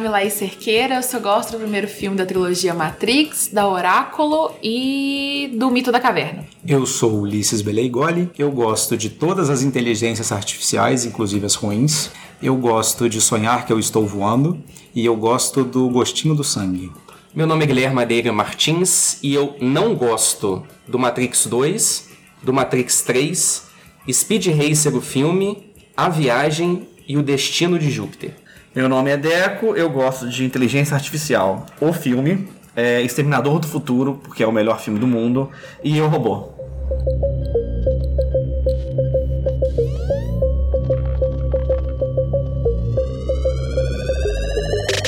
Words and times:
nome 0.00 0.08
é 0.08 0.10
Laís 0.12 0.32
Cerqueira, 0.32 0.94
eu 0.94 1.02
só 1.02 1.18
gosto 1.20 1.52
do 1.52 1.58
primeiro 1.58 1.86
filme 1.86 2.16
da 2.16 2.24
trilogia 2.24 2.72
Matrix, 2.72 3.50
da 3.52 3.68
Oráculo 3.68 4.52
e 4.62 5.50
do 5.58 5.70
Mito 5.70 5.92
da 5.92 6.00
Caverna. 6.00 6.46
Eu 6.66 6.86
sou 6.86 7.20
Ulisses 7.20 7.60
Beleigoli, 7.60 8.30
eu 8.38 8.50
gosto 8.50 8.96
de 8.96 9.10
todas 9.10 9.50
as 9.50 9.62
inteligências 9.62 10.32
artificiais, 10.32 11.04
inclusive 11.04 11.44
as 11.44 11.54
ruins. 11.54 12.10
Eu 12.42 12.56
gosto 12.56 13.10
de 13.10 13.20
sonhar 13.20 13.66
que 13.66 13.72
eu 13.74 13.78
estou 13.78 14.06
voando 14.06 14.58
e 14.94 15.04
eu 15.04 15.14
gosto 15.16 15.64
do 15.64 15.90
gostinho 15.90 16.34
do 16.34 16.42
sangue. 16.42 16.90
Meu 17.34 17.46
nome 17.46 17.64
é 17.64 17.66
Guilherme 17.66 17.96
Madeira 17.96 18.32
Martins 18.32 19.18
e 19.22 19.34
eu 19.34 19.54
não 19.60 19.94
gosto 19.94 20.64
do 20.88 20.98
Matrix 20.98 21.46
2, 21.46 22.08
do 22.42 22.54
Matrix 22.54 23.02
3, 23.02 23.64
Speed 24.10 24.46
Racer 24.46 24.96
o 24.96 25.02
filme, 25.02 25.70
A 25.94 26.08
Viagem 26.08 26.88
e 27.06 27.18
o 27.18 27.22
Destino 27.22 27.78
de 27.78 27.90
Júpiter. 27.90 28.39
Meu 28.72 28.88
nome 28.88 29.10
é 29.10 29.16
Deco, 29.16 29.74
eu 29.74 29.90
gosto 29.90 30.28
de 30.28 30.44
inteligência 30.44 30.94
artificial. 30.94 31.66
O 31.80 31.92
filme 31.92 32.48
é 32.76 33.02
Exterminador 33.02 33.58
do 33.58 33.66
Futuro, 33.66 34.20
porque 34.22 34.44
é 34.44 34.46
o 34.46 34.52
melhor 34.52 34.78
filme 34.78 35.00
do 35.00 35.08
mundo, 35.08 35.50
e 35.82 36.00
O 36.00 36.06
Robô. 36.06 36.50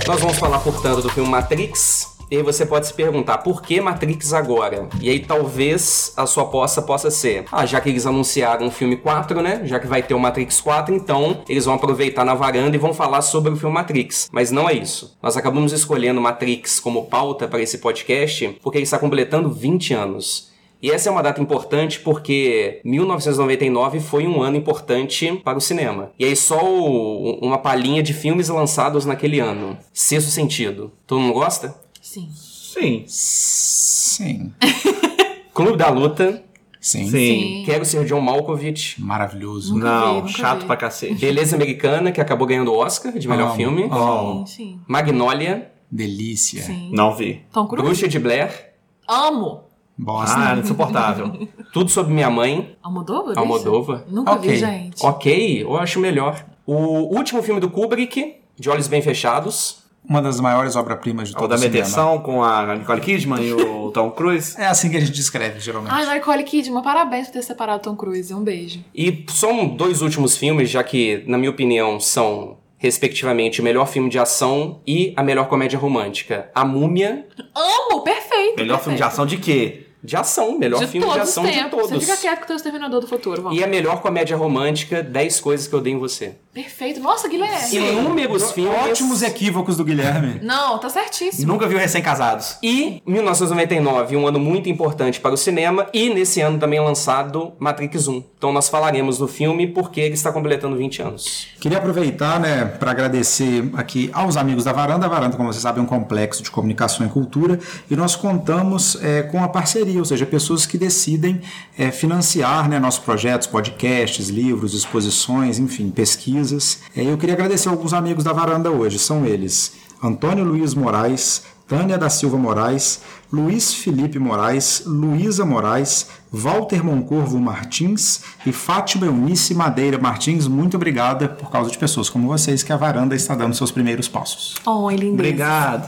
Nós 0.09 0.21
vamos 0.21 0.39
falar, 0.39 0.59
portanto, 0.59 1.01
do 1.01 1.09
filme 1.11 1.31
Matrix. 1.31 2.12
E 2.33 2.37
aí 2.37 2.43
você 2.43 2.65
pode 2.65 2.87
se 2.87 2.95
perguntar, 2.95 3.37
por 3.37 3.61
que 3.61 3.79
Matrix 3.79 4.33
agora? 4.33 4.89
E 4.99 5.11
aí 5.11 5.19
talvez 5.19 6.15
a 6.17 6.25
sua 6.25 6.45
aposta 6.45 6.81
possa 6.81 7.11
ser, 7.11 7.45
ah, 7.53 7.67
já 7.67 7.79
que 7.79 7.91
eles 7.91 8.07
anunciaram 8.07 8.69
o 8.69 8.71
filme 8.71 8.97
4, 8.97 9.43
né? 9.43 9.61
Já 9.67 9.79
que 9.79 9.87
vai 9.87 10.03
ter 10.03 10.15
o 10.15 10.19
Matrix 10.19 10.59
4, 10.59 10.95
então 10.95 11.43
eles 11.47 11.67
vão 11.67 11.75
aproveitar 11.75 12.25
na 12.25 12.33
varanda 12.33 12.75
e 12.75 12.79
vão 12.79 12.95
falar 12.95 13.21
sobre 13.21 13.53
o 13.53 13.57
filme 13.57 13.75
Matrix. 13.75 14.31
Mas 14.33 14.51
não 14.51 14.67
é 14.67 14.73
isso. 14.73 15.15
Nós 15.23 15.37
acabamos 15.37 15.75
escolhendo 15.75 16.23
Matrix 16.23 16.81
como 16.81 17.05
pauta 17.05 17.47
para 17.47 17.61
esse 17.61 17.77
podcast 17.77 18.59
porque 18.63 18.79
ele 18.79 18.85
está 18.85 18.99
completando 18.99 19.51
20 19.51 19.93
anos. 19.93 20.51
E 20.83 20.91
essa 20.91 21.09
é 21.09 21.13
uma 21.13 21.23
data 21.23 21.41
importante 21.41 22.01
porque 22.01 22.81
1999 22.83 24.01
foi 24.01 24.27
um 24.27 24.43
ano 24.43 24.57
importante 24.57 25.41
para 25.45 25.57
o 25.57 25.61
cinema. 25.61 26.11
E 26.19 26.25
aí 26.25 26.35
só 26.35 26.65
o, 26.65 27.39
uma 27.41 27.59
palhinha 27.59 28.03
de 28.03 28.13
filmes 28.13 28.49
lançados 28.49 29.05
naquele 29.05 29.39
ano. 29.39 29.79
Sexto 29.93 30.31
Sentido. 30.31 30.91
Todo 31.07 31.21
mundo 31.21 31.35
gosta? 31.35 31.82
Sim. 32.13 32.29
Sim. 32.35 33.05
Sim. 33.07 34.53
Clube 35.55 35.77
da 35.79 35.89
Luta. 35.89 36.43
Sim. 36.81 37.09
Sim. 37.09 37.63
Quero 37.65 37.85
ser 37.85 38.05
John 38.05 38.21
Malkovich. 38.21 39.01
Maravilhoso. 39.01 39.75
Nunca 39.75 39.87
Não, 39.87 40.25
vi, 40.27 40.33
chato 40.33 40.61
vi. 40.61 40.67
pra 40.67 40.77
cacete. 40.77 41.15
Beleza 41.15 41.57
Americana, 41.57 42.13
que 42.13 42.21
acabou 42.21 42.47
ganhando 42.47 42.73
o 42.73 42.77
Oscar 42.79 43.17
de 43.17 43.27
melhor 43.29 43.47
Amo, 43.49 43.55
filme. 43.57 43.83
amo. 43.85 44.47
Sim, 44.47 44.55
sim. 44.55 44.81
Magnolia. 44.87 45.71
Delícia. 45.91 46.63
Sim. 46.63 46.91
Não 46.93 47.15
vi. 47.15 47.43
Tom 47.53 47.67
Cruise? 47.67 47.85
Bruxa 47.87 48.09
de 48.09 48.19
Blair. 48.19 48.73
Amo. 49.09 49.65
Bosta. 49.97 50.37
Ah, 50.39 50.57
insuportável. 50.57 51.49
Tudo 51.73 51.91
sobre 51.91 52.13
minha 52.13 52.31
mãe. 52.31 52.77
Almodóvar? 52.83 53.39
Almodóvar. 53.39 54.03
isso? 54.07 54.15
Nunca 54.15 54.33
Ok. 54.33 54.51
vi, 54.51 54.59
gente. 54.59 55.07
Ok, 55.07 55.63
eu 55.63 55.77
acho 55.77 56.01
melhor. 56.01 56.45
O 56.67 57.15
último 57.17 57.43
filme 57.43 57.61
do 57.61 57.71
Kubrick, 57.71 58.37
De 58.59 58.69
Olhos 58.71 58.89
Bem 58.89 59.01
Fechados. 59.03 59.82
Uma 60.09 60.21
das 60.21 60.41
maiores 60.41 60.75
obras-primas 60.77 61.29
de 61.29 61.35
O 61.35 61.39
todo 61.39 61.51
da 61.51 61.55
o 61.57 61.59
cinema. 61.59 61.77
Meteção 61.79 62.19
com 62.19 62.43
a 62.43 62.75
Nicole 62.75 63.01
Kidman 63.01 63.41
e 63.43 63.53
o 63.53 63.91
Tom 63.93 64.11
Cruise. 64.11 64.61
É 64.61 64.67
assim 64.67 64.91
que 64.91 64.97
a 64.97 65.01
gente 65.01 65.13
descreve, 65.13 65.61
geralmente. 65.61 65.93
Ai, 65.93 66.15
Nicole 66.15 66.43
Kidman, 66.43 66.83
parabéns 66.83 67.29
por 67.29 67.35
ter 67.35 67.43
separado 67.43 67.83
Tom 67.83 67.95
Cruise. 67.95 68.35
Um 68.35 68.43
beijo. 68.43 68.81
E 68.95 69.25
são 69.29 69.67
dois 69.69 70.03
últimos 70.03 70.37
filmes, 70.37 70.69
já 70.69 70.83
que, 70.83 71.23
na 71.27 71.39
minha 71.39 71.51
opinião, 71.51 72.01
são, 72.01 72.59
respectivamente, 72.77 73.61
o 73.61 73.65
melhor 73.65 73.87
filme 73.87 74.11
de 74.11 74.19
ação 74.19 74.81
e 74.87 75.13
a 75.17 75.23
melhor 75.23 75.49
comédia 75.49 75.79
romântica. 75.79 76.51
A 76.55 76.65
Múmia, 76.65 77.27
Amo, 77.55 78.03
perfeito. 78.03 78.57
Melhor 78.57 78.81
filme 78.81 78.97
de 78.97 79.03
perfeito. 79.03 79.05
ação 79.05 79.25
de 79.25 79.37
quê? 79.37 79.82
De 80.03 80.17
ação. 80.17 80.59
Melhor 80.59 80.81
de 80.81 80.87
filme 80.87 81.11
de 81.11 81.19
ação 81.21 81.45
de 81.45 81.71
todos. 81.71 81.91
Você 81.91 82.01
fica 82.01 82.17
quieto 82.17 82.39
com 82.39 82.45
o 82.45 82.47
teu 82.49 82.57
Exterminador 82.57 83.01
do 83.01 83.07
Futuro, 83.07 83.43
vamos. 83.43 83.59
E 83.59 83.63
a 83.63 83.67
melhor 83.67 84.01
comédia 84.01 84.37
romântica, 84.37 85.03
10 85.03 85.41
coisas 85.41 85.67
que 85.67 85.75
eu 85.75 85.81
dei 85.81 85.93
em 85.93 85.99
você. 85.99 86.35
Perfeito. 86.53 87.01
Nossa, 87.01 87.29
Guilherme. 87.29 87.77
Inúmeros 87.77 88.53
filmes. 88.53 88.91
Ótimos 88.91 89.23
equívocos 89.23 89.77
do 89.77 89.85
Guilherme. 89.85 90.39
Não, 90.43 90.77
tá 90.79 90.91
certíssimo. 90.91 91.51
Nunca 91.51 91.67
viu 91.67 91.79
Recém-Casados. 91.79 92.59
E 92.63 93.03
1999, 93.07 94.17
um 94.17 94.27
ano 94.27 94.39
muito 94.39 94.69
importante 94.69 95.19
para 95.19 95.33
o 95.33 95.37
cinema, 95.37 95.87
e 95.95 96.11
nesse 96.11 96.41
ano 96.43 96.59
também 96.59 96.79
é 96.79 96.83
lançado 96.83 97.53
Matrix 97.59 98.07
1. 98.07 98.25
Então 98.37 98.53
nós 98.53 98.69
falaremos 98.69 99.17
do 99.19 99.27
filme 99.27 99.67
porque 99.67 100.01
ele 100.01 100.15
está 100.15 100.31
completando 100.31 100.77
20 100.77 101.03
anos. 101.03 101.47
Queria 101.61 101.79
aproveitar, 101.79 102.39
né, 102.39 102.65
para 102.65 102.91
agradecer 102.91 103.71
aqui 103.75 104.11
aos 104.13 104.37
amigos 104.37 104.65
da 104.65 104.73
Varanda. 104.73 105.07
A 105.07 105.09
Varanda, 105.09 105.37
como 105.37 105.51
vocês 105.51 105.63
sabem, 105.63 105.81
é 105.81 105.85
um 105.85 105.89
complexo 105.89 106.43
de 106.43 106.51
comunicação 106.51 107.07
e 107.07 107.09
cultura 107.09 107.59
e 107.91 107.97
nós 107.97 108.15
contamos 108.15 109.03
é, 109.03 109.23
com 109.23 109.43
a 109.43 109.49
parceria, 109.49 109.92
ou 109.99 110.05
seja, 110.05 110.27
pessoas 110.27 110.67
que 110.67 110.79
decidem 110.79 111.41
é, 111.79 111.91
financiar 111.91 112.69
né, 112.69 112.79
nossos 112.79 113.01
projetos, 113.01 113.47
podcasts, 113.47 114.29
livros, 114.29 114.75
exposições, 114.75 115.59
enfim, 115.59 115.91
pesquisas. 115.91 116.81
É, 116.97 117.05
eu 117.05 117.17
queria 117.19 117.35
agradecer 117.35 117.69
alguns 117.69 117.93
amigos 117.93 118.25
da 118.25 118.33
Varanda 118.33 118.71
hoje. 118.71 118.99
São 118.99 119.25
eles 119.25 119.75
Antônio 120.03 120.45
Luiz 120.45 120.75
Moraes, 120.75 121.45
Tânia 121.69 121.97
da 121.97 122.11
Silva 122.11 122.37
Moraes, 122.37 123.01
Luiz 123.33 123.73
Felipe 123.73 124.19
Moraes, 124.19 124.83
Luísa 124.85 125.45
Moraes, 125.45 126.09
Walter 126.31 126.85
Moncorvo 126.85 127.39
Martins 127.39 128.21
e 128.45 128.53
Fátima 128.53 129.07
Eunice 129.07 129.55
Madeira 129.55 129.99
Martins. 129.99 130.47
Muito 130.47 130.77
obrigada 130.77 131.29
por 131.29 131.51
causa 131.51 131.71
de 131.71 131.79
pessoas 131.79 132.11
como 132.11 132.29
vocês 132.29 132.63
que 132.63 132.73
a 132.73 132.77
varanda 132.77 133.15
está 133.15 133.35
dando 133.35 133.55
seus 133.55 133.71
primeiros 133.71 134.09
passos. 134.09 134.57
Oi, 134.67 134.97
lindeza. 134.97 135.15
Obrigado. 135.15 135.87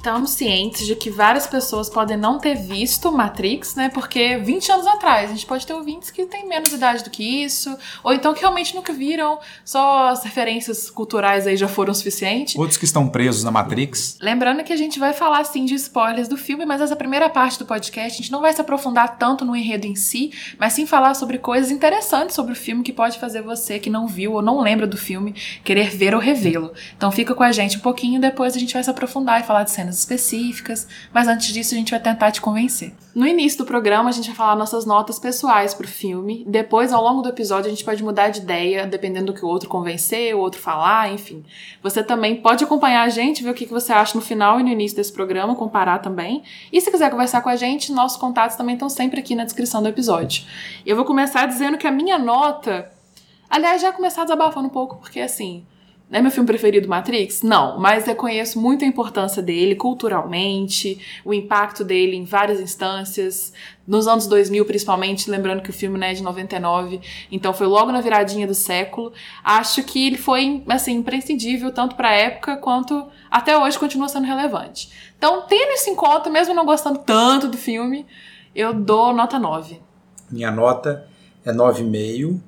Estamos 0.00 0.30
cientes 0.30 0.86
de 0.86 0.96
que 0.96 1.10
várias 1.10 1.46
pessoas 1.46 1.90
podem 1.90 2.16
não 2.16 2.38
ter 2.38 2.54
visto 2.54 3.12
Matrix, 3.12 3.74
né? 3.74 3.90
Porque 3.90 4.38
20 4.38 4.72
anos 4.72 4.86
atrás, 4.86 5.30
a 5.30 5.34
gente 5.34 5.44
pode 5.44 5.66
ter 5.66 5.74
ouvintes 5.74 6.10
que 6.10 6.24
têm 6.24 6.48
menos 6.48 6.72
idade 6.72 7.04
do 7.04 7.10
que 7.10 7.22
isso, 7.22 7.76
ou 8.02 8.10
então 8.10 8.32
que 8.32 8.40
realmente 8.40 8.74
nunca 8.74 8.94
viram, 8.94 9.38
só 9.62 10.08
as 10.08 10.24
referências 10.24 10.88
culturais 10.88 11.46
aí 11.46 11.54
já 11.54 11.68
foram 11.68 11.92
suficientes. 11.92 12.56
Outros 12.56 12.78
que 12.78 12.86
estão 12.86 13.06
presos 13.10 13.44
na 13.44 13.50
Matrix. 13.50 14.16
Lembrando 14.22 14.64
que 14.64 14.72
a 14.72 14.76
gente 14.76 14.98
vai 14.98 15.12
falar 15.12 15.44
sim 15.44 15.66
de 15.66 15.74
spoilers 15.74 16.28
do 16.28 16.36
filme, 16.38 16.64
mas 16.64 16.80
essa 16.80 16.96
primeira 16.96 17.28
parte 17.28 17.58
do 17.58 17.66
podcast 17.66 18.14
a 18.14 18.22
gente 18.22 18.32
não 18.32 18.40
vai 18.40 18.54
se 18.54 18.60
aprofundar 18.62 19.18
tanto 19.18 19.44
no 19.44 19.54
enredo 19.54 19.86
em 19.86 19.94
si, 19.94 20.32
mas 20.58 20.72
sim 20.72 20.86
falar 20.86 21.12
sobre 21.12 21.36
coisas 21.36 21.70
interessantes 21.70 22.34
sobre 22.34 22.54
o 22.54 22.56
filme 22.56 22.82
que 22.82 22.92
pode 22.94 23.18
fazer 23.18 23.42
você 23.42 23.78
que 23.78 23.90
não 23.90 24.06
viu 24.06 24.32
ou 24.32 24.40
não 24.40 24.62
lembra 24.62 24.86
do 24.86 24.96
filme 24.96 25.34
querer 25.62 25.90
ver 25.90 26.14
ou 26.14 26.20
revê-lo. 26.22 26.72
Então 26.96 27.12
fica 27.12 27.34
com 27.34 27.42
a 27.42 27.52
gente 27.52 27.76
um 27.76 27.80
pouquinho, 27.80 28.18
depois 28.18 28.56
a 28.56 28.58
gente 28.58 28.72
vai 28.72 28.82
se 28.82 28.88
aprofundar 28.88 29.42
e 29.42 29.44
falar 29.44 29.64
de 29.64 29.70
cenas 29.70 29.89
específicas, 29.98 30.86
mas 31.12 31.28
antes 31.28 31.52
disso 31.52 31.74
a 31.74 31.78
gente 31.78 31.90
vai 31.90 32.00
tentar 32.00 32.30
te 32.30 32.40
convencer. 32.40 32.94
No 33.14 33.26
início 33.26 33.58
do 33.58 33.66
programa 33.66 34.08
a 34.08 34.12
gente 34.12 34.28
vai 34.28 34.36
falar 34.36 34.54
nossas 34.54 34.86
notas 34.86 35.18
pessoais 35.18 35.74
pro 35.74 35.88
filme, 35.88 36.44
depois 36.46 36.92
ao 36.92 37.02
longo 37.02 37.22
do 37.22 37.28
episódio 37.28 37.66
a 37.66 37.70
gente 37.70 37.84
pode 37.84 38.02
mudar 38.02 38.28
de 38.28 38.40
ideia, 38.40 38.86
dependendo 38.86 39.26
do 39.26 39.34
que 39.34 39.44
o 39.44 39.48
outro 39.48 39.68
convencer, 39.68 40.34
o 40.34 40.38
outro 40.38 40.60
falar, 40.60 41.12
enfim. 41.12 41.44
Você 41.82 42.02
também 42.02 42.36
pode 42.36 42.62
acompanhar 42.62 43.02
a 43.02 43.08
gente, 43.08 43.42
ver 43.42 43.50
o 43.50 43.54
que 43.54 43.66
você 43.66 43.92
acha 43.92 44.16
no 44.16 44.22
final 44.22 44.60
e 44.60 44.62
no 44.62 44.68
início 44.68 44.96
desse 44.96 45.12
programa, 45.12 45.56
comparar 45.56 45.98
também. 45.98 46.42
E 46.72 46.80
se 46.80 46.90
quiser 46.90 47.10
conversar 47.10 47.40
com 47.40 47.48
a 47.48 47.56
gente, 47.56 47.92
nossos 47.92 48.16
contatos 48.16 48.56
também 48.56 48.74
estão 48.74 48.88
sempre 48.88 49.18
aqui 49.20 49.34
na 49.34 49.44
descrição 49.44 49.82
do 49.82 49.88
episódio. 49.88 50.44
Eu 50.86 50.94
vou 50.94 51.04
começar 51.04 51.46
dizendo 51.46 51.76
que 51.76 51.86
a 51.86 51.92
minha 51.92 52.18
nota. 52.18 52.90
Aliás, 53.48 53.82
já 53.82 53.92
começar 53.92 54.22
desabafando 54.22 54.68
um 54.68 54.70
pouco, 54.70 54.96
porque 54.96 55.20
assim. 55.20 55.66
É 56.12 56.20
meu 56.20 56.32
filme 56.32 56.46
preferido, 56.46 56.88
Matrix? 56.88 57.40
Não, 57.42 57.78
mas 57.78 58.08
eu 58.08 58.16
conheço 58.16 58.60
muito 58.60 58.84
a 58.84 58.88
importância 58.88 59.40
dele 59.40 59.76
culturalmente, 59.76 60.98
o 61.24 61.32
impacto 61.32 61.84
dele 61.84 62.16
em 62.16 62.24
várias 62.24 62.58
instâncias, 62.58 63.52
nos 63.86 64.08
anos 64.08 64.26
2000 64.26 64.64
principalmente, 64.64 65.30
lembrando 65.30 65.62
que 65.62 65.70
o 65.70 65.72
filme 65.72 65.96
né, 65.96 66.10
é 66.10 66.14
de 66.14 66.22
99, 66.22 67.00
então 67.30 67.54
foi 67.54 67.68
logo 67.68 67.92
na 67.92 68.00
viradinha 68.00 68.44
do 68.44 68.54
século. 68.54 69.12
Acho 69.44 69.84
que 69.84 70.04
ele 70.04 70.18
foi 70.18 70.64
assim 70.68 70.94
imprescindível 70.94 71.70
tanto 71.70 71.94
para 71.94 72.08
a 72.08 72.14
época 72.14 72.56
quanto 72.56 73.06
até 73.30 73.56
hoje 73.56 73.78
continua 73.78 74.08
sendo 74.08 74.26
relevante. 74.26 74.90
Então, 75.16 75.42
tendo 75.42 75.74
isso 75.74 75.90
em 75.90 75.94
conta, 75.94 76.28
mesmo 76.28 76.52
não 76.54 76.66
gostando 76.66 76.98
tanto 76.98 77.46
do 77.46 77.56
filme, 77.56 78.04
eu 78.52 78.74
dou 78.74 79.12
nota 79.12 79.38
9. 79.38 79.80
Minha 80.28 80.50
nota 80.50 81.06
é 81.44 81.52
9,5 81.52 82.40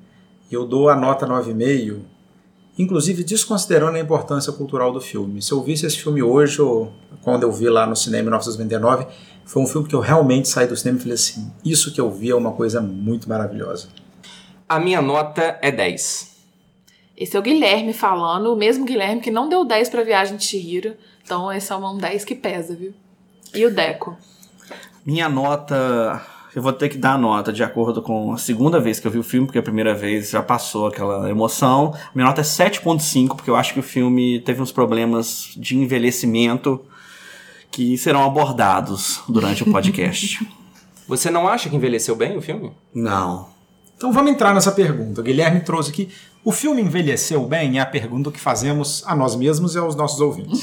e 0.51 0.53
eu 0.53 0.67
dou 0.67 0.89
a 0.89 0.95
nota 0.97 1.25
9,5, 1.25 2.01
inclusive 2.77 3.23
desconsiderando 3.23 3.97
a 3.97 3.99
importância 3.99 4.51
cultural 4.51 4.91
do 4.91 4.99
filme. 4.99 5.41
Se 5.41 5.51
eu 5.51 5.61
visse 5.61 5.85
esse 5.85 5.97
filme 5.97 6.21
hoje, 6.23 6.61
ou 6.61 6.91
quando 7.21 7.43
eu 7.43 7.51
vi 7.51 7.69
lá 7.69 7.85
no 7.85 7.95
cinema 7.95 8.21
em 8.21 8.25
1999, 8.25 9.07
foi 9.45 9.61
um 9.61 9.67
filme 9.67 9.87
que 9.87 9.95
eu 9.95 9.99
realmente 9.99 10.47
saí 10.47 10.67
do 10.67 10.75
cinema 10.75 10.97
e 10.97 11.01
falei 11.01 11.15
assim: 11.15 11.51
isso 11.63 11.93
que 11.93 12.01
eu 12.01 12.09
vi 12.09 12.31
é 12.31 12.35
uma 12.35 12.53
coisa 12.53 12.81
muito 12.81 13.29
maravilhosa. 13.29 13.89
A 14.67 14.79
minha 14.79 15.01
nota 15.01 15.59
é 15.61 15.71
10. 15.71 16.33
Esse 17.15 17.37
é 17.37 17.39
o 17.39 17.43
Guilherme 17.43 17.93
falando, 17.93 18.51
o 18.51 18.55
mesmo 18.55 18.85
Guilherme 18.85 19.21
que 19.21 19.29
não 19.29 19.47
deu 19.47 19.63
10 19.63 19.89
pra 19.89 20.03
Viagem 20.03 20.35
de 20.35 20.45
Chihiro. 20.45 20.95
Então 21.23 21.51
esse 21.51 21.71
é 21.71 21.75
um 21.75 21.97
10 21.97 22.25
que 22.25 22.33
pesa, 22.33 22.75
viu? 22.75 22.93
E 23.53 23.65
o 23.65 23.73
Deco? 23.73 24.17
Minha 25.05 25.29
nota 25.29 26.25
Eu 26.55 26.61
vou 26.61 26.71
ter 26.71 26.89
que 26.89 26.97
dar 26.97 27.17
nota 27.17 27.51
de 27.51 27.63
acordo 27.63 28.01
com 28.01 28.31
a 28.31 28.37
segunda 28.37 28.79
vez 28.79 28.99
que 28.99 29.07
eu 29.07 29.11
vi 29.11 29.17
o 29.17 29.23
filme, 29.23 29.47
porque 29.47 29.57
a 29.57 29.63
primeira 29.63 29.95
vez 29.95 30.29
já 30.29 30.43
passou 30.43 30.87
aquela 30.87 31.29
emoção. 31.29 31.95
Minha 32.13 32.27
nota 32.27 32.41
é 32.41 32.43
7.5, 32.43 33.35
porque 33.35 33.49
eu 33.49 33.55
acho 33.55 33.73
que 33.73 33.79
o 33.79 33.83
filme 33.83 34.39
teve 34.41 34.61
uns 34.61 34.71
problemas 34.71 35.53
de 35.57 35.75
envelhecimento 35.75 36.79
que 37.71 37.97
serão 37.97 38.23
abordados 38.23 39.21
durante 39.27 39.63
o 39.63 39.71
podcast. 39.71 40.47
Você 41.07 41.31
não 41.31 41.47
acha 41.47 41.69
que 41.69 41.75
envelheceu 41.75 42.15
bem 42.15 42.37
o 42.37 42.41
filme? 42.41 42.71
Não. 42.93 43.47
Então 43.97 44.13
vamos 44.13 44.31
entrar 44.31 44.53
nessa 44.53 44.71
pergunta. 44.71 45.21
O 45.21 45.23
Guilherme 45.23 45.61
trouxe 45.61 45.89
aqui. 45.89 46.09
O 46.45 46.51
filme 46.51 46.81
envelheceu 46.81 47.45
bem? 47.45 47.77
É 47.77 47.81
a 47.81 47.85
pergunta 47.85 48.31
que 48.31 48.39
fazemos 48.39 49.03
a 49.07 49.15
nós 49.15 49.35
mesmos 49.35 49.75
e 49.75 49.79
aos 49.79 49.95
nossos 49.95 50.19
ouvintes. 50.19 50.61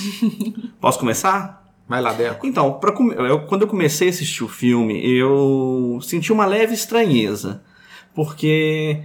Posso 0.81 0.99
começar? 0.99 1.60
Vai 1.91 2.01
lá, 2.01 2.13
Deco. 2.13 2.47
Então, 2.47 2.79
eu- 3.19 3.41
quando 3.47 3.63
eu 3.63 3.67
comecei 3.69 4.07
a 4.07 4.11
assistir 4.11 4.45
o 4.45 4.49
filme, 4.49 5.05
eu 5.05 5.99
senti 6.01 6.33
uma 6.33 6.47
leve 6.47 6.73
estranheza. 6.73 7.65
Porque 8.15 9.01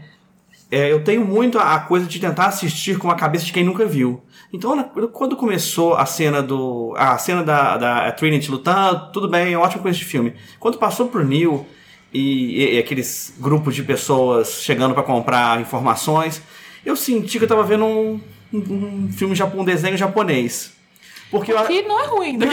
é, 0.70 0.92
eu 0.92 1.04
tenho 1.04 1.26
muito 1.26 1.58
a 1.58 1.80
coisa 1.80 2.06
de 2.06 2.20
tentar 2.20 2.46
assistir 2.46 3.00
com 3.00 3.10
a 3.10 3.16
cabeça 3.16 3.44
de 3.44 3.52
quem 3.52 3.64
nunca 3.64 3.86
viu. 3.88 4.22
Então, 4.54 4.84
quando 5.12 5.36
começou 5.36 5.96
a 5.96 6.06
cena 6.06 6.44
do. 6.44 6.94
A 6.96 7.18
cena 7.18 7.44
da, 7.44 7.76
da 7.76 8.12
Trinity 8.12 8.52
lutando, 8.52 9.12
tudo 9.12 9.28
bem, 9.28 9.56
ótima 9.56 9.82
coisa 9.82 9.98
de 9.98 10.06
filme. 10.06 10.34
Quando 10.60 10.78
passou 10.78 11.08
pro 11.08 11.26
Neil 11.26 11.66
e, 12.14 12.62
e- 12.64 12.76
e 12.76 12.78
aqueles 12.78 13.34
grupos 13.40 13.74
de 13.74 13.82
pessoas 13.82 14.62
chegando 14.62 14.94
pra 14.94 15.02
comprar 15.02 15.60
informações, 15.60 16.40
eu 16.86 16.96
senti 16.96 17.40
que 17.40 17.46
eu 17.46 17.50
tava 17.50 17.64
vendo 17.64 17.84
um, 17.84 18.22
um, 18.54 18.60
um 19.06 19.12
filme 19.12 19.36
um 19.56 19.64
desenho 19.66 19.98
japonês. 19.98 20.75
Porque 21.32 21.52
eu, 21.52 21.64
Que 21.66 21.82
não 21.82 22.00
é 22.02 22.06
ruim, 22.08 22.38
né? 22.38 22.48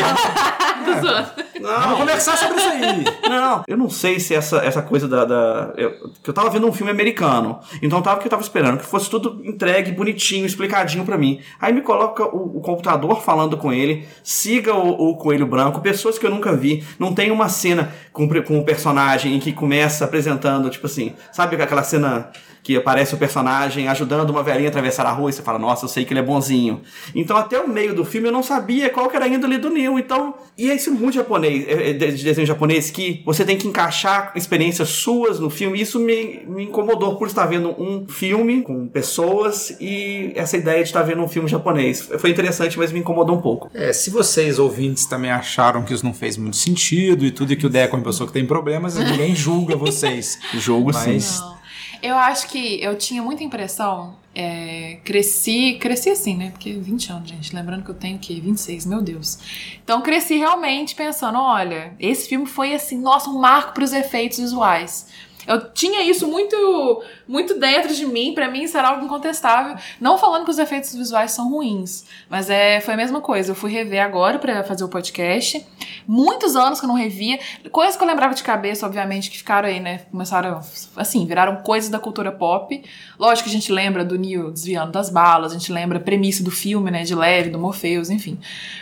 Zoando. 1.00 1.28
Vamos 1.62 1.98
conversar 1.98 2.36
sobre 2.36 2.56
isso 2.58 2.68
aí. 2.68 3.04
Não, 3.28 3.62
eu 3.68 3.76
não 3.76 3.88
sei 3.88 4.18
se 4.18 4.34
essa, 4.34 4.56
essa 4.58 4.82
coisa 4.82 5.06
da. 5.06 5.24
da- 5.24 5.72
eu, 5.76 6.10
que 6.22 6.28
eu 6.30 6.34
tava 6.34 6.50
vendo 6.50 6.66
um 6.66 6.72
filme 6.72 6.90
americano. 6.90 7.60
Então 7.80 8.02
tava 8.02 8.18
que 8.20 8.26
eu 8.26 8.30
tava 8.30 8.42
esperando 8.42 8.78
que 8.78 8.84
fosse 8.84 9.08
tudo 9.08 9.40
entregue, 9.44 9.92
bonitinho, 9.92 10.44
explicadinho 10.44 11.04
pra 11.04 11.16
mim. 11.16 11.40
Aí 11.60 11.72
me 11.72 11.82
coloca 11.82 12.24
o, 12.24 12.58
o 12.58 12.60
computador 12.60 13.22
falando 13.22 13.56
com 13.56 13.72
ele, 13.72 14.08
siga 14.24 14.74
o, 14.74 15.10
o 15.10 15.16
Coelho 15.16 15.46
Branco, 15.46 15.80
pessoas 15.80 16.18
que 16.18 16.26
eu 16.26 16.30
nunca 16.30 16.52
vi. 16.56 16.84
Não 16.98 17.14
tem 17.14 17.30
uma 17.30 17.48
cena 17.48 17.92
com, 18.12 18.28
com 18.42 18.58
o 18.58 18.64
personagem 18.64 19.36
em 19.36 19.38
que 19.38 19.52
começa 19.52 20.04
apresentando, 20.04 20.68
tipo 20.70 20.86
assim, 20.86 21.14
sabe 21.30 21.60
aquela 21.62 21.82
cena 21.84 22.30
que 22.64 22.76
aparece 22.76 23.12
o 23.12 23.18
personagem 23.18 23.88
ajudando 23.88 24.30
uma 24.30 24.40
velhinha 24.40 24.68
a 24.68 24.70
atravessar 24.70 25.04
a 25.04 25.10
rua 25.10 25.30
e 25.30 25.32
você 25.32 25.42
fala, 25.42 25.58
nossa, 25.58 25.84
eu 25.84 25.88
sei 25.88 26.04
que 26.04 26.12
ele 26.12 26.20
é 26.20 26.22
bonzinho. 26.22 26.80
Então 27.12 27.36
até 27.36 27.58
o 27.58 27.68
meio 27.68 27.92
do 27.92 28.04
filme 28.04 28.28
eu 28.28 28.32
não 28.32 28.40
sabia 28.42 28.61
qual 28.92 29.08
que 29.08 29.16
era 29.16 29.24
a 29.24 29.28
índole 29.28 29.58
do 29.58 29.70
Neil. 29.70 29.98
Então, 29.98 30.34
e 30.56 30.70
é 30.70 30.74
isso 30.74 30.92
muito 30.92 31.14
japonês, 31.14 31.66
é, 31.66 31.90
é, 31.90 31.92
de 31.92 32.12
de 32.12 32.24
desenho 32.24 32.46
japonês, 32.46 32.90
que 32.90 33.22
você 33.24 33.44
tem 33.44 33.56
que 33.56 33.66
encaixar 33.66 34.32
experiências 34.34 34.88
suas 34.88 35.40
no 35.40 35.50
filme. 35.50 35.80
Isso 35.80 35.98
me, 35.98 36.42
me 36.46 36.64
incomodou 36.64 37.16
por 37.16 37.26
estar 37.26 37.46
vendo 37.46 37.70
um 37.80 38.06
filme 38.08 38.62
com 38.62 38.86
pessoas 38.88 39.76
e 39.80 40.32
essa 40.34 40.56
ideia 40.56 40.78
de 40.82 40.88
estar 40.88 41.02
vendo 41.02 41.22
um 41.22 41.28
filme 41.28 41.48
japonês. 41.48 42.08
Foi 42.18 42.30
interessante, 42.30 42.78
mas 42.78 42.92
me 42.92 43.00
incomodou 43.00 43.36
um 43.36 43.40
pouco. 43.40 43.70
É, 43.74 43.92
se 43.92 44.10
vocês, 44.10 44.58
ouvintes, 44.58 45.06
também 45.06 45.30
acharam 45.30 45.82
que 45.82 45.92
isso 45.92 46.04
não 46.04 46.14
fez 46.14 46.36
muito 46.36 46.56
sentido 46.56 47.24
e 47.24 47.30
tudo, 47.30 47.52
e 47.52 47.56
que 47.56 47.66
o 47.66 47.70
Deco 47.70 47.96
é 47.96 47.98
uma 47.98 48.04
pessoa 48.04 48.26
que 48.26 48.32
tem 48.32 48.46
problemas, 48.46 48.96
ninguém 48.96 49.34
julga 49.34 49.76
vocês. 49.76 50.38
Jogo 50.54 50.90
Mas- 50.92 51.24
sim. 51.24 51.40
Não. 51.40 51.61
Eu 52.02 52.16
acho 52.16 52.48
que 52.48 52.82
eu 52.82 52.96
tinha 52.98 53.22
muita 53.22 53.44
impressão. 53.44 54.20
é, 54.34 54.98
cresci, 55.04 55.76
cresci 55.78 56.08
assim, 56.10 56.34
né? 56.36 56.50
Porque 56.52 56.72
20 56.72 57.12
anos, 57.12 57.28
gente. 57.28 57.54
Lembrando 57.54 57.84
que 57.84 57.90
eu 57.90 57.94
tenho 57.94 58.16
o 58.16 58.18
quê? 58.18 58.40
26, 58.42 58.86
meu 58.86 59.02
Deus. 59.02 59.38
Então 59.84 60.00
cresci 60.00 60.36
realmente 60.38 60.94
pensando: 60.94 61.38
olha, 61.38 61.94
esse 62.00 62.28
filme 62.28 62.46
foi 62.46 62.74
assim, 62.74 62.98
nossa, 62.98 63.28
um 63.30 63.38
marco 63.38 63.74
para 63.74 63.84
os 63.84 63.92
efeitos 63.92 64.38
visuais. 64.38 65.08
Eu 65.46 65.72
tinha 65.72 66.02
isso 66.02 66.26
muito 66.28 67.02
muito 67.32 67.58
dentro 67.58 67.94
de 67.94 68.04
mim, 68.04 68.34
pra 68.34 68.50
mim 68.50 68.64
isso 68.64 68.76
era 68.76 68.88
algo 68.88 69.02
incontestável. 69.02 69.74
Não 69.98 70.18
falando 70.18 70.44
que 70.44 70.50
os 70.50 70.58
efeitos 70.58 70.94
visuais 70.94 71.32
são 71.32 71.50
ruins, 71.50 72.04
mas 72.28 72.50
é, 72.50 72.78
foi 72.78 72.92
a 72.92 72.96
mesma 72.96 73.22
coisa. 73.22 73.52
Eu 73.52 73.54
fui 73.54 73.72
rever 73.72 74.04
agora 74.04 74.38
pra 74.38 74.62
fazer 74.62 74.84
o 74.84 74.88
podcast. 74.88 75.66
Muitos 76.06 76.54
anos 76.54 76.78
que 76.78 76.84
eu 76.84 76.88
não 76.88 76.94
revia. 76.94 77.40
Coisas 77.70 77.96
que 77.96 78.02
eu 78.02 78.06
lembrava 78.06 78.34
de 78.34 78.42
cabeça, 78.42 78.84
obviamente, 78.84 79.30
que 79.30 79.38
ficaram 79.38 79.66
aí, 79.66 79.80
né? 79.80 80.02
Começaram, 80.10 80.60
assim, 80.94 81.24
viraram 81.24 81.62
coisas 81.62 81.88
da 81.88 81.98
cultura 81.98 82.30
pop. 82.30 82.84
Lógico 83.18 83.48
que 83.48 83.54
a 83.54 83.58
gente 83.58 83.72
lembra 83.72 84.04
do 84.04 84.18
Neo 84.18 84.50
desviando 84.50 84.92
das 84.92 85.08
balas, 85.08 85.52
a 85.52 85.54
gente 85.54 85.72
lembra 85.72 85.96
a 85.96 86.00
premissa 86.02 86.44
do 86.44 86.50
filme, 86.50 86.90
né? 86.90 87.02
De 87.02 87.14
leve, 87.14 87.48
do 87.48 87.58
Morpheus, 87.58 88.10
enfim. 88.10 88.38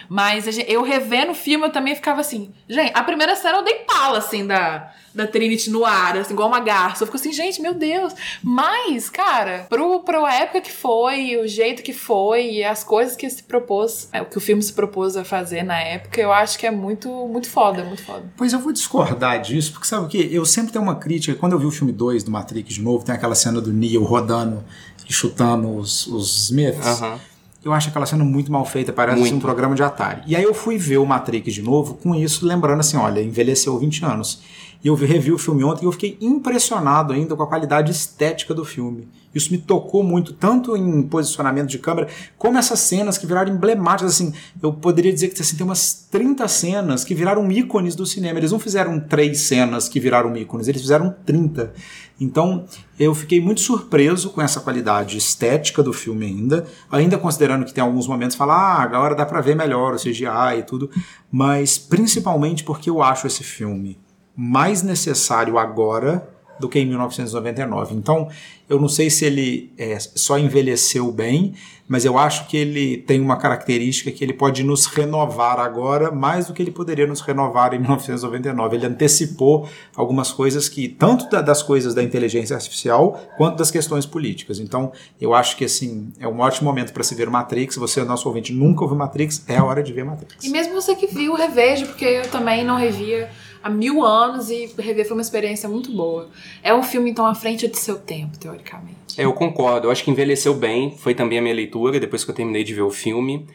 Mas 0.09 0.59
eu 0.67 0.83
revendo 0.83 1.31
o 1.31 1.37
filme, 1.37 1.67
eu 1.67 1.71
também 1.71 1.95
ficava 1.95 2.21
assim. 2.21 2.51
Gente, 2.69 2.91
a 2.95 3.05
primeira 3.05 3.37
cena 3.37 3.59
eu 3.59 3.63
dei 3.63 3.75
pala, 3.87 4.19
assim, 4.19 4.45
da, 4.45 4.91
da 5.15 5.27
Trinity 5.27 5.71
no 5.71 5.85
ar, 5.85 6.17
assim, 6.17 6.33
igual 6.33 6.49
uma 6.49 6.59
garça. 6.59 7.03
Eu 7.03 7.07
fico 7.07 7.17
assim, 7.17 7.33
gente, 7.33 7.61
meu 7.61 7.75
Deus. 7.75 8.13
Mas, 8.43 9.11
cara, 9.11 9.67
pro, 9.69 10.01
pro 10.01 10.27
época 10.27 10.61
que 10.61 10.73
foi, 10.73 11.37
o 11.37 11.47
jeito 11.47 11.83
que 11.83 11.93
foi, 11.93 12.51
e 12.51 12.65
as 12.65 12.83
coisas 12.83 13.17
que 13.17 13.29
se 13.29 13.43
propôs, 13.43 14.09
é, 14.13 14.23
o 14.23 14.27
que 14.27 14.39
o 14.39 14.41
filme 14.41 14.63
se 14.63 14.73
propôs 14.73 15.17
a 15.17 15.25
fazer 15.25 15.63
na 15.63 15.79
época, 15.81 16.21
eu 16.21 16.33
acho 16.33 16.59
que 16.59 16.67
é 16.67 16.71
muito, 16.71 17.09
muito 17.29 17.49
foda, 17.49 17.85
muito 17.85 18.03
foda. 18.03 18.25
Pois 18.37 18.53
eu 18.53 18.59
vou 18.59 18.73
discordar 18.73 19.41
disso, 19.41 19.73
porque 19.73 19.87
sabe 19.87 20.07
o 20.07 20.09
que? 20.09 20.29
Eu 20.33 20.45
sempre 20.45 20.73
tenho 20.73 20.83
uma 20.83 20.97
crítica. 20.97 21.37
Quando 21.39 21.53
eu 21.53 21.59
vi 21.59 21.67
o 21.67 21.71
filme 21.71 21.93
2 21.93 22.25
do 22.25 22.31
Matrix 22.31 22.75
de 22.75 22.83
novo, 22.83 23.05
tem 23.05 23.15
aquela 23.15 23.35
cena 23.35 23.61
do 23.61 23.73
Neo 23.73 24.05
rodando 24.05 24.65
e 25.09 25.13
chutando 25.13 25.77
os, 25.77 26.07
os 26.07 26.45
Smiths. 26.45 26.87
Aham. 26.87 27.21
Eu 27.63 27.75
acho 27.75 27.91
aquela 27.91 28.07
cena 28.07 28.25
muito 28.25 28.51
mal 28.51 28.65
feita, 28.65 28.91
parece 28.91 29.21
Muito. 29.21 29.37
um 29.37 29.41
programa 29.41 29.75
de 29.75 29.83
Atari. 29.83 30.23
E 30.27 30.35
aí 30.35 30.43
eu 30.43 30.55
fui 30.55 30.79
ver 30.79 30.97
o 30.97 31.05
Matrix 31.05 31.53
de 31.53 31.61
novo 31.61 31.93
com 31.95 32.15
isso, 32.15 32.47
lembrando 32.47 32.81
assim, 32.81 32.97
olha, 32.97 33.21
envelheceu 33.21 33.79
20 33.79 34.03
anos. 34.03 34.41
E 34.83 34.89
eu 34.89 34.97
vi- 34.97 35.05
revi 35.07 35.31
o 35.31 35.37
filme 35.39 35.63
ontem 35.63 35.83
e 35.85 35.87
eu 35.87 35.93
fiquei 35.93 36.17
impressionado 36.21 37.13
ainda 37.13 37.37
com 37.37 37.43
a 37.43 37.47
qualidade 37.47 37.91
estética 37.93 38.55
do 38.55 38.65
filme. 38.65 39.07
Isso 39.35 39.53
me 39.53 39.59
tocou 39.59 40.03
muito, 40.03 40.33
tanto 40.33 40.77
em 40.77 41.03
posicionamento 41.03 41.69
de 41.69 41.79
câmera, 41.79 42.09
como 42.39 42.59
essas 42.59 42.81
cenas 42.81 43.17
que 43.19 43.27
viraram 43.27 43.53
emblemáticas. 43.53 44.15
Assim, 44.15 44.33
eu 44.61 44.73
poderia 44.73 45.13
dizer 45.13 45.29
que 45.29 45.41
assim, 45.41 45.57
tem 45.57 45.65
umas 45.67 45.93
30 46.11 46.49
cenas 46.49 47.05
que 47.05 47.15
viraram 47.15 47.51
ícones 47.53 47.95
do 47.95 48.05
cinema. 48.07 48.39
Eles 48.39 48.51
não 48.53 48.59
fizeram 48.59 48.99
três 48.99 49.43
cenas 49.43 49.89
que 49.89 50.01
viraram 50.01 50.35
ícones, 50.37 50.67
eles 50.67 50.81
fizeram 50.81 51.15
30. 51.25 51.73
Então, 52.19 52.65
eu 52.99 53.15
fiquei 53.15 53.41
muito 53.41 53.61
surpreso 53.61 54.31
com 54.31 54.43
essa 54.43 54.61
qualidade 54.61 55.17
estética 55.17 55.83
do 55.83 55.93
filme 55.93 56.27
ainda, 56.27 56.67
ainda 56.91 57.17
considerando 57.19 57.65
que 57.65 57.73
tem 57.73 57.83
alguns 57.85 58.07
momentos 58.07 58.35
que 58.35 58.39
fala, 58.39 58.55
ah, 58.55 58.83
agora 58.83 59.15
dá 59.15 59.25
pra 59.25 59.41
ver 59.41 59.55
melhor 59.55 59.95
o 59.95 59.99
CGI 59.99 60.59
e 60.59 60.63
tudo, 60.63 60.91
mas 61.31 61.79
principalmente 61.79 62.65
porque 62.65 62.91
eu 62.91 63.03
acho 63.03 63.27
esse 63.27 63.43
filme 63.45 63.99
mais 64.37 64.83
necessário 64.83 65.59
agora 65.59 66.29
do 66.59 66.69
que 66.69 66.79
em 66.79 66.85
1999. 66.87 67.95
Então, 67.95 68.29
eu 68.69 68.79
não 68.79 68.89
sei 68.89 69.09
se 69.09 69.25
ele 69.25 69.73
é, 69.79 69.99
só 69.99 70.39
envelheceu 70.39 71.11
bem, 71.11 71.55
mas 71.89 72.05
eu 72.05 72.19
acho 72.19 72.47
que 72.47 72.57
ele 72.57 72.99
tem 72.99 73.19
uma 73.19 73.37
característica 73.39 74.13
que 74.13 74.23
ele 74.23 74.35
pode 74.35 74.63
nos 74.63 74.85
renovar 74.85 75.59
agora 75.59 76.11
mais 76.13 76.47
do 76.47 76.53
que 76.53 76.61
ele 76.63 76.71
poderia 76.71 77.07
nos 77.07 77.23
renovar 77.23 77.73
em 77.75 77.79
1999. 77.79 78.77
Ele 78.77 78.87
antecipou 78.87 79.67
algumas 79.97 80.31
coisas 80.33 80.69
que, 80.69 80.87
tanto 80.87 81.29
da- 81.31 81.41
das 81.41 81.63
coisas 81.63 81.95
da 81.95 82.03
inteligência 82.03 82.55
artificial, 82.55 83.19
quanto 83.39 83.57
das 83.57 83.71
questões 83.71 84.05
políticas. 84.05 84.61
Então, 84.61 84.93
eu 85.19 85.33
acho 85.35 85.57
que 85.57 85.65
assim, 85.65 86.13
é 86.21 86.29
um 86.29 86.41
ótimo 86.41 86.69
momento 86.69 86.93
para 86.93 87.03
se 87.03 87.15
ver 87.15 87.29
Matrix. 87.31 87.77
Você, 87.77 88.05
nosso 88.05 88.29
ouvinte, 88.29 88.53
nunca 88.53 88.83
ouviu 88.83 88.99
Matrix, 88.99 89.43
é 89.49 89.57
a 89.57 89.65
hora 89.65 89.83
de 89.83 89.93
ver 89.95 90.05
Matrix. 90.05 90.45
E 90.45 90.51
mesmo 90.51 90.75
você 90.75 90.95
que 90.95 91.07
viu, 91.07 91.35
reveja, 91.35 91.87
porque 91.87 92.05
eu 92.05 92.29
também 92.31 92.65
não 92.65 92.77
revia 92.77 93.31
há 93.63 93.71
mil 93.71 94.05
anos 94.05 94.51
e 94.51 94.73
rever 94.79 95.07
foi 95.07 95.17
uma 95.17 95.23
experiência 95.23 95.69
muito 95.69 95.93
boa. 95.93 96.29
É 96.63 96.75
um 96.75 96.83
filme, 96.83 97.11
então, 97.11 97.27
à 97.27 97.35
frente 97.35 97.67
de 97.69 97.79
seu 97.79 97.99
tempo, 97.99 98.39
teoricamente. 98.39 99.21
É, 99.21 99.25
eu 99.25 99.33
concordo. 99.33 99.87
Eu 99.87 99.91
acho 99.91 100.05
que 100.05 100.11
envelheceu 100.11 100.55
bem. 100.55 100.97
Foi 100.97 101.15
também 101.15 101.39
a 101.39 101.43
minha 101.43 101.55
leitura 101.55 101.99
depois 102.01 102.25
que 102.25 102.31
eu 102.31 102.35
terminei 102.35 102.65
de 102.65 102.75
ver 102.75 102.83
o 102.83 102.91
filme. 102.91 103.47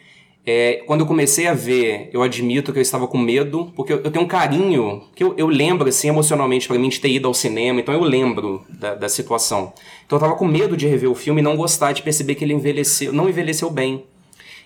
É, 0.48 0.84
quando 0.86 1.00
eu 1.00 1.06
comecei 1.06 1.48
a 1.48 1.54
ver, 1.54 2.08
eu 2.12 2.22
admito 2.22 2.72
que 2.72 2.78
eu 2.78 2.82
estava 2.82 3.08
com 3.08 3.18
medo, 3.18 3.72
porque 3.74 3.92
eu, 3.92 3.96
eu 4.02 4.12
tenho 4.12 4.24
um 4.24 4.28
carinho, 4.28 5.02
que 5.12 5.24
eu, 5.24 5.34
eu 5.36 5.48
lembro, 5.48 5.88
assim, 5.88 6.06
emocionalmente 6.06 6.68
pra 6.68 6.78
mim 6.78 6.88
de 6.88 7.00
ter 7.00 7.08
ido 7.08 7.26
ao 7.26 7.34
cinema, 7.34 7.80
então 7.80 7.92
eu 7.92 8.04
lembro 8.04 8.64
da, 8.68 8.94
da 8.94 9.08
situação. 9.08 9.72
Então 10.06 10.16
eu 10.16 10.20
tava 10.20 10.36
com 10.36 10.46
medo 10.46 10.76
de 10.76 10.86
rever 10.86 11.10
o 11.10 11.16
filme 11.16 11.40
e 11.40 11.42
não 11.42 11.56
gostar, 11.56 11.90
de 11.90 12.00
perceber 12.00 12.36
que 12.36 12.44
ele 12.44 12.54
envelheceu, 12.54 13.12
não 13.12 13.28
envelheceu 13.28 13.68
bem. 13.68 14.04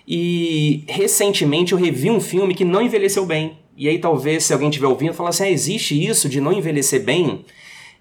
E 0.07 0.83
recentemente 0.87 1.73
eu 1.73 1.79
revi 1.79 2.11
um 2.11 2.21
filme 2.21 2.53
que 2.53 2.63
não 2.63 2.81
envelheceu 2.83 3.25
bem. 3.25 3.57
E 3.75 3.87
aí 3.87 3.99
talvez, 3.99 4.43
se 4.45 4.53
alguém 4.53 4.69
estiver 4.69 4.87
ouvindo, 4.87 5.13
falar 5.13 5.29
assim, 5.29 5.43
ah, 5.43 5.49
existe 5.49 6.07
isso 6.07 6.29
de 6.29 6.39
não 6.39 6.53
envelhecer 6.53 7.03
bem? 7.03 7.45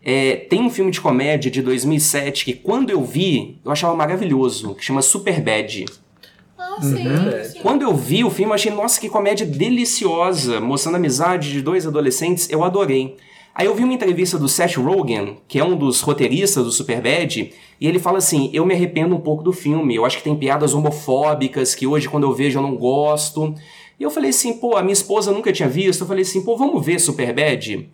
É, 0.03 0.37
tem 0.37 0.61
um 0.63 0.71
filme 0.71 0.91
de 0.91 1.01
comédia 1.01 1.51
de 1.51 1.61
2007 1.61 2.45
que 2.45 2.55
quando 2.55 2.91
eu 2.91 3.05
vi, 3.05 3.59
eu 3.65 3.71
achava 3.71 3.95
maravilhoso, 3.95 4.75
que 4.75 4.85
chama 4.85 5.03
Superbad. 5.03 5.85
Ah, 6.59 6.77
sim. 6.81 6.97
sim. 7.53 7.61
Quando 7.61 7.83
eu 7.83 7.95
vi 7.95 8.25
o 8.25 8.31
filme, 8.31 8.51
eu 8.51 8.55
achei, 8.55 8.73
nossa, 8.73 9.01
que 9.01 9.09
comédia 9.09 9.47
deliciosa, 9.47 10.61
mostrando 10.61 10.95
a 10.95 10.99
amizade 10.99 11.53
de 11.53 11.61
dois 11.61 11.87
adolescentes, 11.87 12.49
eu 12.51 12.65
adorei. 12.65 13.17
Aí 13.55 13.67
eu 13.67 13.75
vi 13.75 13.83
uma 13.83 13.93
entrevista 13.93 14.39
do 14.39 14.49
Seth 14.49 14.77
Rogen, 14.77 15.39
que 15.49 15.59
é 15.59 15.65
um 15.65 15.77
dos 15.77 16.01
roteiristas 16.01 16.65
do 16.65 16.71
Superbad, 16.71 17.53
e 17.81 17.87
ele 17.87 17.99
fala 17.99 18.19
assim: 18.19 18.49
eu 18.53 18.65
me 18.65 18.75
arrependo 18.75 19.15
um 19.15 19.21
pouco 19.21 19.43
do 19.43 19.53
filme, 19.53 19.95
eu 19.95 20.07
acho 20.07 20.19
que 20.19 20.23
tem 20.23 20.37
piadas 20.37 20.73
homofóbicas 20.73 21.75
que 21.75 21.87
hoje, 21.87 22.09
quando 22.09 22.25
eu 22.25 22.33
vejo, 22.33 22.59
eu 22.59 22.63
não 22.63 22.77
gosto. 22.77 23.55
E 24.01 24.03
eu 24.03 24.11
falei 24.11 24.31
assim, 24.31 24.55
pô, 24.55 24.77
a 24.77 24.83
minha 24.83 24.95
esposa 24.95 25.31
nunca 25.31 25.53
tinha 25.53 25.69
visto, 25.69 26.01
eu 26.01 26.07
falei 26.09 26.23
assim, 26.23 26.43
pô, 26.43 26.57
vamos 26.57 26.85
ver 26.85 26.99
Superbad? 26.99 27.89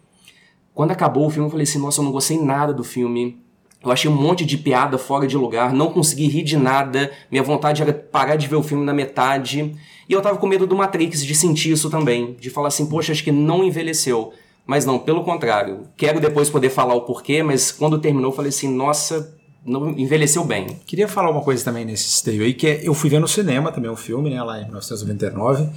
Quando 0.77 0.91
acabou 0.91 1.27
o 1.27 1.31
filme, 1.31 1.47
eu 1.47 1.51
falei 1.51 1.65
assim: 1.65 1.79
nossa, 1.79 2.03
eu 2.03 2.05
não 2.05 2.13
gostei 2.13 2.39
nada 2.39 2.71
do 2.71 2.85
filme. 2.85 3.41
Eu 3.83 3.91
achei 3.91 4.11
um 4.11 4.15
monte 4.15 4.45
de 4.45 4.59
piada 4.59 4.99
fora 4.99 5.27
de 5.27 5.35
lugar, 5.35 5.73
não 5.73 5.91
consegui 5.91 6.27
rir 6.27 6.43
de 6.43 6.59
nada. 6.59 7.11
Minha 7.31 7.43
vontade 7.43 7.81
era 7.81 7.95
parar 7.95 8.37
de 8.37 8.47
ver 8.47 8.57
o 8.57 8.63
filme 8.63 8.85
na 8.85 8.93
metade. 8.93 9.75
E 10.07 10.13
eu 10.13 10.21
tava 10.21 10.37
com 10.37 10.47
medo 10.47 10.67
do 10.67 10.77
Matrix 10.77 11.25
de 11.25 11.35
sentir 11.35 11.71
isso 11.71 11.89
também, 11.89 12.37
de 12.39 12.51
falar 12.51 12.69
assim, 12.69 12.85
poxa, 12.91 13.13
acho 13.13 13.25
que 13.25 13.33
não 13.33 13.65
envelheceu. 13.65 14.35
Mas 14.67 14.85
não, 14.85 14.99
pelo 14.99 15.25
contrário. 15.25 15.89
Quero 15.97 16.21
depois 16.21 16.51
poder 16.51 16.69
falar 16.69 16.95
o 16.95 17.07
porquê, 17.07 17.43
mas 17.43 17.73
quando 17.73 17.99
terminou, 17.99 18.31
eu 18.31 18.37
falei 18.37 18.51
assim, 18.51 18.69
nossa, 18.69 19.35
não 19.67 19.91
envelheceu 19.91 20.45
bem. 20.45 20.79
Queria 20.87 21.09
falar 21.09 21.31
uma 21.31 21.43
coisa 21.43 21.65
também 21.65 21.85
nesse 21.85 22.09
esteio 22.09 22.43
aí, 22.43 22.55
que 22.55 22.67
é, 22.67 22.81
eu 22.83 22.95
fui 22.95 23.11
ver 23.11 23.19
no 23.19 23.29
cinema 23.29 23.73
também 23.73 23.91
o 23.91 23.97
filme, 23.97 24.31
né, 24.31 24.43
lá 24.43 24.59
em 24.59 24.65
1999. 24.65 25.69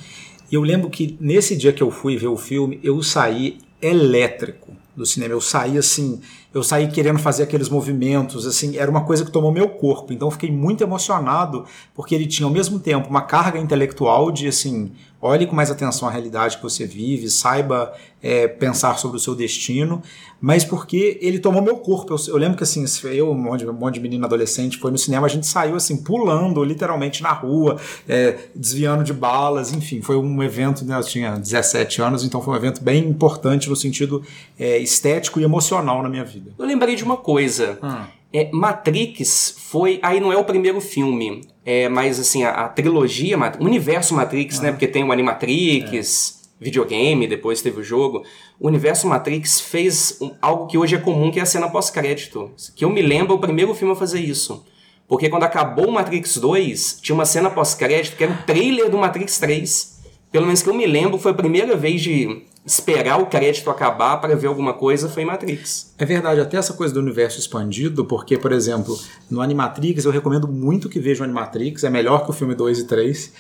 E 0.52 0.56
eu 0.56 0.62
lembro 0.62 0.90
que 0.90 1.18
nesse 1.20 1.56
dia 1.56 1.74
que 1.74 1.82
eu 1.82 1.92
fui 1.92 2.18
ver 2.18 2.28
o 2.28 2.38
filme, 2.38 2.80
eu 2.84 3.02
saí 3.02 3.58
elétrico 3.82 4.74
do 4.96 5.06
cinema. 5.06 5.34
Eu 5.34 5.42
saí 5.42 5.78
assim, 5.78 6.20
eu 6.54 6.62
saí 6.62 6.90
querendo 6.90 7.20
fazer 7.20 7.44
aqueles 7.44 7.70
movimentos, 7.70 8.46
assim, 8.46 8.78
era 8.78 8.92
uma 8.92 9.06
coisa 9.06 9.24
que 9.24 9.32
tomou 9.32 9.52
meu 9.52 9.70
corpo. 9.70 10.12
Então 10.12 10.28
eu 10.28 10.32
fiquei 10.32 10.52
muito 10.52 10.84
emocionado, 10.84 11.66
porque 11.96 12.14
ele 12.14 12.28
tinha 12.28 12.46
ao 12.46 12.52
mesmo 12.52 12.80
tempo 12.80 13.10
uma 13.10 13.22
carga 13.22 13.58
intelectual 13.58 14.32
de 14.32 14.48
assim, 14.48 14.92
olhe 15.22 15.48
com 15.48 15.56
mais 15.56 15.72
atenção 15.72 16.08
à 16.08 16.12
realidade 16.12 16.58
que 16.58 16.64
você 16.64 16.86
vive, 16.86 17.30
saiba 17.30 17.94
é, 18.22 18.48
pensar 18.48 18.98
sobre 18.98 19.18
o 19.18 19.20
seu 19.20 19.34
destino, 19.34 20.02
mas 20.42 20.64
porque 20.64 21.18
ele 21.22 21.40
tomou 21.40 21.62
meu 21.62 21.78
corpo. 21.78 22.14
Eu, 22.14 22.34
eu 22.34 22.38
lembro 22.38 22.58
que 22.58 22.64
assim, 22.64 22.86
eu, 23.06 23.32
um 23.32 23.36
monte, 23.36 23.66
um 23.66 23.74
monte 23.74 23.96
de 23.96 24.00
menino 24.00 24.26
adolescente, 24.26 24.78
foi 24.78 24.92
no 24.92 24.98
cinema, 24.98 25.28
a 25.28 25.30
gente 25.30 25.48
saiu 25.48 25.76
assim, 25.76 25.98
pulando 25.98 26.64
literalmente 26.64 27.22
na 27.22 27.32
rua, 27.32 27.78
é, 28.08 28.38
desviando 28.56 29.04
de 29.04 29.14
balas, 29.14 29.74
enfim, 29.74 30.02
foi 30.02 30.16
um 30.16 30.42
evento, 30.44 30.86
né, 30.86 30.98
eu 30.98 31.04
tinha 31.04 31.38
17 31.38 32.02
anos, 32.02 32.24
então 32.24 32.42
foi 32.42 32.54
um 32.54 32.58
evento 32.58 32.82
bem 32.84 33.06
importante 33.08 33.70
no 33.70 33.76
sentido 33.76 34.24
é, 34.58 34.78
estético 34.78 35.40
e 35.40 35.44
emocional 35.44 36.02
na 36.02 36.10
minha 36.10 36.24
vida. 36.24 36.52
Eu 36.58 36.66
lembrei 36.66 36.96
de 36.96 37.04
uma 37.04 37.18
coisa. 37.18 37.78
Hum. 37.84 38.20
É, 38.32 38.48
Matrix 38.54 39.56
foi. 39.58 40.00
Aí 40.04 40.20
não 40.20 40.32
é 40.32 40.38
o 40.38 40.44
primeiro 40.44 40.80
filme, 40.80 41.42
é, 41.66 41.90
mas 41.90 42.20
assim, 42.20 42.44
a, 42.44 42.52
a 42.52 42.70
trilogia, 42.70 43.36
o 43.60 43.66
universo 43.66 44.14
Matrix, 44.14 44.60
né? 44.60 44.72
Porque 44.72 44.88
tem 44.88 45.04
o 45.04 45.12
Animatrix, 45.12 46.39
videogame, 46.60 47.28
depois 47.28 47.62
teve 47.62 47.80
o 47.80 47.84
jogo. 47.84 48.24
O 48.60 48.68
universo 48.68 49.08
Matrix 49.08 49.62
fez 49.62 50.18
um- 50.22 50.32
algo 50.42 50.68
que 50.68 50.78
hoje 50.78 50.96
é 50.96 51.00
comum, 51.00 51.32
que 51.32 51.40
é 51.40 51.44
a 51.44 51.46
cena 51.46 51.70
pós-crédito. 51.70 52.52
Que 52.76 52.84
eu 52.86 52.90
me 52.90 53.02
lembro, 53.02 53.36
o 53.36 53.40
primeiro 53.40 53.74
filme 53.74 53.94
a 53.94 53.96
fazer 53.96 54.20
isso. 54.20 54.66
Porque 55.08 55.30
quando 55.30 55.44
acabou 55.44 55.88
o 55.88 55.92
Matrix 55.92 56.38
2, 56.38 57.00
tinha 57.02 57.16
uma 57.16 57.26
cena 57.26 57.50
pós-crédito 57.50 58.16
que 58.16 58.24
era 58.24 58.34
o 58.34 58.44
trailer 58.46 58.90
do 58.90 58.98
Matrix 58.98 59.40
3. 59.40 60.00
Pelo 60.32 60.46
menos 60.46 60.62
que 60.62 60.70
eu 60.70 60.74
me 60.76 60.86
lembro, 60.86 61.18
foi 61.18 61.32
a 61.32 61.36
primeira 61.36 61.76
vez 61.76 62.02
de 62.02 62.44
esperar 62.64 63.20
o 63.20 63.26
crédito 63.26 63.68
acabar 63.72 64.18
para 64.18 64.36
ver 64.36 64.46
alguma 64.46 64.74
coisa, 64.74 65.10
foi 65.10 65.26
Matrix. 65.26 65.96
É 65.98 66.06
verdade, 66.06 66.40
até 66.40 66.58
essa 66.58 66.74
coisa 66.74 66.94
do 66.94 67.00
universo 67.00 67.40
expandido, 67.40 68.06
porque, 68.06 68.38
por 68.38 68.52
exemplo, 68.52 68.96
no 69.32 69.42
Animatrix, 69.42 70.06
eu 70.06 70.12
recomendo 70.12 70.48
muito 70.48 70.88
que 70.88 71.00
vejam 71.00 71.24
Animatrix, 71.24 71.84
é 71.84 71.90
melhor 71.90 72.24
que 72.26 72.30
o 72.30 72.34
filme 72.34 72.54
2 72.54 72.78
e 72.80 72.84
3. 72.86 73.34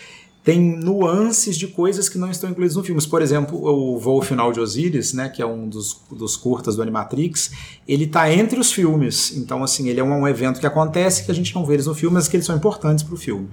Tem 0.49 0.59
nuances 0.59 1.55
de 1.55 1.67
coisas 1.67 2.09
que 2.09 2.17
não 2.17 2.31
estão 2.31 2.49
incluídas 2.49 2.75
no 2.75 2.83
filme. 2.83 2.99
Por 3.07 3.21
exemplo, 3.21 3.63
o 3.63 3.99
Voo 3.99 4.19
Final 4.23 4.51
de 4.51 4.59
Osiris, 4.59 5.13
né, 5.13 5.29
que 5.29 5.43
é 5.43 5.45
um 5.45 5.69
dos, 5.69 6.01
dos 6.11 6.35
curtas 6.35 6.75
do 6.75 6.81
Animatrix, 6.81 7.51
ele 7.87 8.05
está 8.05 8.33
entre 8.33 8.59
os 8.59 8.71
filmes. 8.71 9.37
Então, 9.37 9.63
assim, 9.63 9.89
ele 9.89 9.99
é 9.99 10.03
um, 10.03 10.21
um 10.21 10.27
evento 10.27 10.59
que 10.59 10.65
acontece 10.65 11.23
que 11.23 11.29
a 11.29 11.35
gente 11.35 11.53
não 11.53 11.63
vê 11.63 11.75
eles 11.75 11.85
no 11.85 11.93
filme, 11.93 12.15
mas 12.15 12.27
que 12.27 12.35
eles 12.35 12.47
são 12.47 12.55
importantes 12.55 13.03
para 13.03 13.13
o 13.13 13.17
filme. 13.17 13.47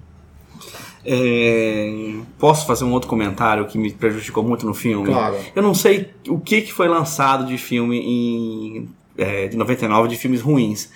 É, 1.04 2.14
Posso 2.38 2.66
fazer 2.66 2.84
um 2.84 2.92
outro 2.92 3.10
comentário 3.10 3.66
que 3.66 3.76
me 3.76 3.92
prejudicou 3.92 4.42
muito 4.42 4.64
no 4.64 4.72
filme? 4.72 5.06
Claro. 5.06 5.36
Eu 5.54 5.62
não 5.62 5.74
sei 5.74 6.14
o 6.26 6.40
que, 6.40 6.62
que 6.62 6.72
foi 6.72 6.88
lançado 6.88 7.44
de 7.44 7.58
filme 7.58 7.98
em 7.98 8.88
é, 9.18 9.48
de 9.48 9.56
99 9.58 10.08
de 10.08 10.16
filmes 10.16 10.40
ruins. 10.40 10.88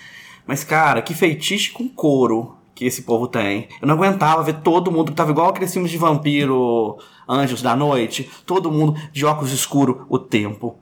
Mas, 0.47 0.63
cara, 0.63 0.99
que 1.03 1.13
feitiço 1.13 1.73
com 1.73 1.87
couro 1.87 2.55
que 2.73 2.85
esse 2.85 3.03
povo 3.03 3.27
tem. 3.27 3.67
Eu 3.81 3.87
não 3.87 3.95
aguentava 3.95 4.43
ver 4.43 4.61
todo 4.61 4.91
mundo, 4.91 5.11
tava 5.11 5.31
igual 5.31 5.49
aqueles 5.49 5.71
filmes 5.71 5.91
de 5.91 5.97
vampiro, 5.97 6.97
Anjos 7.27 7.61
da 7.61 7.75
Noite, 7.75 8.29
todo 8.45 8.71
mundo 8.71 8.99
de 9.11 9.25
óculos 9.25 9.51
escuros 9.51 10.05
o 10.09 10.17
tempo 10.17 10.79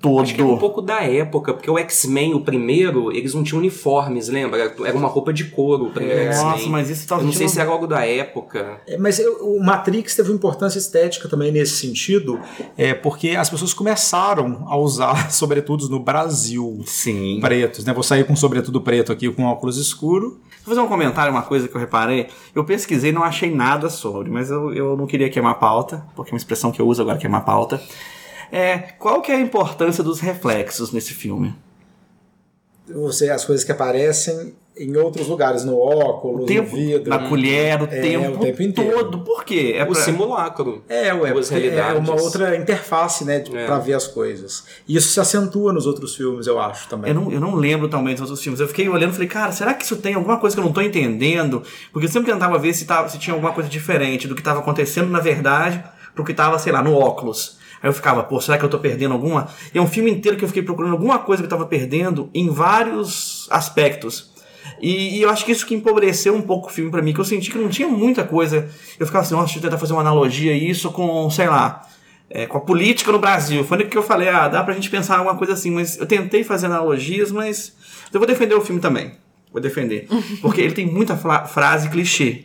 todo. 0.00 0.20
Acho 0.22 0.34
que 0.34 0.40
é 0.40 0.44
um 0.44 0.58
pouco 0.58 0.80
da 0.82 1.02
época, 1.02 1.52
porque 1.54 1.70
o 1.70 1.78
X-Men, 1.78 2.34
o 2.34 2.40
primeiro, 2.40 3.10
eles 3.10 3.34
não 3.34 3.42
tinham 3.42 3.58
uniformes, 3.58 4.28
lembra? 4.28 4.74
Era 4.84 4.96
uma 4.96 5.08
roupa 5.08 5.32
de 5.32 5.44
couro 5.44 5.86
o 5.86 5.90
primeiro 5.90 6.20
É, 6.20 6.26
Nossa, 6.36 6.48
X-Men. 6.56 6.70
mas 6.70 6.90
isso 6.90 7.08
tá 7.08 7.16
Eu 7.16 7.24
não 7.24 7.32
sei 7.32 7.48
se 7.48 7.60
era 7.60 7.70
algo 7.70 7.86
da 7.86 8.04
época. 8.06 8.80
É, 8.86 8.96
Mas 8.98 9.18
eu- 9.18 9.36
o 9.56 9.64
Matrix 9.64 10.14
teve 10.14 10.30
uma 10.30 10.36
importância 10.36 10.78
estética 10.78 11.28
também 11.28 11.50
nesse 11.50 11.76
sentido, 11.76 12.38
é, 12.76 12.94
porque 12.94 13.30
as 13.30 13.48
pessoas 13.50 13.72
começaram 13.74 14.64
a 14.68 14.76
usar 14.76 15.30
sobretudos 15.32 15.88
no 15.88 15.98
Brasil. 15.98 16.80
Sim. 16.86 17.38
Pretos, 17.40 17.84
né? 17.84 17.92
Vou 17.92 18.02
sair 18.02 18.24
com 18.24 18.36
sobretudo 18.36 18.80
preto 18.80 19.12
aqui 19.12 19.30
com 19.30 19.44
óculos 19.44 19.76
escuro. 19.78 20.38
Vou 20.64 20.74
fazer 20.74 20.80
um 20.80 20.88
comentário, 20.88 21.32
uma 21.32 21.42
coisa 21.42 21.68
que 21.68 21.74
eu 21.76 21.80
reparei. 21.80 22.26
Eu 22.54 22.64
pesquisei 22.64 23.10
e 23.10 23.12
não 23.12 23.22
achei 23.22 23.50
nada 23.54 23.88
sobre, 23.88 24.30
mas 24.30 24.50
eu, 24.50 24.72
eu 24.74 24.96
não 24.96 25.06
queria 25.06 25.30
queimar 25.30 25.52
a 25.52 25.54
pauta, 25.54 26.04
porque 26.16 26.30
é 26.30 26.32
uma 26.34 26.38
expressão 26.38 26.72
que 26.72 26.80
eu 26.80 26.86
uso 26.88 27.00
agora, 27.02 27.16
queimar 27.18 27.40
a 27.40 27.44
pauta. 27.44 27.80
É, 28.52 28.78
qual 28.98 29.20
que 29.22 29.32
é 29.32 29.36
a 29.36 29.40
importância 29.40 30.02
dos 30.04 30.20
reflexos 30.20 30.92
nesse 30.92 31.12
filme? 31.14 31.54
Você, 32.88 33.30
as 33.30 33.44
coisas 33.44 33.64
que 33.64 33.72
aparecem 33.72 34.54
em 34.78 34.94
outros 34.96 35.26
lugares, 35.26 35.64
no 35.64 35.76
óculos, 35.78 36.42
O 36.42 36.46
tempo, 36.46 36.70
no 36.70 36.76
vidro. 36.76 37.08
na 37.08 37.28
colher, 37.28 37.80
o, 37.80 37.84
É, 37.84 38.00
tempo, 38.00 38.36
o 38.36 38.38
tempo 38.38 38.62
inteiro. 38.62 39.04
todo. 39.04 39.20
Por 39.20 39.42
quê? 39.42 39.72
É 39.74 39.82
o 39.84 39.86
pra- 39.86 39.94
simulacro. 40.02 40.84
É, 40.86 41.12
ué, 41.14 41.30
é 41.30 41.92
uma 41.98 42.14
outra 42.20 42.54
interface, 42.56 43.24
né, 43.24 43.40
de- 43.40 43.56
É. 43.56 43.64
pra 43.64 43.78
ver 43.78 43.94
as 43.94 44.06
coisas. 44.06 44.64
E 44.86 44.94
isso 44.94 45.08
se 45.08 45.18
acentua 45.18 45.72
nos 45.72 45.86
outros 45.86 46.14
filmes, 46.14 46.46
eu 46.46 46.60
acho, 46.60 46.88
também. 46.90 47.08
Eu 47.10 47.14
não, 47.14 47.32
eu 47.32 47.40
não 47.40 47.54
lembro 47.54 47.88
também 47.88 48.14
dos 48.14 48.20
outros 48.24 48.42
filmes. 48.42 48.60
Eu 48.60 48.68
fiquei 48.68 48.86
olhando 48.88 49.10
e 49.10 49.14
falei, 49.14 49.28
cara, 49.28 49.50
será 49.50 49.72
que 49.72 49.82
isso 49.82 49.96
tem 49.96 50.12
alguma 50.14 50.38
coisa 50.38 50.54
que 50.54 50.60
eu 50.60 50.64
não 50.64 50.72
tô 50.72 50.82
entendendo? 50.82 51.62
Porque 51.90 52.06
eu 52.06 52.10
sempre 52.12 52.30
tentava 52.30 52.58
ver 52.58 52.74
se, 52.74 52.84
tava, 52.84 53.08
se 53.08 53.18
tinha 53.18 53.32
alguma 53.34 53.52
coisa 53.52 53.70
diferente 53.70 54.28
do 54.28 54.34
que 54.34 54.42
estava 54.42 54.60
acontecendo 54.60 55.08
na 55.10 55.20
verdade 55.20 55.82
pro 56.14 56.22
que 56.24 56.34
tava, 56.34 56.58
sei 56.58 56.70
lá, 56.72 56.82
no 56.82 56.94
óculos. 56.94 57.55
Aí 57.82 57.88
eu 57.88 57.92
ficava, 57.92 58.22
pô, 58.22 58.40
será 58.40 58.56
que 58.58 58.64
eu 58.64 58.68
tô 58.68 58.78
perdendo 58.78 59.12
alguma? 59.12 59.48
E 59.74 59.78
é 59.78 59.80
um 59.82 59.86
filme 59.86 60.10
inteiro 60.10 60.36
que 60.36 60.44
eu 60.44 60.48
fiquei 60.48 60.62
procurando 60.62 60.92
alguma 60.92 61.18
coisa 61.18 61.42
que 61.42 61.46
eu 61.46 61.50
tava 61.50 61.66
perdendo 61.66 62.30
em 62.34 62.48
vários 62.50 63.46
aspectos. 63.50 64.30
E, 64.80 65.18
e 65.18 65.22
eu 65.22 65.30
acho 65.30 65.44
que 65.44 65.52
isso 65.52 65.66
que 65.66 65.74
empobreceu 65.74 66.34
um 66.34 66.42
pouco 66.42 66.68
o 66.68 66.72
filme 66.72 66.90
pra 66.90 67.00
mim, 67.02 67.12
que 67.12 67.20
eu 67.20 67.24
senti 67.24 67.50
que 67.50 67.58
não 67.58 67.68
tinha 67.68 67.88
muita 67.88 68.24
coisa. 68.24 68.68
Eu 68.98 69.06
ficava 69.06 69.24
assim, 69.24 69.34
nossa, 69.34 69.46
deixa 69.46 69.58
eu 69.58 69.62
tentar 69.62 69.78
fazer 69.78 69.92
uma 69.92 70.00
analogia 70.02 70.52
isso 70.52 70.90
com, 70.90 71.30
sei 71.30 71.48
lá, 71.48 71.86
é, 72.28 72.46
com 72.46 72.58
a 72.58 72.60
política 72.60 73.12
no 73.12 73.18
Brasil. 73.18 73.62
Foi 73.64 73.78
no 73.78 73.86
que 73.86 73.96
eu 73.96 74.02
falei, 74.02 74.28
ah, 74.28 74.48
dá 74.48 74.62
pra 74.64 74.74
gente 74.74 74.90
pensar 74.90 75.18
alguma 75.18 75.36
coisa 75.36 75.52
assim, 75.52 75.70
mas 75.70 75.98
eu 75.98 76.06
tentei 76.06 76.42
fazer 76.44 76.66
analogias, 76.66 77.30
mas 77.30 77.74
eu 78.12 78.18
vou 78.18 78.26
defender 78.26 78.54
o 78.54 78.60
filme 78.60 78.80
também. 78.80 79.12
Vou 79.52 79.60
defender. 79.60 80.08
Porque 80.42 80.60
ele 80.60 80.72
tem 80.74 80.86
muita 80.86 81.16
fra- 81.16 81.44
frase 81.46 81.88
clichê. 81.88 82.44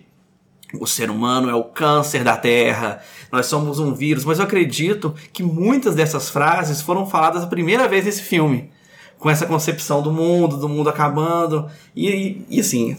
O 0.79 0.87
ser 0.87 1.09
humano 1.09 1.49
é 1.49 1.55
o 1.55 1.63
câncer 1.63 2.23
da 2.23 2.37
Terra, 2.37 3.01
nós 3.31 3.45
somos 3.45 3.79
um 3.79 3.93
vírus, 3.93 4.25
mas 4.25 4.39
eu 4.39 4.45
acredito 4.45 5.15
que 5.31 5.43
muitas 5.43 5.95
dessas 5.95 6.29
frases 6.29 6.81
foram 6.81 7.05
faladas 7.05 7.43
a 7.43 7.47
primeira 7.47 7.87
vez 7.87 8.05
nesse 8.05 8.21
filme. 8.21 8.71
Com 9.19 9.29
essa 9.29 9.45
concepção 9.45 10.01
do 10.01 10.11
mundo, 10.11 10.57
do 10.57 10.67
mundo 10.67 10.89
acabando. 10.89 11.69
E, 11.95 12.43
e 12.49 12.59
assim, 12.59 12.97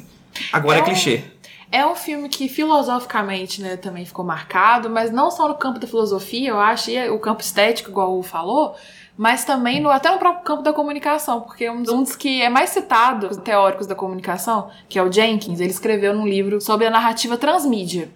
agora 0.53 0.79
é, 0.79 0.81
É 0.81 0.85
clichê. 0.85 1.25
É 1.71 1.87
um 1.87 1.95
filme 1.95 2.29
que 2.29 2.49
filosoficamente 2.49 3.63
né, 3.63 3.77
também 3.77 4.05
ficou 4.05 4.25
marcado, 4.25 4.91
mas 4.91 5.11
não 5.11 5.31
só 5.31 5.49
no 5.49 5.55
campo 5.55 5.79
da 5.79 5.87
filosofia, 5.87 6.51
eu 6.51 6.61
acho, 6.61 6.91
e 6.91 7.11
o 7.11 7.19
campo 7.19 7.41
estético, 7.41 7.91
igual 7.91 8.19
o 8.19 8.23
falou, 8.23 8.77
mas 9.23 9.45
também 9.45 9.81
no, 9.81 9.89
até 9.89 10.11
no 10.11 10.19
próprio 10.19 10.43
campo 10.43 10.65
da 10.65 10.73
comunicação, 10.73 11.43
porque 11.43 11.71
um 11.71 11.81
dos, 11.81 11.95
um 11.95 12.03
dos 12.03 12.17
que 12.17 12.43
é 12.43 12.49
mais 12.49 12.71
citado, 12.71 13.29
os 13.29 13.37
teóricos 13.37 13.87
da 13.87 13.95
comunicação, 13.95 14.69
que 14.89 14.99
é 14.99 15.03
o 15.03 15.13
Jenkins, 15.13 15.61
ele 15.61 15.71
escreveu 15.71 16.13
num 16.13 16.27
livro 16.27 16.61
sobre 16.61 16.89
a 16.89 16.91
narrativa 16.91 17.39
transmídia. 17.39 18.11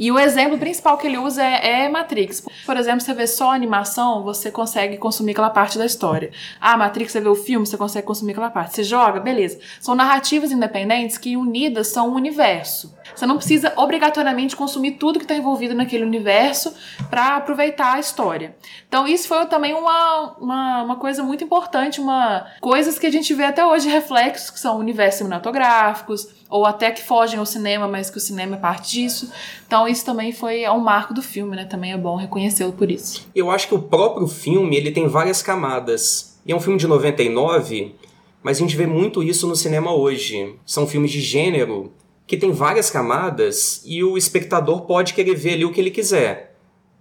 E 0.00 0.10
o 0.10 0.18
exemplo 0.18 0.56
principal 0.56 0.96
que 0.96 1.06
ele 1.06 1.18
usa 1.18 1.44
é, 1.44 1.82
é 1.82 1.88
Matrix. 1.90 2.42
Por 2.64 2.74
exemplo, 2.74 3.02
você 3.02 3.12
vê 3.12 3.26
só 3.26 3.50
a 3.50 3.54
animação, 3.54 4.22
você 4.22 4.50
consegue 4.50 4.96
consumir 4.96 5.32
aquela 5.32 5.50
parte 5.50 5.76
da 5.76 5.84
história. 5.84 6.30
Ah, 6.58 6.74
Matrix, 6.74 7.12
você 7.12 7.20
vê 7.20 7.28
o 7.28 7.34
filme, 7.34 7.66
você 7.66 7.76
consegue 7.76 8.06
consumir 8.06 8.32
aquela 8.32 8.48
parte. 8.48 8.74
Você 8.74 8.82
joga, 8.82 9.20
beleza. 9.20 9.60
São 9.78 9.94
narrativas 9.94 10.50
independentes 10.52 11.18
que 11.18 11.36
unidas 11.36 11.88
são 11.88 12.08
um 12.08 12.14
universo. 12.14 12.96
Você 13.14 13.26
não 13.26 13.36
precisa 13.36 13.74
obrigatoriamente 13.76 14.56
consumir 14.56 14.92
tudo 14.92 15.18
que 15.18 15.26
está 15.26 15.34
envolvido 15.34 15.74
naquele 15.74 16.04
universo 16.04 16.74
para 17.10 17.36
aproveitar 17.36 17.96
a 17.96 18.00
história. 18.00 18.56
Então, 18.88 19.06
isso 19.06 19.28
foi 19.28 19.44
também 19.46 19.74
uma, 19.74 20.34
uma, 20.40 20.82
uma 20.82 20.96
coisa 20.96 21.22
muito 21.22 21.44
importante, 21.44 22.00
uma 22.00 22.46
coisas 22.58 22.98
que 22.98 23.06
a 23.06 23.12
gente 23.12 23.34
vê 23.34 23.44
até 23.44 23.66
hoje, 23.66 23.86
reflexos 23.86 24.48
que 24.48 24.58
são 24.58 24.78
universos 24.78 25.18
cinematográficos, 25.18 26.39
ou 26.50 26.66
até 26.66 26.90
que 26.90 27.02
fogem 27.02 27.38
ao 27.38 27.46
cinema, 27.46 27.86
mas 27.86 28.10
que 28.10 28.18
o 28.18 28.20
cinema 28.20 28.56
é 28.56 28.58
parte 28.58 28.90
disso. 28.90 29.32
Então 29.66 29.86
isso 29.86 30.04
também 30.04 30.32
foi 30.32 30.62
é 30.62 30.70
um 30.70 30.80
marco 30.80 31.14
do 31.14 31.22
filme, 31.22 31.54
né? 31.54 31.64
Também 31.64 31.92
é 31.92 31.96
bom 31.96 32.16
reconhecê-lo 32.16 32.72
por 32.72 32.90
isso. 32.90 33.26
Eu 33.34 33.50
acho 33.50 33.68
que 33.68 33.74
o 33.74 33.82
próprio 33.82 34.26
filme 34.26 34.76
ele 34.76 34.90
tem 34.90 35.06
várias 35.06 35.40
camadas. 35.40 36.38
E 36.44 36.52
é 36.52 36.56
um 36.56 36.60
filme 36.60 36.78
de 36.78 36.88
99, 36.88 37.94
mas 38.42 38.56
a 38.56 38.60
gente 38.60 38.76
vê 38.76 38.86
muito 38.86 39.22
isso 39.22 39.46
no 39.46 39.54
cinema 39.54 39.94
hoje. 39.94 40.56
São 40.66 40.86
filmes 40.86 41.12
de 41.12 41.20
gênero 41.20 41.92
que 42.26 42.36
tem 42.36 42.50
várias 42.50 42.90
camadas 42.90 43.82
e 43.84 44.02
o 44.02 44.16
espectador 44.16 44.82
pode 44.82 45.14
querer 45.14 45.34
ver 45.34 45.54
ali 45.54 45.64
o 45.64 45.72
que 45.72 45.80
ele 45.80 45.90
quiser. 45.90 46.56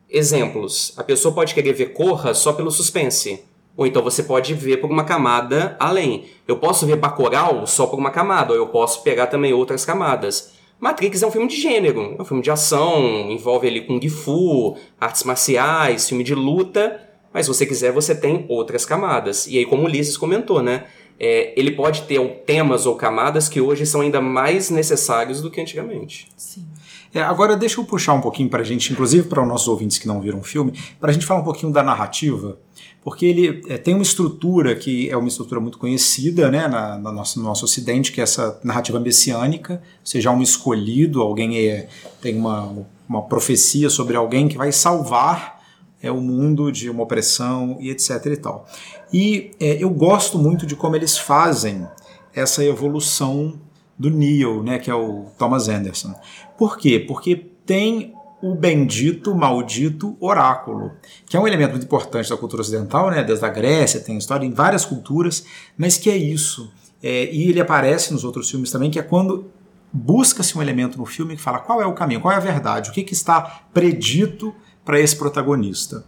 Exemplos: 0.09 0.93
a 0.97 1.03
pessoa 1.03 1.33
pode 1.33 1.53
querer 1.53 1.73
ver 1.73 1.93
Corra 1.93 2.33
só 2.33 2.53
pelo 2.53 2.71
suspense. 2.71 3.43
Ou 3.79 3.87
então 3.87 4.03
você 4.03 4.23
pode 4.23 4.53
ver 4.53 4.81
por 4.81 4.91
uma 4.91 5.05
camada 5.05 5.77
além. 5.79 6.25
Eu 6.45 6.57
posso 6.57 6.85
ver 6.85 6.97
Bacurau 6.97 7.65
só 7.65 7.87
por 7.87 7.97
uma 7.97 8.11
camada, 8.11 8.51
ou 8.51 8.57
eu 8.57 8.67
posso 8.67 9.01
pegar 9.03 9.27
também 9.27 9.53
outras 9.53 9.85
camadas. 9.85 10.51
Matrix 10.81 11.23
é 11.23 11.27
um 11.27 11.31
filme 11.31 11.47
de 11.47 11.55
gênero, 11.55 12.13
é 12.19 12.21
um 12.21 12.25
filme 12.25 12.43
de 12.43 12.51
ação, 12.51 13.31
envolve 13.31 13.69
ali 13.69 13.79
Kung 13.79 14.05
Fu, 14.09 14.75
artes 14.99 15.23
marciais, 15.23 16.09
filme 16.09 16.25
de 16.25 16.35
luta, 16.35 16.99
mas 17.33 17.45
se 17.45 17.53
você 17.53 17.65
quiser, 17.65 17.93
você 17.93 18.13
tem 18.13 18.45
outras 18.49 18.85
camadas. 18.85 19.47
E 19.47 19.57
aí, 19.57 19.65
como 19.65 19.83
o 19.83 19.85
Ulisses 19.85 20.17
comentou, 20.17 20.61
né? 20.61 20.83
É, 21.19 21.53
ele 21.59 21.71
pode 21.71 22.03
ter 22.03 22.19
temas 22.45 22.85
ou 22.85 22.95
camadas 22.95 23.49
que 23.49 23.59
hoje 23.59 23.85
são 23.85 24.01
ainda 24.01 24.21
mais 24.21 24.69
necessários 24.69 25.41
do 25.41 25.51
que 25.51 25.59
antigamente. 25.59 26.29
Sim. 26.37 26.65
É, 27.13 27.21
agora 27.21 27.57
deixa 27.57 27.81
eu 27.81 27.85
puxar 27.85 28.13
um 28.13 28.21
pouquinho 28.21 28.49
para 28.49 28.61
a 28.61 28.63
gente, 28.63 28.93
inclusive 28.93 29.27
para 29.27 29.41
os 29.41 29.47
nossos 29.47 29.67
ouvintes 29.67 29.97
que 29.97 30.07
não 30.07 30.21
viram 30.21 30.39
o 30.39 30.43
filme, 30.43 30.73
para 30.99 31.09
a 31.09 31.13
gente 31.13 31.25
falar 31.25 31.41
um 31.41 31.43
pouquinho 31.43 31.73
da 31.73 31.81
narrativa, 31.81 32.57
porque 33.03 33.25
ele 33.25 33.63
é, 33.67 33.77
tem 33.77 33.95
uma 33.95 34.03
estrutura 34.03 34.75
que 34.75 35.09
é 35.09 35.17
uma 35.17 35.27
estrutura 35.27 35.59
muito 35.59 35.79
conhecida 35.79 36.51
né, 36.51 36.67
na, 36.67 36.99
na 36.99 37.11
nosso, 37.11 37.39
no 37.39 37.45
nosso 37.45 37.65
ocidente, 37.65 38.11
que 38.11 38.21
é 38.21 38.23
essa 38.23 38.59
narrativa 38.63 38.99
messiânica, 38.99 39.81
ou 40.01 40.05
seja, 40.05 40.29
um 40.31 40.41
escolhido, 40.41 41.21
alguém 41.21 41.57
é, 41.57 41.89
tem 42.21 42.35
uma, 42.35 42.85
uma 43.07 43.23
profecia 43.23 43.89
sobre 43.89 44.15
alguém 44.15 44.47
que 44.47 44.57
vai 44.57 44.71
salvar 44.71 45.59
é, 46.01 46.11
o 46.11 46.21
mundo 46.21 46.71
de 46.71 46.89
uma 46.89 47.03
opressão 47.03 47.77
e 47.79 47.89
etc 47.89 48.25
e 48.27 48.37
tal. 48.37 48.67
E 49.11 49.51
é, 49.59 49.83
eu 49.83 49.89
gosto 49.89 50.37
muito 50.37 50.65
de 50.65 50.75
como 50.75 50.95
eles 50.95 51.17
fazem 51.17 51.87
essa 52.33 52.63
evolução 52.63 53.59
do 53.97 54.09
Neo, 54.09 54.63
né, 54.63 54.79
que 54.79 54.89
é 54.89 54.95
o 54.95 55.25
Thomas 55.37 55.67
Anderson. 55.67 56.13
Por 56.57 56.77
quê? 56.77 56.99
Porque 56.99 57.35
tem 57.65 58.13
o 58.41 58.55
bendito, 58.55 59.35
maldito 59.35 60.15
oráculo, 60.19 60.91
que 61.25 61.35
é 61.35 61.39
um 61.39 61.47
elemento 61.47 61.71
muito 61.71 61.83
importante 61.83 62.29
da 62.29 62.37
cultura 62.37 62.61
ocidental, 62.61 63.11
né? 63.11 63.23
desde 63.23 63.45
a 63.45 63.49
Grécia, 63.49 63.99
tem 63.99 64.17
história 64.17 64.45
em 64.45 64.51
várias 64.51 64.85
culturas, 64.85 65.43
mas 65.77 65.97
que 65.97 66.09
é 66.09 66.15
isso. 66.15 66.71
É, 67.03 67.29
e 67.33 67.49
ele 67.49 67.59
aparece 67.59 68.13
nos 68.13 68.23
outros 68.23 68.49
filmes 68.49 68.71
também, 68.71 68.89
que 68.89 68.99
é 68.99 69.01
quando 69.01 69.51
busca-se 69.91 70.57
um 70.57 70.61
elemento 70.61 70.97
no 70.97 71.05
filme 71.05 71.35
que 71.35 71.41
fala 71.41 71.59
qual 71.59 71.81
é 71.81 71.85
o 71.85 71.93
caminho, 71.93 72.21
qual 72.21 72.33
é 72.33 72.37
a 72.37 72.41
verdade, 72.41 72.89
o 72.89 72.93
que, 72.93 73.03
que 73.03 73.13
está 73.13 73.63
predito 73.73 74.53
para 74.85 74.99
esse 74.99 75.15
protagonista. 75.15 76.05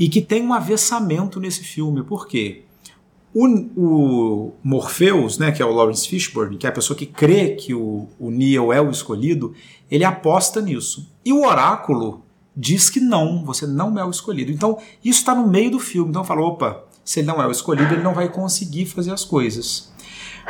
E 0.00 0.08
que 0.08 0.22
tem 0.22 0.42
um 0.42 0.54
avessamento 0.54 1.38
nesse 1.38 1.62
filme, 1.62 2.02
por 2.02 2.26
quê? 2.26 2.62
O, 3.34 3.46
o, 3.76 4.54
Morpheus, 4.64 5.36
né, 5.36 5.52
que 5.52 5.60
é 5.60 5.66
o 5.66 5.70
Lawrence 5.70 6.08
Fishburne, 6.08 6.56
que 6.56 6.66
é 6.66 6.70
a 6.70 6.72
pessoa 6.72 6.96
que 6.96 7.04
crê 7.04 7.50
que 7.50 7.74
o, 7.74 8.08
o 8.18 8.30
Neo 8.30 8.72
é 8.72 8.80
o 8.80 8.90
escolhido, 8.90 9.52
ele 9.90 10.02
aposta 10.02 10.62
nisso. 10.62 11.12
E 11.22 11.34
o 11.34 11.44
oráculo 11.44 12.24
diz 12.56 12.88
que 12.88 12.98
não, 12.98 13.44
você 13.44 13.66
não 13.66 13.98
é 13.98 14.02
o 14.02 14.10
escolhido. 14.10 14.50
Então, 14.50 14.78
isso 15.04 15.18
está 15.18 15.34
no 15.34 15.46
meio 15.46 15.72
do 15.72 15.78
filme. 15.78 16.08
Então, 16.08 16.24
fala, 16.24 16.40
opa, 16.40 16.82
se 17.04 17.20
ele 17.20 17.28
não 17.28 17.42
é 17.42 17.46
o 17.46 17.50
escolhido, 17.50 17.92
ele 17.92 18.02
não 18.02 18.14
vai 18.14 18.30
conseguir 18.30 18.86
fazer 18.86 19.12
as 19.12 19.22
coisas. 19.22 19.92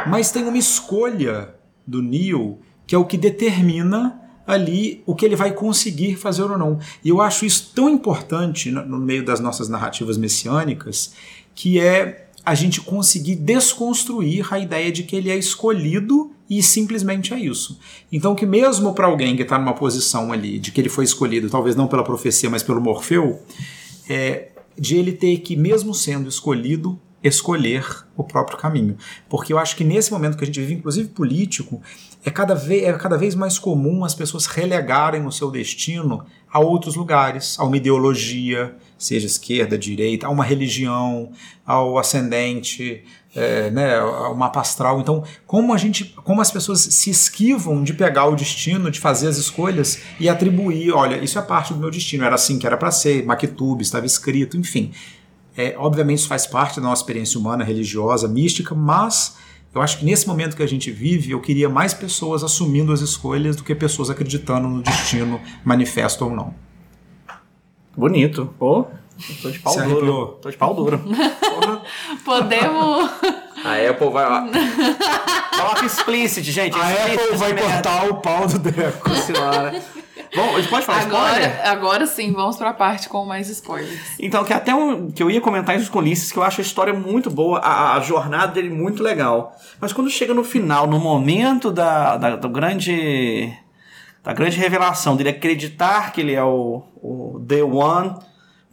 Mas 0.07 0.31
tem 0.31 0.45
uma 0.45 0.59
escolha 0.59 1.57
do 1.85 2.01
Neo 2.01 2.61
que 2.87 2.95
é 2.95 2.99
o 2.99 3.05
que 3.05 3.19
determina 3.19 4.21
ali 4.53 5.03
o 5.07 5.15
que 5.15 5.25
ele 5.25 5.37
vai 5.37 5.53
conseguir 5.53 6.17
fazer 6.17 6.43
ou 6.43 6.59
não. 6.59 6.79
E 7.05 7.09
eu 7.09 7.21
acho 7.21 7.45
isso 7.45 7.73
tão 7.75 7.89
importante 7.89 8.71
no, 8.71 8.99
meio 8.99 9.25
das 9.25 9.41
nossas 9.41 9.69
narrativas 9.69 10.17
messiânicas, 10.17 11.13
que 11.55 11.81
é 11.81 12.27
a 12.45 12.55
gente 12.55 12.81
conseguir 12.81 13.37
desconstruir 13.37 14.53
a 14.53 14.59
ideia 14.59 14.91
de 14.91 15.03
que 15.03 15.15
ele 15.15 15.31
é 15.31 15.37
escolhido 15.37 16.33
e 16.49 16.63
simplesmente 16.63 17.33
é 17.33 17.39
isso. 17.39 17.79
Então, 18.11 18.35
que 18.35 18.47
mesmo 18.47 18.95
para 18.95 19.07
alguém 19.07 19.37
que 19.37 19.43
está 19.43 19.59
numa 19.59 19.75
posição 19.75 20.33
ali 20.33 20.59
de 20.59 20.73
que 20.73 20.81
ele 20.81 20.89
foi 20.89 21.05
escolhido, 21.05 21.51
talvez 21.51 21.77
não 21.77 21.87
pela 21.87 22.03
profecia, 22.03 22.51
mas 22.51 22.63
pelo 22.63 22.81
Morfeu, 22.81 23.41
é, 24.09 24.49
de 24.77 24.97
ele 24.97 25.13
ter 25.13 25.39
que, 25.39 25.55
mesmo 25.55 25.95
sendo 25.95 26.29
escolhido, 26.29 26.99
escolher 27.23 27.85
o 28.17 28.25
próprio 28.25 28.57
caminho. 28.57 28.97
Porque 29.29 29.53
eu 29.53 29.59
acho 29.59 29.77
que 29.77 29.85
nesse 29.85 30.11
momento 30.11 30.37
que 30.37 30.45
a 30.45 30.47
gente 30.47 30.59
vive, 30.59 30.75
inclusive 30.75 31.09
político, 31.11 31.83
é 32.25 32.31
cada, 32.31 32.55
vez, 32.55 32.85
é 32.85 32.93
cada 32.95 33.17
vez 33.17 33.35
mais 33.35 33.59
comum 33.59 34.05
as 34.05 34.15
pessoas 34.15 34.47
relegarem 34.47 35.27
o 35.27 35.33
seu 35.33 35.51
destino 35.51 36.25
a 36.53 36.59
outros 36.59 36.97
lugares, 36.97 37.57
a 37.59 37.65
uma 37.65 37.77
ideologia, 37.77 38.75
seja 38.99 39.27
esquerda, 39.27 39.79
direita, 39.79 40.27
a 40.27 40.31
uma 40.31 40.45
religião, 40.45 41.31
ao 41.65 41.97
ascendente, 41.97 43.05
é, 43.35 43.71
né, 43.71 43.99
ao 43.99 44.35
mapa 44.37 44.61
astral. 44.61 45.01
Então, 45.01 45.23
como 45.47 45.73
a 45.73 45.79
gente, 45.79 46.05
como 46.25 46.41
as 46.41 46.51
pessoas 46.51 46.81
se 46.81 47.09
esquivam 47.09 47.83
de 47.83 47.95
pegar 47.95 48.27
o 48.27 48.35
destino, 48.35 48.91
de 48.91 49.01
fazer 49.01 49.29
as 49.29 49.37
escolhas 49.37 50.01
e 50.19 50.29
atribuir, 50.29 50.93
olha, 50.93 51.23
isso 51.23 51.39
é 51.39 51.43
parte 51.43 51.73
do 51.73 51.79
meu 51.79 51.91
destino, 51.91 52.25
era 52.25 52.35
assim 52.35 52.59
que 52.59 52.67
era 52.67 52.77
para 52.77 52.91
ser, 52.91 53.25
Maktub, 53.25 53.81
estava 53.81 54.05
escrito, 54.05 54.57
enfim. 54.57 54.93
É, 55.57 55.75
obviamente 55.79 56.19
isso 56.19 56.29
faz 56.29 56.47
parte 56.47 56.77
da 56.77 56.83
nossa 56.83 57.03
experiência 57.03 57.39
humana, 57.39 57.65
religiosa, 57.65 58.29
mística, 58.29 58.75
mas 58.75 59.37
eu 59.75 59.81
acho 59.83 59.99
que 59.99 60.05
nesse 60.05 60.27
momento 60.27 60.57
que 60.57 60.63
a 60.63 60.67
gente 60.69 60.91
vive, 60.91 61.31
eu 61.31 61.41
queria 61.41 61.69
mais 61.69 61.95
pessoas 61.95 62.43
assumindo 62.43 62.93
as 62.93 63.01
escolhas 63.01 63.55
do 63.57 63.63
que 63.63 63.75
pessoas 63.75 64.11
acreditando 64.11 64.69
no 64.69 64.83
destino, 64.83 65.41
manifesto 65.65 66.25
ou 66.25 66.35
não. 66.35 66.55
Bonito. 67.97 68.53
Pô, 68.59 68.87
tô 69.43 69.51
de 69.51 69.59
pau 69.59 69.73
Se 69.73 69.81
duro. 69.83 69.91
arrepiou. 69.97 70.27
Tô 70.43 70.51
de 70.51 70.57
pau 70.57 70.75
duro. 70.75 71.01
Podemos. 72.25 73.11
A 73.65 73.91
Apple 73.91 74.11
vai 74.11 74.29
lá. 74.29 74.47
Coloca 75.57 75.85
explicit, 75.87 76.51
gente. 76.51 76.77
A 76.79 76.91
explicit 76.93 77.23
Apple 77.25 77.37
vai 77.37 77.53
merda. 77.53 77.73
cortar 77.73 78.09
o 78.11 78.15
pau 78.17 78.47
do 78.47 78.59
Deco. 78.59 79.09
Nossa 79.09 79.23
senhora. 79.23 79.83
Bom, 80.35 80.55
a 80.55 80.61
gente 80.61 80.71
pode 80.71 80.87
falar 80.87 81.01
spoiler? 81.01 81.29
Agora, 81.29 81.71
agora 81.71 82.07
sim, 82.07 82.33
vamos 82.33 82.57
pra 82.57 82.73
parte 82.73 83.09
com 83.09 83.25
mais 83.25 83.49
spoilers. 83.49 84.15
Então, 84.19 84.45
que 84.45 84.53
até 84.53 84.75
um, 84.75 85.11
que 85.11 85.23
eu 85.23 85.31
ia 85.31 85.41
comentar 85.41 85.77
isso 85.77 85.91
com 85.91 85.99
o 85.99 86.03
Ulisses, 86.03 86.31
que 86.31 86.39
eu 86.39 86.43
acho 86.43 86.61
a 86.61 86.63
história 86.63 86.95
muito 86.95 87.31
boa, 87.31 87.59
a, 87.59 87.97
a 87.97 88.01
jornada 88.01 88.53
dele 88.53 88.71
muito 88.71 89.03
legal. 89.03 89.57
Mas 89.81 89.93
quando 89.93 90.09
chega 90.09 90.33
no 90.33 90.45
final, 90.45 90.87
no 90.87 91.01
momento 91.01 91.73
da, 91.73 92.17
da, 92.17 92.37
do 92.37 92.49
grande. 92.49 93.53
da 94.23 94.33
grande 94.33 94.57
revelação 94.57 95.17
dele 95.17 95.31
acreditar 95.31 96.13
que 96.13 96.21
ele 96.21 96.35
é 96.35 96.45
o, 96.45 96.85
o 97.03 97.45
The 97.49 97.65
One, 97.65 98.15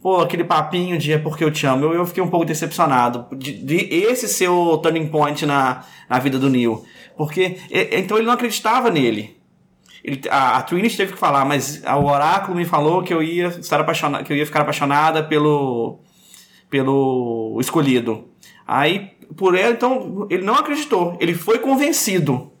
pô, 0.00 0.20
aquele 0.20 0.44
papinho 0.44 0.96
de 0.96 1.12
é 1.12 1.18
porque 1.18 1.42
eu 1.42 1.50
te 1.50 1.66
amo, 1.66 1.84
eu, 1.84 1.92
eu 1.92 2.06
fiquei 2.06 2.22
um 2.22 2.28
pouco 2.28 2.46
decepcionado. 2.46 3.26
De, 3.36 3.52
de 3.52 3.76
esse 3.90 4.28
ser 4.28 4.48
o 4.48 4.78
turning 4.78 5.08
point 5.08 5.44
na, 5.44 5.82
na 6.08 6.20
vida 6.20 6.38
do 6.38 6.48
Neil. 6.48 6.84
Porque. 7.16 7.58
então 7.90 8.16
ele 8.16 8.26
não 8.26 8.34
acreditava 8.34 8.90
nele. 8.90 9.37
Ele, 10.02 10.20
a, 10.30 10.58
a 10.58 10.62
Trinity 10.62 10.96
teve 10.96 11.12
que 11.12 11.18
falar, 11.18 11.44
mas 11.44 11.82
o 11.84 12.04
oráculo 12.04 12.56
me 12.56 12.64
falou 12.64 13.02
que 13.02 13.12
eu 13.12 13.22
ia 13.22 13.48
estar 13.48 13.80
apaixonada, 13.80 14.24
que 14.24 14.32
eu 14.32 14.36
ia 14.36 14.46
ficar 14.46 14.60
apaixonada 14.60 15.22
pelo 15.22 16.00
pelo 16.70 17.58
escolhido. 17.60 18.28
Aí 18.66 19.12
por 19.36 19.54
ela, 19.54 19.72
então 19.72 20.26
ele 20.30 20.42
não 20.42 20.54
acreditou, 20.54 21.16
ele 21.20 21.34
foi 21.34 21.58
convencido. 21.58 22.52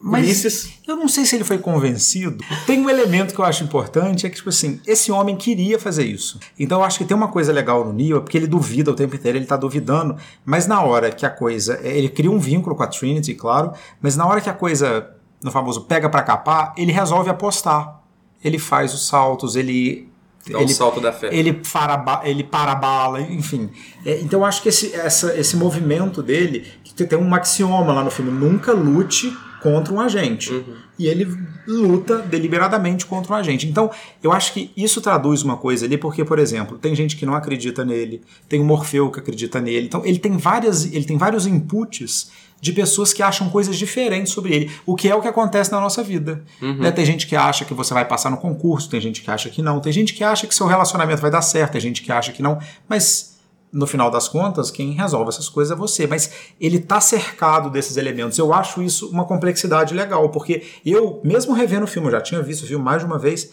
Mas 0.00 0.24
Ulisses, 0.24 0.74
eu 0.86 0.94
não 0.94 1.08
sei 1.08 1.26
se 1.26 1.34
ele 1.34 1.42
foi 1.42 1.58
convencido. 1.58 2.44
Tem 2.66 2.78
um 2.78 2.88
elemento 2.88 3.34
que 3.34 3.40
eu 3.40 3.44
acho 3.44 3.64
importante, 3.64 4.26
é 4.26 4.30
que, 4.30 4.36
tipo 4.36 4.48
assim, 4.48 4.80
esse 4.86 5.10
homem 5.10 5.36
queria 5.36 5.76
fazer 5.76 6.04
isso. 6.04 6.38
Então 6.56 6.78
eu 6.78 6.84
acho 6.84 6.98
que 6.98 7.04
tem 7.04 7.16
uma 7.16 7.26
coisa 7.26 7.52
legal 7.52 7.84
no 7.84 7.92
Neo, 7.92 8.18
é 8.18 8.20
porque 8.20 8.36
ele 8.36 8.46
duvida 8.46 8.92
o 8.92 8.94
tempo 8.94 9.16
inteiro, 9.16 9.36
ele 9.36 9.44
tá 9.44 9.56
duvidando, 9.56 10.16
mas 10.44 10.68
na 10.68 10.80
hora 10.82 11.10
que 11.10 11.26
a 11.26 11.30
coisa. 11.30 11.80
Ele 11.82 12.08
cria 12.08 12.30
um 12.30 12.38
vínculo 12.38 12.76
com 12.76 12.82
a 12.84 12.86
Trinity, 12.86 13.34
claro, 13.34 13.72
mas 14.00 14.16
na 14.16 14.24
hora 14.24 14.40
que 14.40 14.48
a 14.48 14.54
coisa, 14.54 15.10
no 15.42 15.50
famoso 15.50 15.82
pega 15.82 16.08
pra 16.08 16.22
capar, 16.22 16.72
ele 16.76 16.92
resolve 16.92 17.30
apostar. 17.30 18.00
Ele 18.42 18.58
faz 18.58 18.94
os 18.94 19.06
saltos, 19.06 19.56
ele. 19.56 20.08
Dá 20.48 20.58
o 20.58 20.62
ele, 20.62 20.72
salto 20.72 21.00
da 21.00 21.12
fé. 21.12 21.28
ele 21.32 21.52
para, 21.52 22.22
ele 22.24 22.42
para 22.44 22.72
a 22.72 22.74
bala, 22.74 23.20
enfim. 23.20 23.68
É, 24.06 24.20
então 24.20 24.40
eu 24.40 24.46
acho 24.46 24.62
que 24.62 24.68
esse, 24.68 24.94
essa- 24.94 25.36
esse 25.38 25.56
movimento 25.56 26.22
dele, 26.22 26.64
que 26.84 26.94
tem 27.04 27.18
um 27.18 27.34
axioma 27.34 27.92
lá 27.92 28.02
no 28.04 28.10
filme, 28.10 28.30
nunca 28.30 28.72
lute 28.72 29.36
contra 29.60 29.92
um 29.92 30.00
agente. 30.00 30.64
E 30.98 31.06
ele 31.08 31.26
luta 31.66 32.18
deliberadamente 32.18 33.04
contra 33.04 33.32
um 33.32 33.36
agente. 33.36 33.66
Então, 33.68 33.90
eu 34.22 34.32
acho 34.32 34.52
que 34.54 34.70
isso 34.76 35.00
traduz 35.00 35.42
uma 35.42 35.56
coisa 35.56 35.84
ali, 35.84 35.98
porque, 35.98 36.24
por 36.24 36.38
exemplo, 36.38 36.78
tem 36.78 36.94
gente 36.94 37.16
que 37.16 37.26
não 37.26 37.34
acredita 37.34 37.84
nele, 37.84 38.22
tem 38.48 38.60
o 38.60 38.64
Morfeu 38.64 39.10
que 39.10 39.18
acredita 39.18 39.60
nele. 39.60 39.86
Então, 39.86 40.02
ele 40.06 40.18
tem 40.18 40.36
várias, 40.36 40.84
ele 40.86 41.04
tem 41.04 41.18
vários 41.18 41.44
inputs 41.46 42.30
de 42.60 42.72
pessoas 42.72 43.12
que 43.12 43.22
acham 43.22 43.48
coisas 43.50 43.76
diferentes 43.76 44.32
sobre 44.32 44.52
ele, 44.54 44.70
o 44.84 44.96
que 44.96 45.08
é 45.08 45.14
o 45.14 45.20
que 45.22 45.28
acontece 45.28 45.70
na 45.70 45.80
nossa 45.80 46.02
vida. 46.02 46.42
né? 46.80 46.90
Tem 46.90 47.04
gente 47.04 47.26
que 47.26 47.36
acha 47.36 47.64
que 47.64 47.72
você 47.72 47.94
vai 47.94 48.04
passar 48.04 48.30
no 48.30 48.36
concurso, 48.36 48.88
tem 48.90 49.00
gente 49.00 49.22
que 49.22 49.30
acha 49.30 49.48
que 49.48 49.62
não, 49.62 49.78
tem 49.80 49.92
gente 49.92 50.12
que 50.14 50.24
acha 50.24 50.46
que 50.46 50.54
seu 50.54 50.66
relacionamento 50.66 51.20
vai 51.22 51.30
dar 51.30 51.42
certo, 51.42 51.72
tem 51.72 51.80
gente 51.80 52.02
que 52.02 52.10
acha 52.10 52.32
que 52.32 52.42
não, 52.42 52.58
mas 52.88 53.36
no 53.72 53.86
final 53.86 54.10
das 54.10 54.26
contas, 54.28 54.70
quem 54.70 54.92
resolve 54.92 55.28
essas 55.28 55.46
coisas 55.48 55.70
é 55.76 55.78
você. 55.78 56.06
Mas 56.06 56.30
ele 56.58 56.78
tá 56.78 57.02
cercado 57.02 57.68
desses 57.68 57.98
elementos. 57.98 58.38
Eu 58.38 58.54
acho 58.54 58.82
isso 58.82 59.10
uma 59.10 59.26
complexidade 59.26 59.92
legal, 59.92 60.30
porque 60.30 60.62
eu, 60.86 61.20
mesmo 61.22 61.52
revendo 61.52 61.84
o 61.84 61.86
filme, 61.86 62.08
eu 62.08 62.12
já 62.12 62.20
tinha 62.22 62.42
visto 62.42 62.62
o 62.62 62.66
filme 62.66 62.82
mais 62.82 63.00
de 63.02 63.06
uma 63.06 63.18
vez, 63.18 63.50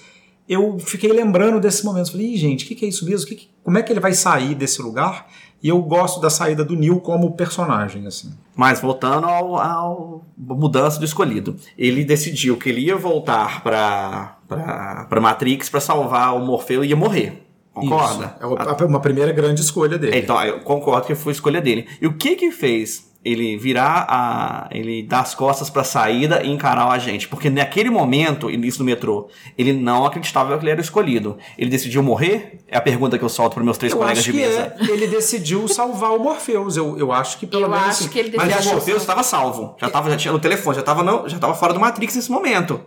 eu 0.47 0.79
fiquei 0.79 1.11
lembrando 1.11 1.59
desses 1.59 1.83
momentos. 1.83 2.11
Falei, 2.11 2.35
gente, 2.37 2.63
o 2.63 2.67
que, 2.69 2.75
que 2.75 2.85
é 2.85 2.87
isso 2.87 3.03
mesmo? 3.05 3.27
Que 3.27 3.35
que- 3.35 3.49
como 3.61 3.77
é 3.77 3.83
que 3.83 3.91
ele 3.91 3.99
vai 3.99 4.13
sair 4.13 4.55
desse 4.55 4.81
lugar? 4.81 5.27
E 5.65 5.69
eu 5.69 5.81
gosto 5.81 6.21
da 6.21 6.29
saída 6.29 6.63
do 6.63 6.75
Neil 6.75 6.99
como 6.99 7.31
personagem, 7.31 8.05
assim. 8.05 8.31
mas 8.55 8.79
voltando 8.79 9.25
ao, 9.25 9.57
ao 9.57 10.23
mudança 10.37 10.99
do 10.99 11.05
escolhido, 11.05 11.55
ele 11.75 12.05
decidiu 12.05 12.55
que 12.55 12.69
ele 12.69 12.81
ia 12.81 12.95
voltar 12.95 13.63
para 13.63 14.37
para 14.47 15.19
Matrix 15.19 15.67
para 15.67 15.79
salvar 15.79 16.35
o 16.35 16.45
Morfeu 16.45 16.85
e 16.85 16.89
ia 16.89 16.95
morrer. 16.95 17.44
Concorda? 17.75 18.37
Isso. 18.39 18.81
É 18.81 18.85
uma 18.85 18.99
primeira 19.01 19.31
grande 19.33 19.61
escolha 19.61 19.97
dele. 19.97 20.17
Então, 20.17 20.41
eu 20.43 20.59
concordo 20.61 21.05
que 21.05 21.13
foi 21.15 21.31
a 21.31 21.35
escolha 21.35 21.61
dele. 21.61 21.87
E 22.01 22.07
o 22.07 22.13
que 22.13 22.35
que 22.35 22.49
fez 22.51 23.13
ele 23.23 23.57
virar 23.57 24.05
a. 24.07 24.69
ele 24.71 25.01
dar 25.01 25.21
as 25.21 25.33
costas 25.33 25.67
pra 25.69 25.83
saída 25.83 26.43
e 26.43 26.49
encarar 26.51 26.87
o 26.87 26.91
agente? 26.91 27.27
Porque 27.27 27.49
naquele 27.49 27.89
momento, 27.89 28.49
início 28.51 28.77
do 28.79 28.85
metrô, 28.85 29.27
ele 29.57 29.73
não 29.73 30.05
acreditava 30.05 30.55
que 30.57 30.63
ele 30.63 30.69
era 30.71 30.79
o 30.79 30.83
escolhido. 30.83 31.37
Ele 31.57 31.69
decidiu 31.69 32.01
morrer? 32.03 32.59
É 32.67 32.77
a 32.77 32.81
pergunta 32.81 33.17
que 33.17 33.23
eu 33.25 33.29
solto 33.29 33.53
pros 33.55 33.65
meus 33.65 33.77
três 33.77 33.91
Eu 33.93 33.97
colegas 33.99 34.19
acho 34.19 34.31
de 34.31 34.37
que 34.37 34.45
mesa. 34.45 34.73
é. 34.79 34.83
Ele 34.91 35.07
decidiu 35.07 35.67
salvar 35.67 36.11
o 36.15 36.19
Morpheus. 36.19 36.77
Eu, 36.77 36.97
eu 36.97 37.11
acho 37.11 37.37
que 37.39 37.47
pelo 37.47 37.63
Eu 37.63 37.69
menos. 37.69 37.83
acho 37.87 38.03
assim, 38.03 38.09
que 38.09 38.19
ele 38.19 38.37
Mas 38.37 38.65
o 38.65 38.69
Morpheus 38.69 39.01
estava 39.01 39.23
salvo. 39.23 39.75
Já, 39.81 39.89
tava, 39.89 40.09
já 40.11 40.17
tinha 40.17 40.31
no 40.31 40.39
telefone, 40.39 40.75
já 40.77 40.83
tava, 40.83 41.03
não, 41.03 41.27
já 41.27 41.39
tava 41.39 41.55
fora 41.55 41.73
do 41.73 41.79
Matrix 41.79 42.15
nesse 42.15 42.31
momento. 42.31 42.79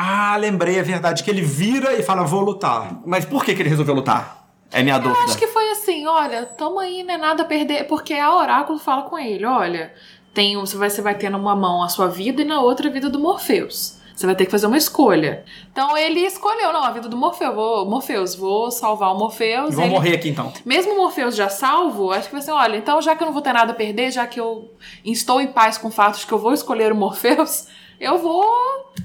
Ah, 0.00 0.36
lembrei, 0.36 0.78
é 0.78 0.82
verdade. 0.82 1.24
Que 1.24 1.30
ele 1.30 1.42
vira 1.42 1.92
e 1.94 2.02
fala, 2.04 2.22
vou 2.22 2.40
lutar. 2.40 3.00
Mas 3.04 3.24
por 3.24 3.44
que, 3.44 3.52
que 3.54 3.60
ele 3.62 3.68
resolveu 3.68 3.94
lutar? 3.96 4.46
É 4.70 4.80
minha 4.82 4.96
Eu 4.96 5.00
dúvida. 5.02 5.24
acho 5.24 5.36
que 5.38 5.46
foi 5.48 5.70
assim, 5.72 6.06
olha, 6.06 6.44
tamo 6.46 6.78
aí, 6.78 7.02
não 7.02 7.14
é 7.14 7.16
nada 7.18 7.42
a 7.42 7.46
perder, 7.46 7.84
porque 7.88 8.14
a 8.14 8.32
Oráculo 8.36 8.78
fala 8.78 9.02
com 9.02 9.18
ele, 9.18 9.44
olha, 9.44 9.92
tem, 10.34 10.56
um- 10.58 10.66
você, 10.66 11.00
vai, 11.02 11.14
ter 11.16 11.30
numa 11.30 11.56
mão 11.56 11.82
a 11.82 11.88
sua 11.88 12.06
vida 12.06 12.42
e 12.42 12.44
na 12.44 12.60
outra 12.60 12.88
a 12.88 12.92
vida 12.92 13.08
do 13.08 13.18
Morpheus. 13.18 13.96
Você 14.14 14.26
vai 14.26 14.34
ter 14.36 14.44
que 14.46 14.50
fazer 14.50 14.66
uma 14.66 14.76
escolha. 14.76 15.44
Então 15.72 15.96
ele 15.96 16.20
escolheu, 16.20 16.72
não, 16.72 16.82
a 16.84 16.90
vida 16.90 17.08
do 17.08 17.16
Morpheus, 17.16 17.54
vou, 17.54 17.86
Morpheus, 17.88 18.34
vou 18.34 18.70
salvar 18.70 19.14
o 19.14 19.18
Morpheus. 19.18 19.74
Vão 19.74 19.84
Ele- 19.84 19.94
morrer 19.94 20.14
aqui 20.16 20.28
então. 20.28 20.52
Mesmo 20.66 20.92
o 20.92 20.96
Morpheus 20.98 21.34
já 21.34 21.48
salvo, 21.48 22.10
acho 22.12 22.26
que 22.28 22.34
vai 22.34 22.42
ser, 22.42 22.50
olha, 22.52 22.76
então 22.76 23.00
já 23.00 23.16
que 23.16 23.22
eu 23.22 23.26
não 23.26 23.32
vou 23.32 23.40
ter 23.42 23.52
nada 23.52 23.72
a 23.72 23.74
perder, 23.74 24.10
já 24.10 24.26
que 24.26 24.38
eu 24.38 24.70
estou 25.04 25.40
em 25.40 25.46
paz 25.46 25.78
com 25.78 25.88
o 25.88 25.90
fato 25.90 26.18
de 26.18 26.26
que 26.26 26.32
eu 26.32 26.38
vou 26.38 26.52
escolher 26.52 26.92
o 26.92 26.96
Morpheus, 26.96 27.68
eu 28.00 28.18
vou, 28.18 28.44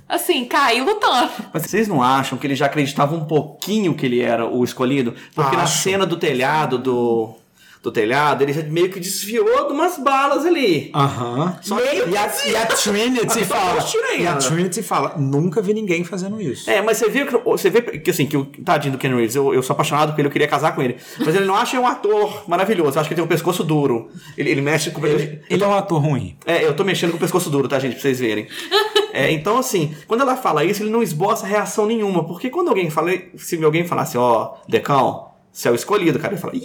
assim, 0.07 0.45
cair 0.45 0.83
lutando. 0.83 1.31
Mas 1.53 1.63
vocês 1.63 1.87
não 1.87 2.01
acham 2.01 2.37
que 2.37 2.45
ele 2.47 2.55
já 2.55 2.67
acreditava 2.67 3.15
um 3.15 3.25
pouquinho 3.25 3.95
que 3.95 4.05
ele 4.05 4.21
era 4.21 4.45
o 4.45 4.63
escolhido? 4.63 5.13
Porque 5.33 5.55
na 5.55 5.63
Acho. 5.63 5.77
cena 5.81 6.05
do 6.05 6.17
telhado, 6.17 6.77
do, 6.77 7.33
do 7.83 7.91
telhado, 7.91 8.41
ele 8.41 8.53
já 8.53 8.63
meio 8.63 8.89
que 8.89 8.97
desviou 8.99 9.67
de 9.67 9.73
umas 9.73 9.97
balas 9.99 10.45
ali. 10.45 10.89
Aham. 10.95 11.57
Que- 11.61 11.69
E 12.09 12.17
a, 12.17 12.33
e 12.47 12.55
a 12.55 12.65
Trinity 12.65 13.43
fala. 13.45 13.85
E 14.17 14.25
a. 14.25 14.35
Trinity 14.37 14.81
fala: 14.81 15.15
nunca 15.17 15.61
vi 15.61 15.73
ninguém 15.73 16.03
fazendo 16.05 16.41
isso. 16.41 16.69
É, 16.69 16.81
mas 16.81 16.97
você 16.97 17.09
vê 17.09 17.25
que 17.25 17.37
você 17.37 17.69
vê 17.69 17.81
que 17.81 18.09
assim, 18.09 18.25
que 18.25 18.37
o 18.37 18.45
tadinho 18.45 18.93
do 18.93 18.97
Ken 18.97 19.09
Reeves, 19.13 19.35
eu, 19.35 19.53
eu 19.53 19.61
sou 19.61 19.73
apaixonado 19.73 20.13
por 20.13 20.19
ele, 20.21 20.29
eu 20.29 20.31
queria 20.31 20.47
casar 20.47 20.73
com 20.73 20.81
ele. 20.81 20.95
Mas 21.19 21.35
ele 21.35 21.43
não 21.43 21.55
acha 21.55 21.77
um 21.77 21.85
ator 21.85 22.45
maravilhoso, 22.47 22.95
eu 22.97 23.01
acho 23.01 23.09
que 23.09 23.13
ele 23.13 23.21
tem 23.21 23.25
um 23.25 23.27
pescoço 23.27 23.65
duro. 23.65 24.09
Ele, 24.37 24.49
ele 24.49 24.61
mexe 24.61 24.89
com 24.91 25.05
Ele, 25.05 25.41
ele 25.49 25.61
é 25.63 25.67
um 25.67 25.73
ator 25.73 26.01
ruim. 26.01 26.37
É, 26.45 26.63
eu 26.65 26.73
tô 26.73 26.85
mexendo 26.85 27.11
com 27.11 27.17
o 27.17 27.19
pescoço 27.19 27.49
duro, 27.49 27.67
tá, 27.67 27.77
gente? 27.79 27.93
Pra 27.93 28.01
vocês 28.01 28.19
verem. 28.19 28.47
É, 29.15 29.31
então, 29.31 29.59
assim, 29.59 29.93
quando 30.07 30.21
ela 30.21 30.35
fala 30.35 30.65
isso, 30.65 30.81
ele 30.81 30.89
não 30.89 31.03
esboça 31.03 31.45
reação 31.45 31.85
nenhuma. 31.85 32.23
Porque 32.25 32.49
quando 32.49 32.69
alguém 32.69 32.89
fala, 32.89 33.11
se 33.37 33.63
alguém 33.63 33.85
falasse, 33.85 34.17
ó, 34.17 34.55
Decão, 34.67 35.27
você 35.51 35.67
é 35.67 35.71
o 35.71 35.75
escolhido, 35.75 36.17
cara, 36.17 36.33
ele 36.33 36.41
fala, 36.41 36.55
ih, 36.55 36.63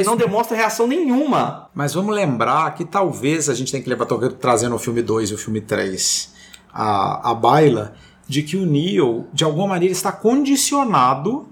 Ele 0.00 0.04
não 0.04 0.16
demonstra 0.16 0.56
reação 0.56 0.86
nenhuma. 0.86 1.68
Mas 1.74 1.94
vamos 1.94 2.14
lembrar 2.14 2.74
que 2.74 2.84
talvez 2.84 3.48
a 3.48 3.54
gente 3.54 3.70
tenha 3.70 3.82
que 3.82 3.88
levar, 3.88 4.06
trazendo 4.38 4.74
o 4.74 4.78
filme 4.78 5.02
2 5.02 5.30
e 5.30 5.34
o 5.34 5.38
filme 5.38 5.60
3 5.60 6.32
a, 6.72 7.30
a 7.30 7.34
baila, 7.34 7.94
de 8.26 8.42
que 8.42 8.56
o 8.56 8.66
Neo, 8.66 9.26
de 9.32 9.44
alguma 9.44 9.68
maneira, 9.68 9.92
está 9.92 10.10
condicionado 10.10 11.48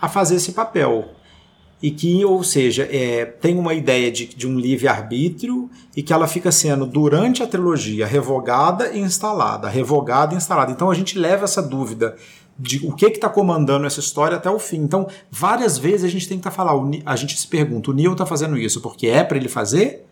a 0.00 0.08
fazer 0.08 0.36
esse 0.36 0.52
papel. 0.52 1.10
E 1.82 1.90
que, 1.90 2.22
ou 2.26 2.44
seja, 2.44 2.86
é, 2.90 3.24
tem 3.24 3.58
uma 3.58 3.72
ideia 3.72 4.10
de, 4.10 4.26
de 4.26 4.46
um 4.46 4.58
livre-arbítrio 4.58 5.70
e 5.96 6.02
que 6.02 6.12
ela 6.12 6.28
fica 6.28 6.52
sendo, 6.52 6.84
durante 6.84 7.42
a 7.42 7.46
trilogia, 7.46 8.06
revogada 8.06 8.90
e 8.92 9.00
instalada, 9.00 9.66
revogada 9.68 10.34
e 10.34 10.36
instalada. 10.36 10.72
Então 10.72 10.90
a 10.90 10.94
gente 10.94 11.18
leva 11.18 11.44
essa 11.44 11.62
dúvida 11.62 12.16
de 12.60 12.86
o 12.86 12.92
que 12.92 13.06
está 13.06 13.28
comandando 13.28 13.86
essa 13.86 14.00
história 14.00 14.36
até 14.36 14.50
o 14.50 14.58
fim. 14.58 14.78
Então, 14.78 15.08
várias 15.30 15.78
vezes 15.78 16.04
a 16.04 16.08
gente 16.08 16.28
tem 16.28 16.36
que 16.36 16.44
tá 16.44 16.50
falar, 16.50 16.74
a 17.06 17.16
gente 17.16 17.38
se 17.38 17.46
pergunta, 17.46 17.90
o 17.90 17.94
Neil 17.94 18.12
está 18.12 18.26
fazendo 18.26 18.58
isso 18.58 18.80
porque 18.80 19.06
é 19.06 19.24
para 19.24 19.38
ele 19.38 19.48
fazer 19.48 20.04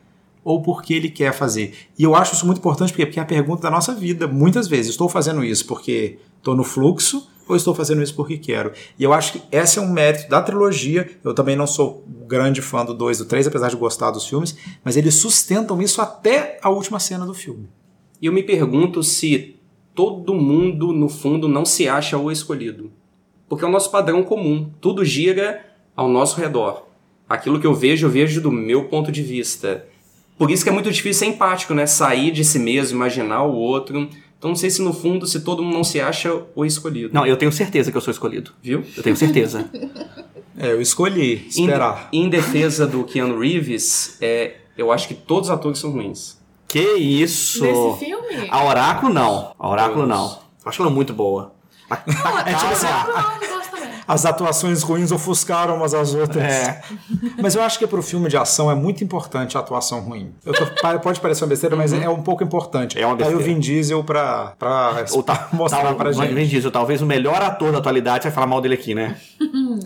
ou 0.42 0.62
porque 0.62 0.94
ele 0.94 1.10
quer 1.10 1.34
fazer? 1.34 1.74
E 1.98 2.02
eu 2.02 2.14
acho 2.14 2.34
isso 2.34 2.46
muito 2.46 2.58
importante 2.58 2.90
porque, 2.90 3.04
porque 3.04 3.20
é 3.20 3.22
a 3.22 3.26
pergunta 3.26 3.62
da 3.62 3.70
nossa 3.70 3.94
vida, 3.94 4.26
muitas 4.26 4.66
vezes. 4.66 4.92
Estou 4.92 5.08
fazendo 5.08 5.44
isso 5.44 5.66
porque 5.66 6.18
estou 6.38 6.56
no 6.56 6.64
fluxo 6.64 7.28
ou 7.46 7.54
estou 7.54 7.74
fazendo 7.74 8.02
isso 8.02 8.14
porque 8.14 8.38
quero? 8.38 8.72
E 8.98 9.04
eu 9.04 9.12
acho 9.12 9.32
que 9.32 9.42
esse 9.52 9.78
é 9.78 9.82
um 9.82 9.90
mérito 9.90 10.28
da 10.30 10.40
trilogia. 10.40 11.10
Eu 11.22 11.34
também 11.34 11.54
não 11.54 11.66
sou 11.66 12.02
grande 12.26 12.62
fã 12.62 12.82
do 12.82 12.94
2 12.94 13.18
e 13.18 13.24
do 13.24 13.28
3, 13.28 13.46
apesar 13.46 13.68
de 13.68 13.76
gostar 13.76 14.10
dos 14.10 14.26
filmes, 14.26 14.56
mas 14.82 14.96
eles 14.96 15.16
sustentam 15.16 15.82
isso 15.82 16.00
até 16.00 16.58
a 16.62 16.70
última 16.70 16.98
cena 16.98 17.26
do 17.26 17.34
filme. 17.34 17.68
E 18.22 18.26
eu 18.26 18.32
me 18.32 18.42
pergunto 18.42 19.02
se 19.02 19.57
todo 19.98 20.32
mundo, 20.32 20.92
no 20.92 21.08
fundo, 21.08 21.48
não 21.48 21.64
se 21.64 21.88
acha 21.88 22.16
o 22.16 22.30
escolhido. 22.30 22.92
Porque 23.48 23.64
é 23.64 23.68
o 23.68 23.70
nosso 23.70 23.90
padrão 23.90 24.22
comum. 24.22 24.70
Tudo 24.80 25.04
gira 25.04 25.60
ao 25.96 26.08
nosso 26.08 26.40
redor. 26.40 26.86
Aquilo 27.28 27.58
que 27.58 27.66
eu 27.66 27.74
vejo, 27.74 28.06
eu 28.06 28.10
vejo 28.10 28.40
do 28.40 28.52
meu 28.52 28.84
ponto 28.84 29.10
de 29.10 29.24
vista. 29.24 29.88
Por 30.38 30.52
isso 30.52 30.62
que 30.62 30.68
é 30.68 30.72
muito 30.72 30.88
difícil 30.88 31.26
ser 31.26 31.34
empático, 31.34 31.74
né? 31.74 31.84
Sair 31.84 32.30
de 32.30 32.44
si 32.44 32.60
mesmo, 32.60 32.96
imaginar 32.96 33.42
o 33.42 33.56
outro. 33.56 34.08
Então 34.38 34.50
não 34.50 34.54
sei 34.54 34.70
se 34.70 34.80
no 34.80 34.92
fundo, 34.92 35.26
se 35.26 35.40
todo 35.40 35.64
mundo 35.64 35.74
não 35.74 35.82
se 35.82 36.00
acha 36.00 36.44
o 36.54 36.64
escolhido. 36.64 37.12
Não, 37.12 37.26
eu 37.26 37.36
tenho 37.36 37.50
certeza 37.50 37.90
que 37.90 37.96
eu 37.96 38.00
sou 38.00 38.12
escolhido. 38.12 38.52
Viu? 38.62 38.84
Eu 38.96 39.02
tenho 39.02 39.16
certeza. 39.16 39.68
É, 40.60 40.72
eu 40.72 40.80
escolhi 40.80 41.46
esperar. 41.48 42.08
Em, 42.12 42.24
em 42.24 42.28
defesa 42.28 42.84
do 42.84 43.04
Keanu 43.04 43.38
Reeves, 43.38 44.18
é, 44.20 44.56
eu 44.76 44.90
acho 44.90 45.06
que 45.06 45.14
todos 45.14 45.48
os 45.48 45.54
atores 45.54 45.78
são 45.78 45.92
ruins. 45.92 46.37
Que 46.68 46.80
isso? 46.96 47.64
Nesse 47.64 48.04
filme? 48.04 48.48
A 48.50 48.64
Oráculo 48.64 49.12
não. 49.12 49.52
A 49.58 49.68
Oráculo 49.68 50.06
Todos. 50.06 50.08
não. 50.16 50.26
Eu 50.64 50.68
acho 50.68 50.82
ela 50.82 50.90
muito 50.90 51.12
boa. 51.14 51.52
A, 51.90 51.94
a 51.94 52.50
É 52.50 52.54
tipo 52.54 52.66
assim, 52.72 52.86
casa- 52.86 53.06
Não, 53.06 53.40
não 53.48 53.56
gosto 53.56 53.70
também. 53.70 53.88
As 54.06 54.24
atuações 54.24 54.82
ruins 54.82 55.10
ofuscaram 55.12 55.76
umas 55.76 55.92
às 55.94 56.14
outras. 56.14 56.42
É. 56.42 56.82
Mas 57.42 57.54
eu 57.54 57.62
acho 57.62 57.78
que 57.78 57.86
para 57.86 57.98
o 57.98 58.02
filme 58.02 58.28
de 58.28 58.36
ação 58.38 58.70
é 58.70 58.74
muito 58.74 59.02
importante 59.04 59.56
a 59.56 59.60
atuação 59.60 60.00
ruim. 60.00 60.32
Eu 60.46 60.52
tô- 60.54 60.98
pode 61.00 61.20
parecer 61.20 61.44
uma 61.44 61.48
besteira, 61.48 61.76
mas 61.76 61.92
é 61.92 62.08
um 62.08 62.22
pouco 62.22 62.42
importante. 62.44 62.98
É 62.98 63.04
uma 63.06 63.14
Aí 63.16 63.20
o 63.22 63.24
besteira. 63.36 63.42
Vin 63.44 63.58
Diesel 63.60 64.02
pra, 64.04 64.54
pra 64.58 65.04
Ou 65.12 65.22
tá, 65.22 65.48
mostrar 65.52 65.82
tá, 65.82 65.94
pra 65.94 66.12
gente. 66.12 66.32
Vin 66.34 66.46
Diesel, 66.46 66.70
talvez 66.70 67.00
o 67.02 67.06
melhor 67.06 67.40
ator 67.42 67.70
da 67.72 67.78
atualidade, 67.78 68.24
vai 68.24 68.32
falar 68.32 68.46
mal 68.46 68.60
dele 68.62 68.74
aqui, 68.74 68.94
né? 68.94 69.16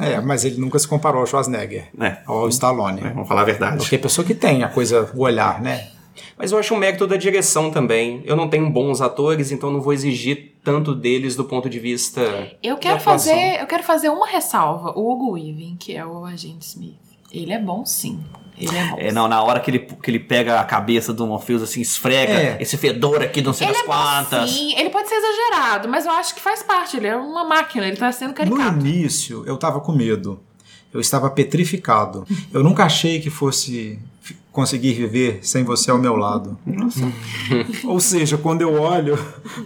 É, 0.00 0.20
mas 0.20 0.44
ele 0.44 0.60
nunca 0.60 0.78
se 0.78 0.86
comparou 0.88 1.20
ao 1.20 1.26
Schwarzenegger. 1.26 1.88
É. 2.00 2.18
Ao 2.26 2.48
Stallone. 2.48 3.00
Vamos 3.00 3.28
falar 3.28 3.42
a 3.42 3.44
verdade. 3.44 3.76
Porque 3.78 3.94
é 3.96 3.98
pessoa 3.98 4.24
que 4.24 4.34
tem 4.34 4.62
a 4.64 4.68
coisa, 4.68 5.10
o 5.14 5.22
olhar, 5.22 5.60
né? 5.60 5.88
Mas 6.36 6.52
eu 6.52 6.58
acho 6.58 6.74
um 6.74 6.78
mérito 6.78 7.06
da 7.06 7.16
direção 7.16 7.70
também. 7.70 8.22
Eu 8.24 8.36
não 8.36 8.48
tenho 8.48 8.68
bons 8.70 9.00
atores, 9.00 9.50
então 9.50 9.70
não 9.70 9.80
vou 9.80 9.92
exigir 9.92 10.54
tanto 10.64 10.94
deles 10.94 11.34
do 11.36 11.44
ponto 11.44 11.68
de 11.70 11.78
vista. 11.78 12.20
Eu 12.62 12.76
quero 12.76 13.00
fazer, 13.00 13.60
eu 13.60 13.66
quero 13.66 13.82
fazer 13.82 14.08
uma 14.10 14.26
ressalva. 14.26 14.92
O 14.96 15.10
Hugo 15.12 15.32
Weaving, 15.32 15.76
que 15.78 15.96
é 15.96 16.04
o 16.04 16.24
agente 16.24 16.66
Smith, 16.66 16.96
ele 17.32 17.52
é 17.52 17.58
bom 17.58 17.84
sim. 17.86 18.20
Ele 18.58 18.76
é 18.76 18.86
bom. 18.90 18.96
É, 18.98 19.10
não, 19.10 19.26
na 19.26 19.42
hora 19.42 19.58
que 19.58 19.70
ele, 19.70 19.78
que 19.78 20.10
ele 20.10 20.18
pega 20.20 20.60
a 20.60 20.64
cabeça 20.64 21.12
do 21.12 21.26
Morpheus, 21.26 21.62
assim, 21.62 21.80
esfrega 21.80 22.32
É. 22.32 22.56
esse 22.60 22.76
fedor 22.76 23.22
aqui, 23.22 23.40
não 23.40 23.52
sei 23.54 23.66
Ele 23.66 23.72
das 23.72 23.82
é 23.82 23.86
bom 23.86 23.92
quantas. 23.92 24.50
sim, 24.50 24.74
ele 24.78 24.90
pode 24.90 25.08
ser 25.08 25.14
exagerado, 25.16 25.88
mas 25.88 26.04
eu 26.04 26.12
acho 26.12 26.34
que 26.34 26.40
faz 26.40 26.62
parte. 26.62 26.98
Ele 26.98 27.06
é 27.06 27.16
uma 27.16 27.44
máquina, 27.44 27.88
ele 27.88 27.96
tá 27.96 28.12
sendo 28.12 28.28
No 28.28 28.34
caricato. 28.34 28.78
início, 28.86 29.42
eu 29.46 29.56
tava 29.56 29.80
com 29.80 29.90
medo. 29.92 30.38
Eu 30.92 31.00
estava 31.00 31.30
petrificado. 31.30 32.26
Eu 32.52 32.62
nunca 32.62 32.84
achei 32.84 33.18
que 33.18 33.30
fosse 33.30 33.98
conseguir 34.50 34.92
viver 34.94 35.40
sem 35.42 35.64
você 35.64 35.90
ao 35.90 35.98
meu 35.98 36.16
lado. 36.16 36.58
Ou 37.84 37.98
seja, 38.00 38.36
quando 38.38 38.62
eu 38.62 38.80
olho 38.80 39.18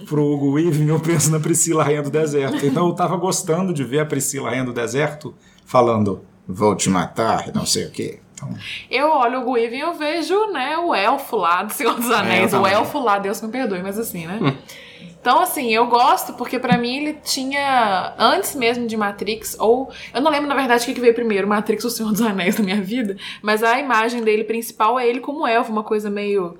pro 0.06 0.24
Hugo 0.24 0.52
Weaving, 0.52 0.88
eu 0.88 1.00
penso 1.00 1.30
na 1.30 1.40
Priscila 1.40 1.84
Rainha 1.84 2.02
do 2.02 2.10
Deserto. 2.10 2.64
Então 2.64 2.86
eu 2.88 2.94
tava 2.94 3.16
gostando 3.16 3.72
de 3.72 3.84
ver 3.84 4.00
a 4.00 4.06
Priscila 4.06 4.50
Rainha 4.50 4.64
do 4.64 4.72
Deserto 4.72 5.34
falando 5.64 6.22
vou 6.48 6.76
te 6.76 6.88
matar, 6.88 7.52
não 7.52 7.66
sei 7.66 7.86
o 7.86 7.90
quê. 7.90 8.20
Então, 8.34 8.54
Eu 8.90 9.08
olho 9.08 9.38
o 9.38 9.42
Hugo 9.42 9.52
Weaving 9.52 9.76
e 9.76 9.80
eu 9.80 9.94
vejo, 9.94 10.52
né, 10.52 10.76
o 10.76 10.94
elfo 10.94 11.36
lá 11.36 11.62
do 11.62 11.72
Senhor 11.72 11.94
dos 11.94 12.10
Anéis. 12.10 12.52
eu 12.52 12.60
o 12.60 12.66
elfo 12.66 13.00
lá, 13.00 13.18
Deus 13.18 13.40
me 13.40 13.48
perdoe, 13.48 13.82
mas 13.82 13.98
assim, 13.98 14.26
né? 14.26 14.56
Então, 15.28 15.40
assim, 15.40 15.74
eu 15.74 15.88
gosto 15.88 16.34
porque 16.34 16.56
pra 16.56 16.78
mim 16.78 16.98
ele 16.98 17.14
tinha, 17.14 18.14
antes 18.16 18.54
mesmo 18.54 18.86
de 18.86 18.96
Matrix, 18.96 19.56
ou. 19.58 19.90
Eu 20.14 20.20
não 20.20 20.30
lembro, 20.30 20.46
na 20.46 20.54
verdade, 20.54 20.88
o 20.88 20.94
que 20.94 21.00
veio 21.00 21.12
primeiro, 21.14 21.48
Matrix 21.48 21.84
ou 21.84 21.90
Senhor 21.90 22.12
dos 22.12 22.22
Anéis 22.22 22.56
na 22.56 22.64
minha 22.64 22.80
vida, 22.80 23.16
mas 23.42 23.60
a 23.64 23.76
imagem 23.80 24.22
dele 24.22 24.44
principal 24.44 24.96
é 25.00 25.08
ele 25.08 25.18
como 25.18 25.44
elfo, 25.44 25.72
uma 25.72 25.82
coisa 25.82 26.08
meio. 26.08 26.56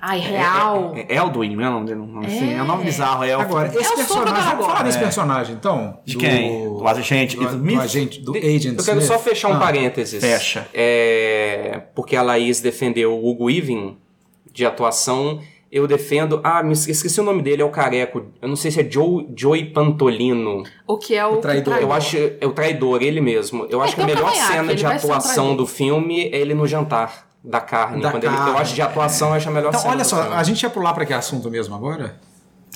Ai, 0.00 0.18
real. 0.18 0.94
É, 0.96 1.14
é 1.14 1.18
Elduin, 1.18 1.54
não 1.54 1.62
é 1.62 1.68
o 1.68 1.72
nome 1.72 1.86
dele? 1.88 2.00
Não, 2.00 2.20
assim, 2.20 2.54
É. 2.54 2.56
é 2.56 2.62
um 2.62 2.66
nome 2.66 2.84
bizarro, 2.84 3.22
é 3.22 3.32
Elfo. 3.32 3.44
agora, 3.44 3.68
esse 3.68 3.90
do 3.90 3.96
personagem, 3.96 4.44
vamos 4.44 4.64
falar 4.66 4.82
desse 4.82 4.96
É. 4.96 5.00
personagem 5.02 5.54
então? 5.56 5.98
De 6.06 6.16
quem? 6.16 6.64
Do 6.78 6.88
agente 6.88 7.36
do, 7.36 7.42
do 7.58 7.80
agente, 7.82 8.20
do 8.22 8.32
De- 8.32 8.38
Agent 8.38 8.78
eu 8.78 8.84
quero 8.86 8.98
Smith. 9.00 9.12
só 9.12 9.18
fechar 9.18 9.48
um 9.50 9.56
Ah. 9.56 9.58
parênteses. 9.58 10.24
Fecha. 10.24 10.66
É, 10.72 11.82
porque 11.94 12.16
a 12.16 12.22
Laís 12.22 12.62
defendeu 12.62 13.12
o 13.12 13.28
Hugo 13.28 13.44
Weaving 13.44 13.98
de 14.50 14.64
atuação. 14.64 15.38
Eu 15.72 15.86
defendo. 15.86 16.40
Ah, 16.42 16.62
me 16.64 16.72
esque- 16.72 16.90
esqueci 16.90 17.20
o 17.20 17.22
nome 17.22 17.42
dele, 17.42 17.62
é 17.62 17.64
o 17.64 17.70
careco. 17.70 18.24
Eu 18.42 18.48
não 18.48 18.56
sei 18.56 18.70
se 18.72 18.80
é 18.80 18.90
Joe, 18.90 19.28
Joey 19.36 19.66
Pantolino. 19.66 20.64
O 20.86 20.98
que 20.98 21.14
é 21.14 21.24
o. 21.24 21.34
O 21.34 21.36
traidor. 21.36 21.76
Eu 21.78 21.92
acho. 21.92 22.16
É 22.40 22.46
o 22.46 22.50
traidor, 22.50 23.02
ele 23.02 23.20
mesmo. 23.20 23.66
Eu 23.70 23.80
acho 23.80 23.94
que 23.94 24.00
a 24.02 24.04
tem 24.06 24.14
um 24.14 24.18
melhor 24.18 24.32
cena 24.34 24.74
de 24.74 24.84
um 24.84 24.88
atuação 24.88 25.34
traidor. 25.44 25.56
do 25.56 25.66
filme 25.66 26.22
é 26.28 26.36
ele 26.38 26.54
no 26.54 26.66
jantar 26.66 27.28
da 27.44 27.60
carne. 27.60 28.02
Da 28.02 28.10
Quando 28.10 28.24
ele- 28.24 28.34
eu 28.34 28.38
carne, 28.38 28.58
acho 28.58 28.74
de 28.74 28.82
atuação, 28.82 29.28
eu 29.28 29.34
acho 29.34 29.48
a 29.48 29.52
melhor 29.52 29.68
Então, 29.68 29.80
cena. 29.80 29.92
olha 29.94 30.02
do 30.02 30.08
só, 30.08 30.22
filme. 30.22 30.36
a 30.36 30.42
gente 30.42 30.62
ia 30.62 30.70
pular 30.70 30.92
para 30.92 31.06
que 31.06 31.12
assunto 31.14 31.48
mesmo 31.50 31.74
agora? 31.74 32.18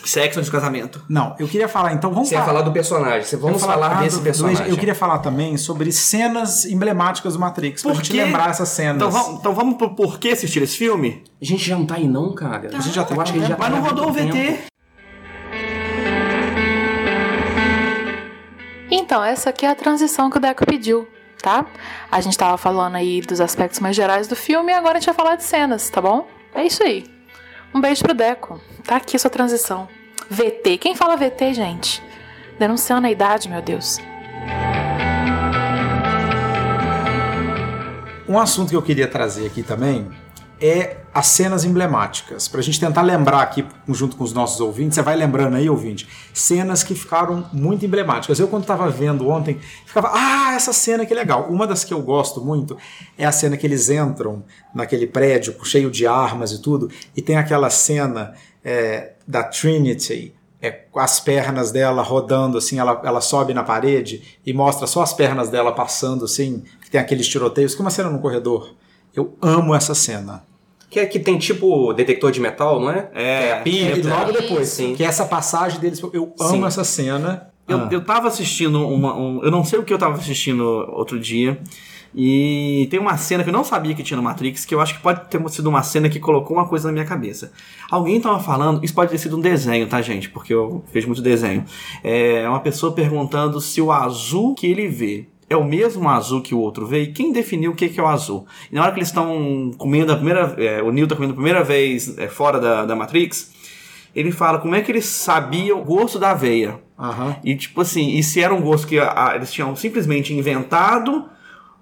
Sexo 0.04 0.38
antes 0.38 0.50
do 0.50 0.52
casamento. 0.52 1.02
Não, 1.08 1.34
eu 1.38 1.48
queria 1.48 1.68
falar, 1.68 1.92
então 1.92 2.10
vamos 2.12 2.28
Você 2.28 2.34
ia 2.34 2.42
falar 2.42 2.62
do 2.62 2.72
personagem. 2.72 3.22
Você- 3.24 3.36
Vamos 3.36 3.60
eu 3.62 3.68
falar 3.68 3.98
ah, 3.98 4.02
desse 4.02 4.16
do- 4.16 4.20
do- 4.20 4.24
personagem. 4.24 4.68
eu 4.68 4.76
queria 4.76 4.94
falar 4.94 5.18
também 5.18 5.56
sobre 5.56 5.90
cenas 5.92 6.64
emblemáticas 6.64 7.34
do 7.34 7.38
Matrix, 7.38 7.82
pra 7.82 7.92
gente 7.94 8.12
lembrar 8.12 8.50
essas 8.50 8.68
cenas. 8.68 8.96
Então 8.96 9.10
vamos, 9.10 9.40
então 9.40 9.52
vamos 9.54 9.76
pro 9.76 9.94
porquê 9.94 10.28
assistir 10.30 10.62
esse 10.62 10.76
filme? 10.76 11.24
A 11.40 11.44
gente 11.44 11.64
já 11.66 11.76
não 11.76 11.86
tá 11.86 11.94
aí 11.96 12.06
não, 12.08 12.34
cara. 12.34 12.68
A 12.68 12.80
gente 12.80 12.94
já 12.94 13.04
tá 13.04 13.14
Eu 13.14 13.20
acho 13.20 13.32
que 13.32 13.38
a 13.38 13.42
gente 13.42 13.50
já 13.50 13.56
Mas 13.58 13.70
não 13.70 13.82
tá 13.82 13.88
rodou 13.88 14.08
o. 14.08 14.12
VT. 14.12 14.58
Então, 18.90 19.24
essa 19.24 19.50
aqui 19.50 19.66
é 19.66 19.70
a 19.70 19.74
transição 19.74 20.30
que 20.30 20.36
o 20.36 20.40
Deco 20.40 20.64
pediu, 20.66 21.08
tá? 21.42 21.66
A 22.10 22.20
gente 22.20 22.36
tava 22.38 22.56
falando 22.56 22.94
aí 22.96 23.20
dos 23.20 23.40
aspectos 23.40 23.80
mais 23.80 23.96
gerais 23.96 24.28
do 24.28 24.36
filme 24.36 24.70
e 24.72 24.74
agora 24.74 24.98
a 24.98 25.00
gente 25.00 25.06
vai 25.06 25.14
falar 25.14 25.36
de 25.36 25.44
cenas, 25.44 25.88
tá 25.90 26.00
bom? 26.00 26.26
É 26.54 26.64
isso 26.64 26.82
aí. 26.82 27.04
Um 27.74 27.80
beijo 27.80 28.04
pro 28.04 28.14
Deco. 28.14 28.60
Tá 28.84 28.96
aqui 28.96 29.18
sua 29.18 29.28
transição. 29.28 29.88
VT. 30.30 30.78
Quem 30.78 30.94
fala 30.94 31.16
VT, 31.16 31.54
gente? 31.54 32.00
Denunciando 32.56 33.08
a 33.08 33.10
idade, 33.10 33.48
meu 33.48 33.60
Deus. 33.60 33.98
Um 38.28 38.38
assunto 38.38 38.70
que 38.70 38.76
eu 38.76 38.82
queria 38.82 39.08
trazer 39.08 39.46
aqui 39.46 39.64
também 39.64 40.08
é 40.66 41.04
as 41.12 41.26
cenas 41.26 41.64
emblemáticas. 41.64 42.48
Pra 42.48 42.62
gente 42.62 42.80
tentar 42.80 43.02
lembrar 43.02 43.42
aqui, 43.42 43.66
junto 43.88 44.16
com 44.16 44.24
os 44.24 44.32
nossos 44.32 44.60
ouvintes, 44.60 44.94
você 44.94 45.02
vai 45.02 45.14
lembrando 45.14 45.56
aí, 45.56 45.68
ouvinte, 45.68 46.08
cenas 46.32 46.82
que 46.82 46.94
ficaram 46.94 47.46
muito 47.52 47.84
emblemáticas. 47.84 48.38
Eu, 48.38 48.48
quando 48.48 48.64
tava 48.64 48.88
vendo 48.88 49.28
ontem, 49.28 49.60
ficava, 49.84 50.10
ah, 50.14 50.54
essa 50.54 50.72
cena 50.72 51.04
que 51.04 51.14
legal. 51.14 51.48
Uma 51.50 51.66
das 51.66 51.84
que 51.84 51.92
eu 51.92 52.00
gosto 52.00 52.40
muito 52.40 52.78
é 53.18 53.26
a 53.26 53.32
cena 53.32 53.56
que 53.58 53.66
eles 53.66 53.90
entram 53.90 54.42
naquele 54.74 55.06
prédio 55.06 55.54
cheio 55.64 55.90
de 55.90 56.06
armas 56.06 56.50
e 56.52 56.62
tudo, 56.62 56.90
e 57.14 57.20
tem 57.20 57.36
aquela 57.36 57.68
cena 57.68 58.32
é, 58.64 59.12
da 59.28 59.44
Trinity. 59.44 60.34
é, 60.62 60.84
as 60.96 61.20
pernas 61.20 61.70
dela 61.70 62.02
rodando 62.02 62.56
assim, 62.56 62.78
ela, 62.78 63.02
ela 63.04 63.20
sobe 63.20 63.52
na 63.52 63.62
parede 63.62 64.38
e 64.46 64.54
mostra 64.54 64.86
só 64.86 65.02
as 65.02 65.12
pernas 65.12 65.50
dela 65.50 65.72
passando 65.72 66.24
assim, 66.24 66.64
que 66.80 66.90
tem 66.90 66.98
aqueles 66.98 67.28
tiroteios, 67.28 67.74
que 67.74 67.82
é 67.82 67.84
uma 67.84 67.90
cena 67.90 68.08
no 68.08 68.18
corredor. 68.18 68.74
Eu 69.14 69.36
amo 69.42 69.74
essa 69.74 69.94
cena. 69.94 70.42
Que, 70.94 71.00
é, 71.00 71.06
que 71.06 71.18
tem 71.18 71.36
tipo 71.36 71.92
detector 71.92 72.30
de 72.30 72.38
metal, 72.40 72.78
não 72.80 72.88
é? 72.88 73.08
É. 73.12 73.22
É 73.48 73.52
a 73.54 73.60
E 73.66 73.94
pita. 73.96 74.08
logo 74.16 74.30
depois, 74.30 74.68
Sim. 74.68 74.94
que 74.94 75.02
é 75.02 75.06
essa 75.08 75.24
passagem 75.24 75.80
deles, 75.80 76.00
eu 76.12 76.32
amo 76.40 76.50
Sim. 76.50 76.64
essa 76.64 76.84
cena. 76.84 77.48
Eu, 77.66 77.78
Ah. 77.80 77.88
eu 77.90 78.04
tava 78.04 78.28
assistindo 78.28 78.86
uma. 78.86 79.12
um- 79.16 79.42
eu 79.42 79.50
não 79.50 79.64
sei 79.64 79.80
o 79.80 79.82
que 79.82 79.92
eu 79.92 79.98
tava 79.98 80.14
assistindo 80.14 80.62
outro 80.92 81.18
dia. 81.18 81.58
E 82.14 82.86
tem 82.92 83.00
uma 83.00 83.16
cena 83.16 83.42
que 83.42 83.48
eu 83.48 83.52
não 83.52 83.64
sabia 83.64 83.92
que 83.92 84.04
tinha 84.04 84.16
no 84.16 84.22
Matrix, 84.22 84.64
que 84.64 84.72
eu 84.72 84.80
acho 84.80 84.94
que 84.94 85.00
pode 85.02 85.22
ter 85.28 85.48
sido 85.50 85.68
uma 85.68 85.82
cena 85.82 86.08
que 86.08 86.20
colocou 86.20 86.56
uma 86.56 86.68
coisa 86.68 86.86
na 86.86 86.92
minha 86.92 87.04
cabeça. 87.04 87.50
Alguém 87.90 88.20
tava 88.20 88.38
falando, 88.38 88.84
isso 88.84 88.94
pode 88.94 89.10
ter 89.10 89.18
sido 89.18 89.36
um 89.36 89.40
desenho, 89.40 89.88
tá, 89.88 90.00
gente? 90.00 90.28
Porque 90.30 90.54
eu 90.54 90.84
vejo 90.92 91.08
muito 91.08 91.20
desenho. 91.20 91.64
É 92.04 92.48
uma 92.48 92.60
pessoa 92.60 92.92
perguntando 92.92 93.60
se 93.60 93.80
o 93.80 93.90
azul 93.90 94.54
que 94.54 94.64
ele 94.64 94.86
vê 94.86 95.26
é 95.48 95.56
o 95.56 95.64
mesmo 95.64 96.08
azul 96.08 96.40
que 96.42 96.54
o 96.54 96.58
outro 96.58 96.86
vê, 96.86 97.02
e 97.02 97.12
quem 97.12 97.32
definiu 97.32 97.72
o 97.72 97.74
que 97.74 97.88
que 97.88 98.00
é 98.00 98.02
o 98.02 98.06
azul? 98.06 98.46
E 98.70 98.74
na 98.74 98.82
hora 98.82 98.92
que 98.92 98.98
eles 98.98 99.08
estão 99.08 99.70
comendo 99.76 100.12
a 100.12 100.16
primeira. 100.16 100.54
é, 100.58 100.82
o 100.82 100.90
Neo 100.90 101.06
tá 101.06 101.14
comendo 101.14 101.32
a 101.32 101.36
primeira 101.36 101.62
vez 101.62 102.16
é, 102.18 102.28
fora 102.28 102.58
da, 102.58 102.84
da 102.86 102.96
Matrix, 102.96 103.52
ele 104.14 104.30
fala 104.30 104.58
como 104.58 104.74
é 104.74 104.80
que 104.80 104.90
eles 104.92 105.06
sabiam 105.06 105.80
o 105.80 105.84
gosto 105.84 106.18
da 106.18 106.30
aveia. 106.30 106.78
Aham. 106.98 107.36
E 107.44 107.56
tipo 107.56 107.80
assim, 107.80 108.10
e 108.16 108.22
se 108.22 108.40
era 108.40 108.54
um 108.54 108.60
gosto 108.60 108.86
que 108.86 108.98
a- 108.98 109.30
a- 109.30 109.34
eles 109.36 109.52
tinham 109.52 109.74
simplesmente 109.74 110.32
inventado, 110.32 111.24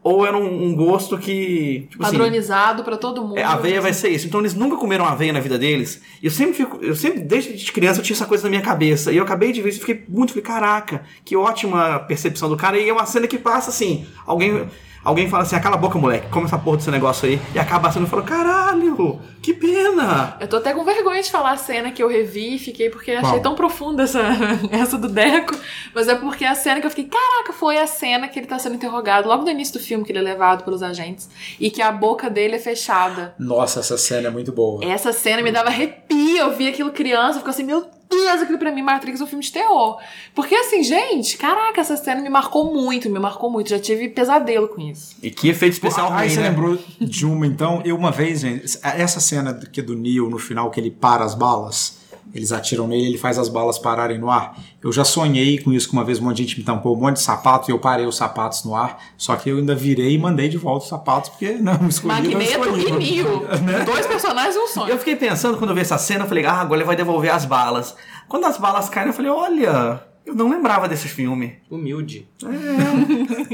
ou 0.02 0.26
era 0.26 0.36
um, 0.36 0.64
um 0.64 0.74
gosto 0.74 1.16
que. 1.16 1.86
Tipo 1.90 2.02
assim, 2.02 2.16
Padronizado 2.18 2.82
pra 2.82 2.96
todo 2.96 3.22
mundo. 3.22 3.38
é, 3.38 3.44
aveia 3.44 3.80
vai 3.80 3.92
ser 3.92 4.08
isso. 4.08 4.26
Então 4.26 4.40
eles 4.40 4.54
nunca 4.54 4.76
comeram 4.76 5.04
aveia 5.04 5.32
na 5.32 5.38
vida 5.40 5.56
deles. 5.58 6.02
E 6.20 6.26
eu 6.26 6.30
sempre 6.30 6.54
fico. 6.54 6.78
Eu 6.82 6.96
sempre, 6.96 7.20
desde 7.20 7.54
de 7.54 7.72
criança, 7.72 8.00
eu 8.00 8.04
tinha 8.04 8.16
essa 8.16 8.26
coisa 8.26 8.42
na 8.44 8.50
minha 8.50 8.62
cabeça. 8.62 9.12
E 9.12 9.16
eu 9.16 9.22
acabei 9.22 9.52
de 9.52 9.62
ver 9.62 9.68
isso 9.68 9.78
e 9.78 9.80
fiquei 9.80 10.04
muito. 10.08 10.30
Falei, 10.30 10.44
caraca, 10.44 11.04
que 11.24 11.36
ótima 11.36 12.00
percepção 12.00 12.48
do 12.48 12.56
cara. 12.56 12.78
E 12.78 12.88
é 12.88 12.92
uma 12.92 13.06
cena 13.06 13.28
que 13.28 13.38
passa 13.38 13.70
assim. 13.70 14.04
Alguém. 14.26 14.66
Alguém 15.04 15.28
fala 15.28 15.42
assim, 15.42 15.56
"Ah, 15.56 15.60
cala 15.60 15.74
a 15.76 15.78
boca, 15.78 15.98
moleque, 15.98 16.28
come 16.28 16.46
essa 16.46 16.58
porra 16.58 16.76
desse 16.76 16.90
negócio 16.90 17.28
aí. 17.28 17.40
E 17.54 17.58
acaba 17.58 17.90
sendo 17.90 18.06
e 18.06 18.08
fala, 18.08 18.22
caralho, 18.22 19.20
que 19.42 19.52
pena. 19.52 20.36
Eu 20.40 20.46
tô 20.48 20.56
até 20.56 20.72
com 20.72 20.84
vergonha 20.84 21.20
de 21.22 21.30
falar 21.30 21.52
a 21.52 21.56
cena 21.56 21.90
que 21.90 22.02
eu 22.02 22.08
revi 22.08 22.54
e 22.54 22.58
fiquei 22.58 22.88
porque 22.88 23.10
achei 23.12 23.40
tão 23.40 23.54
profunda 23.54 24.04
essa, 24.04 24.20
essa 24.70 24.96
do 24.96 25.08
Deco. 25.08 25.56
Mas 25.94 26.06
é 26.08 26.14
porque 26.14 26.44
a 26.44 26.54
cena 26.54 26.80
que 26.80 26.86
eu 26.86 26.90
fiquei, 26.90 27.06
caraca, 27.06 27.52
foi 27.52 27.78
a 27.78 27.86
cena 27.86 28.28
que 28.28 28.38
ele 28.38 28.46
tá 28.46 28.58
sendo 28.58 28.76
interrogado 28.76 29.28
logo 29.28 29.42
no 29.44 29.50
início 29.50 29.74
do 29.78 29.84
filme, 29.84 30.04
que 30.04 30.12
ele 30.12 30.20
é 30.20 30.22
levado 30.22 30.64
pelos 30.64 30.82
agentes, 30.82 31.28
e 31.58 31.70
que 31.70 31.82
a 31.82 31.90
boca 31.90 32.30
dele 32.30 32.56
é 32.56 32.58
fechada. 32.58 33.34
Nossa, 33.38 33.80
essa 33.80 33.98
cena 33.98 34.28
é 34.28 34.30
muito 34.30 34.52
boa. 34.52 34.84
Essa 34.84 35.12
cena 35.12 35.42
me 35.42 35.50
dava 35.50 35.68
arrepio, 35.68 36.38
eu 36.38 36.56
vi 36.56 36.68
aquilo 36.68 36.92
criança, 36.92 37.38
ficou 37.38 37.50
assim, 37.50 37.64
meu 37.64 37.80
Deus, 37.80 38.01
aquilo 38.42 38.58
pra 38.58 38.72
mim, 38.72 38.82
Matrix 38.82 39.20
é 39.20 39.24
um 39.24 39.26
filme 39.26 39.44
de 39.44 39.52
terror. 39.52 39.98
Porque 40.34 40.54
assim, 40.54 40.82
gente, 40.82 41.36
caraca, 41.36 41.80
essa 41.80 41.96
cena 41.96 42.20
me 42.20 42.28
marcou 42.28 42.72
muito, 42.72 43.08
me 43.10 43.18
marcou 43.18 43.50
muito. 43.50 43.70
Já 43.70 43.78
tive 43.78 44.08
pesadelo 44.08 44.68
com 44.68 44.80
isso. 44.80 45.16
E 45.22 45.30
que 45.30 45.48
efeito 45.48 45.74
especial 45.74 46.12
Aí 46.12 46.26
ruim, 46.26 46.28
você 46.28 46.40
né? 46.40 46.48
lembrou 46.48 46.78
de 47.00 47.26
uma, 47.26 47.46
então, 47.46 47.82
eu 47.84 47.96
uma 47.96 48.10
vez, 48.10 48.40
gente, 48.40 48.78
essa 48.82 49.20
cena 49.20 49.54
que 49.54 49.80
é 49.80 49.82
do 49.82 49.94
Neo 49.94 50.28
no 50.28 50.38
final, 50.38 50.70
que 50.70 50.80
ele 50.80 50.90
para 50.90 51.24
as 51.24 51.34
balas, 51.34 52.01
eles 52.34 52.52
atiram 52.52 52.86
nele, 52.86 53.06
ele 53.06 53.18
faz 53.18 53.38
as 53.38 53.48
balas 53.48 53.78
pararem 53.78 54.18
no 54.18 54.30
ar. 54.30 54.58
Eu 54.82 54.92
já 54.92 55.04
sonhei 55.04 55.58
com 55.58 55.72
isso, 55.72 55.88
que 55.88 55.92
uma 55.92 56.04
vez 56.04 56.18
um 56.18 56.24
monte 56.24 56.36
de 56.38 56.42
gente 56.44 56.58
me 56.58 56.64
tampou 56.64 56.96
um 56.96 57.00
monte 57.00 57.16
de 57.16 57.22
sapato 57.22 57.70
e 57.70 57.72
eu 57.72 57.78
parei 57.78 58.06
os 58.06 58.16
sapatos 58.16 58.64
no 58.64 58.74
ar, 58.74 58.98
só 59.16 59.36
que 59.36 59.50
eu 59.50 59.58
ainda 59.58 59.74
virei 59.74 60.14
e 60.14 60.18
mandei 60.18 60.48
de 60.48 60.56
volta 60.56 60.84
os 60.84 60.88
sapatos, 60.88 61.30
porque 61.30 61.52
não 61.52 61.88
escolhi, 61.88 62.14
não 62.14 62.38
Magneto 62.38 62.76
escolhi. 62.76 62.88
e 62.88 63.14
Neo. 63.16 63.42
Né? 63.62 63.84
Dois 63.84 64.06
personagens 64.06 64.56
e 64.56 64.58
um 64.58 64.66
sonho. 64.66 64.90
Eu 64.90 64.98
fiquei 64.98 65.16
pensando 65.16 65.56
quando 65.58 65.70
eu 65.70 65.74
vi 65.76 65.82
essa 65.82 65.98
cena, 65.98 66.24
eu 66.24 66.28
falei, 66.28 66.44
ah, 66.46 66.60
agora 66.60 66.80
ele 66.80 66.86
vai 66.86 66.96
devolver 66.96 67.30
as 67.32 67.44
balas. 67.44 67.94
Quando 68.28 68.44
as 68.46 68.56
balas 68.58 68.88
caíram, 68.88 69.10
eu 69.10 69.14
falei, 69.14 69.30
olha, 69.30 70.02
eu 70.24 70.34
não 70.34 70.48
lembrava 70.48 70.88
desse 70.88 71.08
filme. 71.08 71.58
Humilde. 71.70 72.26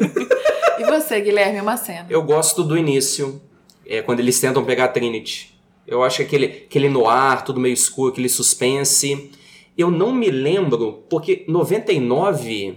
E 0.78 0.84
você, 0.84 1.20
Guilherme, 1.20 1.60
uma 1.60 1.76
cena. 1.76 2.06
Eu 2.08 2.22
gosto 2.22 2.62
do 2.62 2.76
início, 2.78 3.42
é, 3.84 4.00
quando 4.00 4.20
eles 4.20 4.38
tentam 4.38 4.64
pegar 4.64 4.84
a 4.84 4.88
Trinity. 4.88 5.57
Eu 5.88 6.02
acho 6.02 6.22
aquele, 6.22 6.46
aquele 6.46 6.88
noir, 6.88 7.42
tudo 7.44 7.58
meio 7.60 7.72
escuro, 7.72 8.12
aquele 8.12 8.28
suspense. 8.28 9.30
Eu 9.76 9.90
não 9.90 10.12
me 10.12 10.30
lembro, 10.30 11.04
porque 11.08 11.44
99 11.48 12.74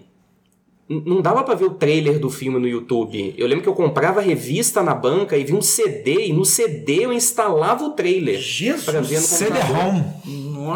n- 0.89 1.03
não 1.05 1.21
dava 1.21 1.43
pra 1.43 1.55
ver 1.55 1.65
o 1.65 1.71
trailer 1.71 2.19
do 2.19 2.29
filme 2.29 2.59
no 2.59 2.67
YouTube. 2.67 3.33
Eu 3.37 3.47
lembro 3.47 3.63
que 3.63 3.69
eu 3.69 3.73
comprava 3.75 4.21
revista 4.21 4.81
na 4.83 4.93
banca 4.93 5.37
e 5.37 5.43
vi 5.43 5.53
um 5.53 5.61
CD, 5.61 6.27
e 6.27 6.33
no 6.33 6.45
CD 6.45 7.05
eu 7.05 7.13
instalava 7.13 7.83
o 7.85 7.91
trailer. 7.91 8.39
Jesus, 8.39 8.85
pra 8.85 9.01
ver 9.01 9.19
no 9.19 9.27
computador. 9.27 10.03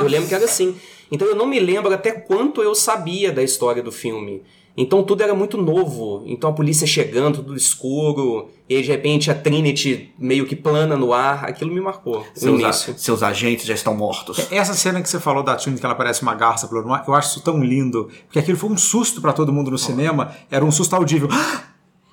Eu 0.01 0.07
lembro 0.07 0.27
que 0.27 0.35
era 0.35 0.45
assim. 0.45 0.75
Então 1.11 1.27
eu 1.27 1.35
não 1.35 1.45
me 1.45 1.59
lembro 1.59 1.93
até 1.93 2.11
quanto 2.11 2.61
eu 2.61 2.73
sabia 2.73 3.31
da 3.31 3.43
história 3.43 3.81
do 3.83 3.91
filme. 3.91 4.41
Então 4.77 5.01
tudo 5.03 5.21
era 5.23 5.33
muito 5.33 5.57
novo. 5.57 6.23
Então 6.25 6.49
a 6.49 6.53
polícia 6.53 6.85
chegando, 6.85 7.37
tudo 7.37 7.55
escuro, 7.55 8.49
e 8.67 8.75
aí 8.75 8.81
de 8.81 8.89
repente 8.89 9.31
a 9.31 9.35
Trinity 9.35 10.13
meio 10.19 10.45
que 10.45 10.55
plana 10.55 10.97
no 10.97 11.13
ar. 11.13 11.45
Aquilo 11.45 11.73
me 11.73 11.79
marcou. 11.79 12.19
O 12.35 12.39
Seus, 12.39 12.63
a- 12.63 12.73
seus 12.73 13.23
agentes 13.23 13.65
já 13.65 13.73
estão 13.73 13.95
mortos. 13.95 14.51
Essa 14.51 14.73
cena 14.73 15.01
que 15.01 15.07
você 15.09 15.19
falou 15.19 15.43
da 15.43 15.55
Trinity, 15.55 15.79
que 15.79 15.85
ela 15.85 15.95
parece 15.95 16.21
uma 16.23 16.35
garça 16.35 16.67
pelo 16.67 16.85
mar, 16.85 17.05
eu 17.07 17.13
acho 17.13 17.29
isso 17.29 17.41
tão 17.41 17.63
lindo, 17.63 18.09
porque 18.25 18.39
aquilo 18.39 18.57
foi 18.57 18.69
um 18.69 18.77
susto 18.77 19.21
pra 19.21 19.31
todo 19.31 19.53
mundo 19.53 19.71
no 19.71 19.77
cinema, 19.77 20.35
era 20.51 20.65
um 20.65 20.71
susto 20.71 20.93
audível. 20.95 21.29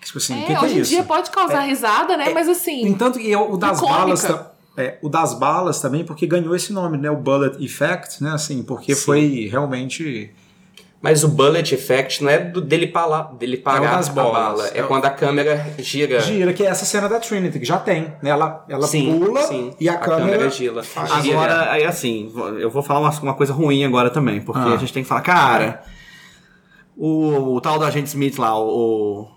Tipo 0.04 0.18
assim, 0.18 0.34
o 0.34 0.38
É, 0.38 0.40
que, 0.40 0.46
que 0.46 0.52
é 0.52 0.60
hoje 0.62 0.74
em 0.76 0.80
isso? 0.80 0.90
dia 0.90 1.04
pode 1.04 1.30
causar 1.30 1.60
risada, 1.60 2.16
né? 2.16 2.30
Mas 2.34 2.48
assim. 2.48 2.86
Entanto, 2.86 3.20
e 3.20 3.34
o 3.36 3.56
das 3.56 3.78
Icônica. 3.78 3.98
balas. 3.98 4.52
É, 4.76 4.98
o 5.02 5.08
das 5.08 5.34
balas 5.34 5.80
também, 5.80 6.02
porque 6.04 6.26
ganhou 6.26 6.56
esse 6.56 6.72
nome, 6.72 6.96
né? 6.98 7.08
O 7.10 7.16
Bullet 7.16 7.62
Effect, 7.64 8.22
né? 8.22 8.30
Assim, 8.32 8.62
porque 8.64 8.94
Sim. 8.96 9.00
foi 9.04 9.48
realmente. 9.50 10.30
Mas 11.02 11.24
o 11.24 11.28
bullet 11.28 11.74
effect 11.74 12.22
não 12.22 12.30
é 12.30 12.38
do, 12.38 12.60
dele, 12.60 12.86
pala, 12.86 13.32
dele 13.36 13.56
parar 13.56 13.96
das 13.96 14.08
a 14.08 14.12
bolas. 14.12 14.32
bala. 14.32 14.68
É, 14.68 14.78
É 14.78 14.82
quando 14.84 15.04
a 15.04 15.10
câmera 15.10 15.66
gira. 15.80 16.20
Gira, 16.20 16.52
que 16.52 16.62
é 16.64 16.66
essa 16.68 16.84
cena 16.84 17.08
da 17.08 17.18
Trinity, 17.18 17.58
que 17.58 17.64
já 17.64 17.76
tem, 17.78 18.02
né? 18.22 18.30
Ela, 18.30 18.64
ela 18.68 18.86
Sim, 18.86 19.18
pula 19.18 19.42
sim. 19.42 19.74
e 19.80 19.88
a, 19.88 19.94
A 19.94 19.96
câmera. 19.96 20.30
câmera 20.30 20.50
gira. 20.50 20.80
Agora, 21.10 21.72
aí 21.72 21.84
assim, 21.84 22.32
eu 22.60 22.70
vou 22.70 22.84
falar 22.84 23.00
uma, 23.00 23.10
uma 23.20 23.34
coisa 23.34 23.52
ruim 23.52 23.84
agora 23.84 24.10
também, 24.10 24.40
porque 24.40 24.60
Ah. 24.60 24.74
a 24.74 24.76
gente 24.76 24.92
tem 24.92 25.02
que 25.02 25.08
falar, 25.08 25.22
cara, 25.22 25.82
o, 26.96 27.54
o 27.56 27.60
tal 27.60 27.78
do 27.80 27.84
agente 27.84 28.06
Smith 28.08 28.38
lá, 28.38 28.56
o, 28.56 28.68
o- 29.22 29.28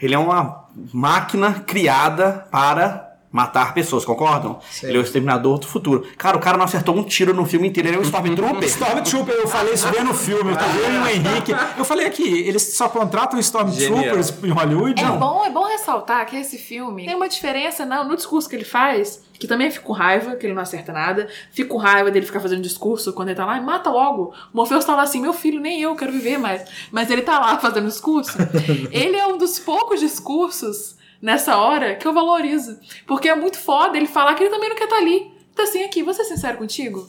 ele 0.00 0.14
é 0.14 0.18
uma 0.18 0.64
máquina 0.92 1.52
criada 1.66 2.46
para 2.50 3.09
matar 3.30 3.72
pessoas, 3.72 4.04
concordam? 4.04 4.58
Sei. 4.70 4.90
Ele 4.90 4.98
é 4.98 5.00
o 5.00 5.04
exterminador 5.04 5.58
do 5.58 5.66
futuro. 5.66 6.06
Cara, 6.18 6.36
o 6.36 6.40
cara 6.40 6.56
não 6.56 6.64
acertou 6.64 6.96
um 6.96 7.04
tiro 7.04 7.32
no 7.32 7.46
filme 7.46 7.68
inteiro, 7.68 7.88
ele 7.88 7.96
é 7.96 8.00
um 8.00 8.02
Stormtrooper. 8.02 8.64
Stormtrooper, 8.64 9.34
eu 9.34 9.48
falei 9.48 9.74
isso 9.74 9.88
vendo 9.88 10.10
o 10.10 10.14
filme, 10.14 10.50
eu 10.50 10.56
tô 10.56 10.64
vendo 10.64 11.02
o 11.02 11.08
Henrique. 11.08 11.52
Eu 11.78 11.84
falei 11.84 12.06
aqui, 12.06 12.40
eles 12.40 12.74
só 12.74 12.88
contratam 12.88 13.38
Stormtroopers 13.38 14.34
em 14.42 14.50
Hollywood? 14.50 15.00
É 15.00 15.06
Não. 15.06 15.18
bom, 15.18 15.44
é 15.44 15.50
bom 15.50 15.64
ressaltar 15.64 16.26
que 16.26 16.36
esse 16.36 16.58
filme 16.58 17.06
tem 17.06 17.14
uma 17.14 17.28
diferença 17.28 17.86
não, 17.86 18.06
no 18.06 18.16
discurso 18.16 18.48
que 18.48 18.56
ele 18.56 18.64
faz, 18.64 19.22
que 19.38 19.46
também 19.46 19.68
eu 19.68 19.72
fico 19.72 19.86
com 19.86 19.92
raiva, 19.92 20.34
que 20.36 20.46
ele 20.46 20.52
não 20.52 20.62
acerta 20.62 20.92
nada. 20.92 21.28
Fico 21.52 21.70
com 21.70 21.78
raiva 21.78 22.10
dele 22.10 22.26
ficar 22.26 22.40
fazendo 22.40 22.60
discurso 22.60 23.12
quando 23.12 23.28
ele 23.28 23.36
tá 23.36 23.46
lá 23.46 23.56
e 23.56 23.60
mata 23.60 23.90
logo. 23.90 24.34
O 24.52 24.56
Morpheus 24.56 24.84
tá 24.84 24.94
lá 24.94 25.02
assim, 25.02 25.20
meu 25.20 25.32
filho, 25.32 25.60
nem 25.60 25.80
eu 25.80 25.94
quero 25.94 26.12
viver 26.12 26.36
mais. 26.36 26.64
Mas 26.90 27.10
ele 27.10 27.22
tá 27.22 27.38
lá 27.38 27.58
fazendo 27.58 27.86
discurso. 27.86 28.36
ele 28.90 29.16
é 29.16 29.26
um 29.26 29.38
dos 29.38 29.58
poucos 29.58 30.00
discursos 30.00 30.99
nessa 31.20 31.56
hora 31.58 31.94
que 31.96 32.06
eu 32.06 32.12
valorizo. 32.12 32.78
Porque 33.06 33.28
é 33.28 33.34
muito 33.34 33.58
foda 33.58 33.96
ele 33.96 34.06
falar 34.06 34.34
que 34.34 34.42
ele 34.42 34.50
também 34.50 34.68
não 34.68 34.76
quer 34.76 34.84
estar 34.84 34.96
ali. 34.96 35.32
Então 35.52 35.64
assim, 35.64 35.82
aqui, 35.82 36.02
vou 36.02 36.14
ser 36.14 36.24
sincero 36.24 36.58
contigo. 36.58 37.08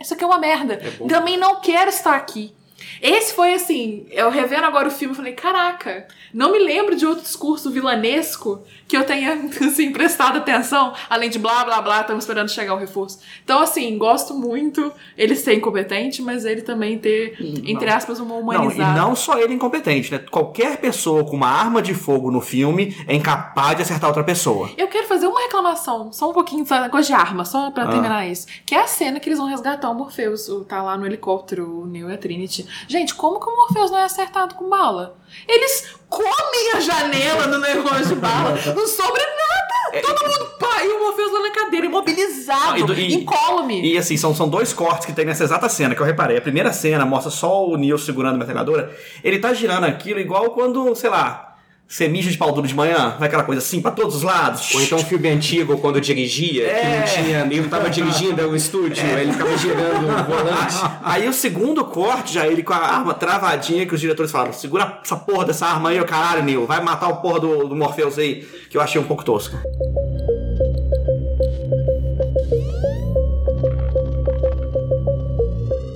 Isso 0.00 0.14
aqui 0.14 0.24
é 0.24 0.26
uma 0.26 0.38
merda. 0.38 0.78
Também 1.08 1.36
não 1.36 1.60
quero 1.60 1.88
estar 1.88 2.14
aqui. 2.14 2.54
Esse 3.00 3.34
foi 3.34 3.54
assim, 3.54 4.06
eu 4.10 4.30
revendo 4.30 4.64
agora 4.66 4.88
o 4.88 4.90
filme, 4.90 5.12
eu 5.12 5.16
falei, 5.16 5.32
caraca, 5.32 6.06
não 6.32 6.52
me 6.52 6.58
lembro 6.58 6.96
de 6.96 7.06
outro 7.06 7.22
discurso 7.22 7.70
vilanesco 7.70 8.62
que 8.88 8.96
eu 8.96 9.04
tenha, 9.04 9.32
assim, 9.66 9.92
prestado 9.92 10.38
atenção, 10.38 10.92
além 11.08 11.30
de 11.30 11.38
blá, 11.38 11.64
blá, 11.64 11.80
blá, 11.80 12.00
estamos 12.00 12.24
esperando 12.24 12.48
chegar 12.50 12.74
o 12.74 12.78
reforço. 12.78 13.18
Então, 13.44 13.60
assim, 13.60 13.96
gosto 13.98 14.34
muito 14.34 14.92
ele 15.16 15.34
ser 15.36 15.54
incompetente, 15.54 16.20
mas 16.22 16.44
ele 16.44 16.62
também 16.62 16.98
ter, 16.98 17.36
entre 17.66 17.88
aspas, 17.90 18.20
uma 18.20 18.34
Não, 18.34 18.40
humanizada. 18.40 18.92
e 18.92 19.00
não 19.00 19.14
só 19.14 19.38
ele 19.38 19.54
incompetente, 19.54 20.10
né? 20.12 20.18
Qualquer 20.30 20.76
pessoa 20.78 21.24
com 21.24 21.36
uma 21.36 21.48
arma 21.48 21.80
de 21.80 21.94
fogo 21.94 22.30
no 22.30 22.40
filme 22.40 22.94
é 23.06 23.14
incapaz 23.14 23.76
de 23.76 23.82
acertar 23.82 24.08
outra 24.08 24.24
pessoa. 24.24 24.70
Eu 24.76 24.88
quero 24.88 25.06
fazer 25.06 25.26
uma 25.26 25.40
reclamação, 25.40 26.12
só 26.12 26.30
um 26.30 26.32
pouquinho, 26.32 26.66
só 26.66 26.88
coisa 26.88 27.06
de 27.06 27.12
arma, 27.14 27.44
só 27.44 27.66
Ah. 27.66 27.70
pra 27.70 27.86
terminar 27.86 28.26
isso. 28.28 28.46
Que 28.66 28.74
é 28.74 28.82
a 28.82 28.86
cena 28.86 29.18
que 29.20 29.28
eles 29.28 29.38
vão 29.38 29.48
resgatar 29.48 29.90
o 29.90 29.94
Morpheus, 29.94 30.48
tá 30.68 30.82
lá 30.82 30.96
no 30.96 31.06
helicóptero, 31.06 31.82
o 31.82 31.86
Neo 31.86 32.10
e 32.10 32.14
a 32.14 32.18
Trinity. 32.18 32.66
Gente, 32.88 33.14
como 33.14 33.40
que 33.40 33.48
o 33.48 33.56
Morpheus 33.56 33.90
não 33.90 33.98
é 33.98 34.04
acertado 34.04 34.54
com 34.54 34.68
bala? 34.68 35.16
Eles 35.48 35.94
comem 36.08 36.72
a 36.74 36.80
janela 36.80 37.46
no 37.46 37.58
negócio 37.58 38.06
de 38.06 38.14
bala, 38.16 38.50
não 38.74 38.86
sobra 38.86 39.22
nada! 39.22 40.02
Todo 40.02 40.28
mundo 40.28 40.50
pá, 40.58 40.82
e 40.84 40.88
o 40.88 41.00
Morpheus 41.00 41.32
lá 41.32 41.40
na 41.40 41.50
cadeira, 41.50 41.86
imobilizado, 41.86 42.64
É. 42.64 42.72
Ah, 42.74 42.78
e 42.78 42.82
do- 42.84 42.94
e- 42.94 43.14
incólume. 43.14 43.80
E 43.92 43.96
assim, 43.98 44.16
são, 44.16 44.34
são 44.34 44.48
dois 44.48 44.72
cortes 44.72 45.06
que 45.06 45.12
tem 45.12 45.24
nessa 45.24 45.44
exata 45.44 45.68
cena 45.68 45.94
que 45.94 46.00
eu 46.02 46.06
reparei. 46.06 46.36
A 46.36 46.42
primeira 46.42 46.72
cena 46.72 47.04
mostra 47.06 47.30
só 47.30 47.64
o 47.66 47.76
Neo 47.76 47.96
segurando 47.98 48.34
a 48.34 48.38
metralhadora. 48.38 48.96
Ele 49.22 49.38
tá 49.38 49.52
girando 49.54 49.84
aquilo 49.84 50.18
igual 50.20 50.50
quando, 50.50 50.94
sei 50.96 51.10
lá, 51.10 51.53
você 51.86 52.08
mija 52.08 52.30
de 52.30 52.36
pau 52.38 52.50
duro 52.50 52.66
de 52.66 52.74
manhã, 52.74 53.14
vai 53.18 53.28
aquela 53.28 53.44
coisa 53.44 53.60
assim 53.60 53.80
pra 53.80 53.90
todos 53.90 54.16
os 54.16 54.22
lados. 54.22 54.74
Ou 54.74 54.82
então 54.82 54.98
um 54.98 55.04
filme 55.04 55.28
antigo, 55.28 55.78
quando 55.78 56.00
dirigia, 56.00 56.64
que 56.64 56.70
É. 56.70 56.98
não 56.98 57.06
tinha, 57.22 57.40
ele 57.58 57.68
tava 57.68 57.88
dirigindo 57.90 58.40
era 58.40 58.48
o 58.48 58.56
estúdio, 58.56 59.04
aí 59.04 59.22
ele 59.22 59.32
ficava 59.32 59.56
girando 59.56 60.04
o 60.08 60.24
volante. 60.24 60.74
Aí 61.04 61.28
o 61.28 61.32
segundo 61.32 61.84
corte, 61.84 62.32
já 62.34 62.46
ele 62.46 62.62
com 62.62 62.72
a 62.72 62.78
arma 62.78 63.14
travadinha, 63.14 63.86
que 63.86 63.94
os 63.94 64.00
diretores 64.00 64.32
falaram: 64.32 64.52
segura 64.52 64.98
essa 65.04 65.16
porra 65.16 65.44
dessa 65.44 65.66
arma 65.66 65.90
aí, 65.90 66.00
ô 66.00 66.04
caralho, 66.04 66.42
Neo, 66.42 66.66
vai 66.66 66.82
matar 66.82 67.08
o 67.08 67.16
porra 67.16 67.38
do, 67.40 67.68
do 67.68 67.76
Morpheus 67.76 68.18
aí, 68.18 68.42
que 68.70 68.76
eu 68.76 68.80
achei 68.80 69.00
um 69.00 69.04
pouco 69.04 69.22
tosco. 69.24 69.56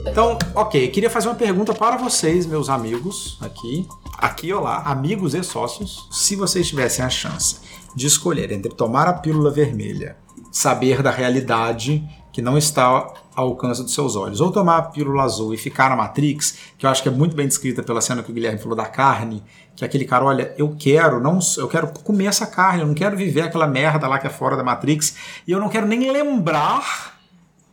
Então, 0.06 0.38
ok, 0.54 0.88
queria 0.88 1.08
fazer 1.10 1.28
uma 1.28 1.34
pergunta 1.34 1.72
para 1.74 1.96
vocês, 1.96 2.44
meus 2.46 2.68
amigos 2.68 3.38
aqui, 3.40 3.86
Aqui 4.18 4.52
ou 4.52 4.60
lá. 4.60 4.82
amigos 4.82 5.32
e 5.32 5.44
sócios. 5.44 6.08
Se 6.10 6.34
vocês 6.34 6.66
tivessem 6.66 7.04
a 7.04 7.08
chance 7.08 7.60
de 7.94 8.06
escolher 8.08 8.50
entre 8.50 8.74
tomar 8.74 9.06
a 9.06 9.12
pílula 9.12 9.48
vermelha, 9.48 10.16
saber 10.50 11.02
da 11.02 11.10
realidade 11.10 12.04
que 12.32 12.42
não 12.42 12.58
está 12.58 12.84
ao 12.84 13.14
alcance 13.36 13.80
dos 13.80 13.94
seus 13.94 14.16
olhos, 14.16 14.40
ou 14.40 14.50
tomar 14.50 14.76
a 14.78 14.82
pílula 14.82 15.22
azul 15.22 15.54
e 15.54 15.56
ficar 15.56 15.88
na 15.88 15.96
Matrix, 15.96 16.58
que 16.76 16.84
eu 16.84 16.90
acho 16.90 17.00
que 17.00 17.08
é 17.08 17.12
muito 17.12 17.36
bem 17.36 17.46
descrita 17.46 17.80
pela 17.80 18.00
cena 18.00 18.22
que 18.22 18.30
o 18.30 18.34
Guilherme 18.34 18.58
falou 18.58 18.76
da 18.76 18.86
carne, 18.86 19.42
que 19.76 19.84
aquele 19.84 20.04
cara, 20.04 20.24
olha, 20.24 20.52
eu 20.58 20.74
quero, 20.76 21.20
não, 21.20 21.38
eu 21.56 21.68
quero 21.68 21.88
comer 22.02 22.26
essa 22.26 22.46
carne, 22.46 22.80
eu 22.80 22.86
não 22.88 22.94
quero 22.94 23.16
viver 23.16 23.42
aquela 23.42 23.68
merda 23.68 24.08
lá 24.08 24.18
que 24.18 24.26
é 24.26 24.30
fora 24.30 24.56
da 24.56 24.64
Matrix, 24.64 25.14
e 25.46 25.52
eu 25.52 25.60
não 25.60 25.68
quero 25.68 25.86
nem 25.86 26.10
lembrar 26.10 27.18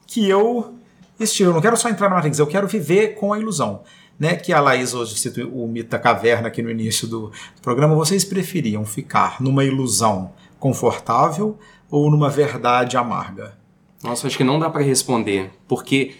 que 0.06 0.30
eu 0.30 0.76
estive. 1.20 1.50
Eu 1.50 1.54
não 1.54 1.62
quero 1.62 1.76
só 1.76 1.90
entrar 1.90 2.10
na 2.10 2.16
Matrix, 2.16 2.38
eu 2.38 2.48
quero 2.48 2.68
viver 2.68 3.16
com 3.16 3.34
a 3.34 3.40
ilusão. 3.40 3.82
Né, 4.18 4.36
que 4.36 4.54
a 4.54 4.62
Laís 4.62 4.94
hoje 4.94 5.16
cita 5.16 5.46
o 5.46 5.68
mito 5.68 5.90
da 5.90 6.00
caverna 6.00 6.48
aqui 6.48 6.62
no 6.62 6.72
início 6.72 7.06
do 7.06 7.32
programa. 7.62 7.96
Vocês 7.96 8.24
preferiam 8.24 8.86
ficar 8.86 9.42
numa 9.42 9.66
ilusão 9.66 10.32
confortável 10.58 11.58
ou 11.92 12.10
numa 12.10 12.30
verdade 12.30 12.96
amarga? 12.96 13.58
Nossa, 14.02 14.28
acho 14.28 14.38
que 14.38 14.44
não 14.44 14.58
dá 14.58 14.70
pra 14.70 14.82
responder, 14.82 15.52
porque 15.68 16.16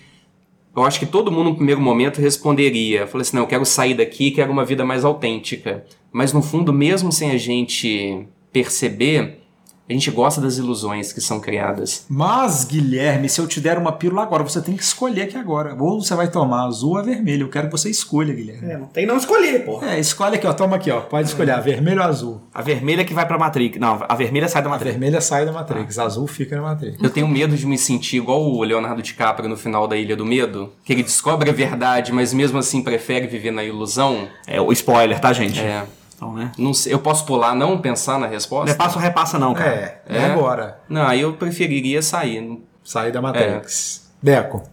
eu 0.76 0.84
acho 0.84 1.00
que 1.00 1.06
todo 1.06 1.32
mundo 1.32 1.52
no 1.52 1.56
primeiro 1.56 1.80
momento 1.80 2.20
responderia, 2.20 3.08
falei 3.08 3.22
assim, 3.22 3.38
não, 3.38 3.44
eu 3.44 3.48
quero 3.48 3.66
sair 3.66 3.94
daqui, 3.94 4.32
quero 4.32 4.52
uma 4.52 4.66
vida 4.66 4.84
mais 4.84 5.06
autêntica. 5.06 5.86
Mas 6.12 6.34
no 6.34 6.42
fundo, 6.42 6.74
mesmo 6.74 7.14
sem 7.14 7.32
a 7.32 7.38
gente 7.38 8.28
perceber, 8.52 9.45
a 9.88 9.94
gente 9.94 10.10
gosta 10.10 10.42
das 10.42 10.58
ilusões 10.58 11.14
que 11.14 11.22
são 11.22 11.40
criadas. 11.40 12.06
Mas, 12.10 12.64
Guilherme, 12.66 13.30
se 13.30 13.40
eu 13.40 13.48
te 13.48 13.60
der 13.62 13.78
uma 13.78 13.92
pílula 13.92 14.24
agora, 14.24 14.44
você 14.44 14.60
tem 14.62 14.76
que 14.76 14.84
escolher 14.84 15.24
aqui 15.24 15.38
agora. 15.38 15.76
Ou 15.80 16.02
você 16.02 16.16
vai 16.16 16.28
tomar 16.30 16.66
azul 16.66 16.98
ou 16.98 17.04
vermelho. 17.04 17.46
Eu 17.46 17.50
quero 17.50 17.68
que 17.68 17.72
você 17.72 17.90
escolha, 17.90 18.34
Guilherme. 18.34 18.72
É, 18.72 18.78
não 18.78 18.88
tem 18.88 19.06
não 19.06 19.18
escolher, 19.18 19.64
porra. 19.64 19.92
É, 19.92 20.00
escolhe 20.00 20.36
aqui, 20.36 20.48
ó. 20.48 20.54
Toma 20.54 20.76
aqui, 20.78 20.90
ó. 20.90 21.02
Pode 21.02 21.28
escolher, 21.28 21.52
a 21.52 21.60
vermelho 21.60 22.02
ou 22.02 22.08
azul. 22.08 22.42
A 22.54 22.62
vermelha 22.62 23.06
que 23.06 23.14
vai 23.14 23.28
pra 23.28 23.38
Matrix. 23.38 23.78
Não, 23.80 24.04
a 24.08 24.16
vermelha 24.16 24.48
sai 24.48 24.62
da 24.64 24.70
A 24.70 24.72
Matrix. 24.72 24.92
vermelha 24.94 25.22
sai 25.22 25.46
da 25.46 25.52
Matrix, 25.52 26.00
a 26.00 26.04
azul 26.04 26.26
fica 26.28 26.56
na 26.56 26.64
Matrix. 26.64 26.98
Eu 27.02 27.10
tenho 27.10 27.28
medo 27.28 27.56
de 27.56 27.66
me 27.68 27.78
sentir 27.78 28.18
igual 28.18 28.42
o 28.42 28.64
Leonardo 28.64 29.02
DiCaprio 29.02 29.48
no 29.48 29.56
final 29.58 29.88
da 29.88 29.96
Ilha 29.96 30.16
do 30.16 30.26
Medo, 30.26 30.72
que 30.84 30.94
ele 30.94 31.04
descobre 31.04 31.50
a 31.50 31.54
verdade, 31.54 32.12
mas 32.12 32.34
mesmo 32.34 32.58
assim 32.58 32.82
prefere 32.82 33.28
viver 33.28 33.52
na 33.52 33.64
ilusão. 33.64 34.28
É 34.48 34.60
o 34.60 34.72
spoiler, 34.72 35.20
tá, 35.20 35.32
gente? 35.32 35.60
É. 35.60 35.84
Então, 36.16 36.34
né? 36.34 36.52
Não 36.58 36.74
sei, 36.74 36.94
eu 36.94 37.00
posso 37.00 37.26
pular, 37.26 37.54
não 37.54 37.80
pensar 37.80 38.18
na 38.18 38.26
resposta? 38.26 38.68
Não 38.68 38.74
é 38.74 38.76
passa 38.76 38.96
ou 38.96 39.02
repassa, 39.02 39.38
não, 39.38 39.54
cara. 39.54 39.70
É, 39.70 40.02
é 40.08 40.26
agora. 40.26 40.80
Não, 40.88 41.06
aí 41.06 41.22
eu 41.22 41.34
preferiria 41.34 42.02
sair. 42.02 42.62
Sair 42.84 43.12
da 43.12 43.22
Matrix. 43.22 44.10
Deco. 44.22 44.64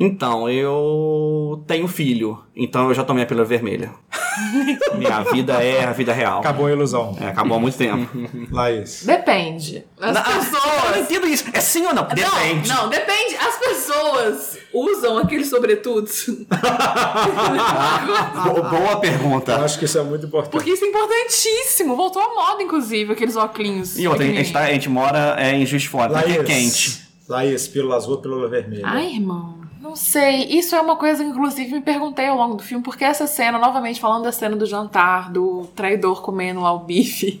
Então, 0.00 0.48
eu 0.48 1.62
tenho 1.66 1.88
filho, 1.88 2.40
então 2.54 2.88
eu 2.88 2.94
já 2.94 3.02
tomei 3.04 3.24
a 3.24 3.26
pílula 3.26 3.44
vermelha. 3.44 3.90
Minha 4.96 5.22
vida 5.24 5.54
é 5.62 5.84
a 5.84 5.92
vida 5.92 6.12
real. 6.12 6.40
Acabou 6.40 6.66
a 6.66 6.72
ilusão. 6.72 7.16
É, 7.20 7.28
acabou 7.28 7.56
há 7.56 7.60
muito 7.60 7.76
tempo. 7.76 8.08
Laís. 8.50 9.04
Depende. 9.04 9.84
As 10.00 10.14
Não, 10.14 10.22
pessoas. 10.22 10.84
Eu 10.84 10.90
não 10.92 10.98
entendo 11.00 11.26
isso. 11.26 11.44
É 11.52 11.60
sim 11.60 11.86
ou 11.86 11.94
não? 11.94 12.04
Depende. 12.04 12.68
Não, 12.68 12.82
não, 12.84 12.88
depende. 12.88 13.36
As 13.36 13.56
pessoas 13.58 14.58
usam 14.72 15.18
aqueles 15.18 15.48
sobretudos. 15.48 16.26
Bo- 18.44 18.62
Boa 18.68 19.00
pergunta. 19.00 19.52
Eu 19.52 19.64
acho 19.64 19.78
que 19.78 19.84
isso 19.84 19.98
é 19.98 20.02
muito 20.02 20.26
importante. 20.26 20.52
Porque 20.52 20.70
isso 20.70 20.84
é 20.84 20.88
importantíssimo. 20.88 21.96
Voltou 21.96 22.22
à 22.22 22.34
moda, 22.34 22.62
inclusive, 22.62 23.12
aqueles 23.12 23.36
óculos. 23.36 23.98
E 23.98 24.06
outra, 24.08 24.24
a 24.24 24.28
gente, 24.28 24.52
tá- 24.52 24.60
a 24.64 24.72
gente 24.72 24.88
mora 24.88 25.36
é, 25.38 25.52
em 25.54 25.64
Juiz 25.66 25.82
de 25.82 25.88
Fora, 25.88 26.12
porque 26.12 26.28
Laís. 26.30 26.40
é 26.40 26.44
quente. 26.44 27.08
Laís, 27.28 27.68
pílula 27.68 27.96
azul 27.96 28.18
pílula 28.18 28.48
vermelha? 28.48 28.82
Ai, 28.86 29.14
irmão. 29.14 29.57
Não 29.80 29.94
sei. 29.94 30.44
Isso 30.46 30.74
é 30.74 30.80
uma 30.80 30.96
coisa 30.96 31.22
que, 31.22 31.30
inclusive, 31.30 31.72
me 31.72 31.80
perguntei 31.80 32.26
ao 32.26 32.36
longo 32.36 32.56
do 32.56 32.62
filme, 32.62 32.82
porque 32.82 33.04
essa 33.04 33.26
cena, 33.26 33.58
novamente 33.58 34.00
falando 34.00 34.24
da 34.24 34.32
cena 34.32 34.56
do 34.56 34.66
jantar, 34.66 35.30
do 35.30 35.68
traidor 35.74 36.20
comendo 36.22 36.60
lá 36.60 36.72
o 36.72 36.80
bife. 36.80 37.40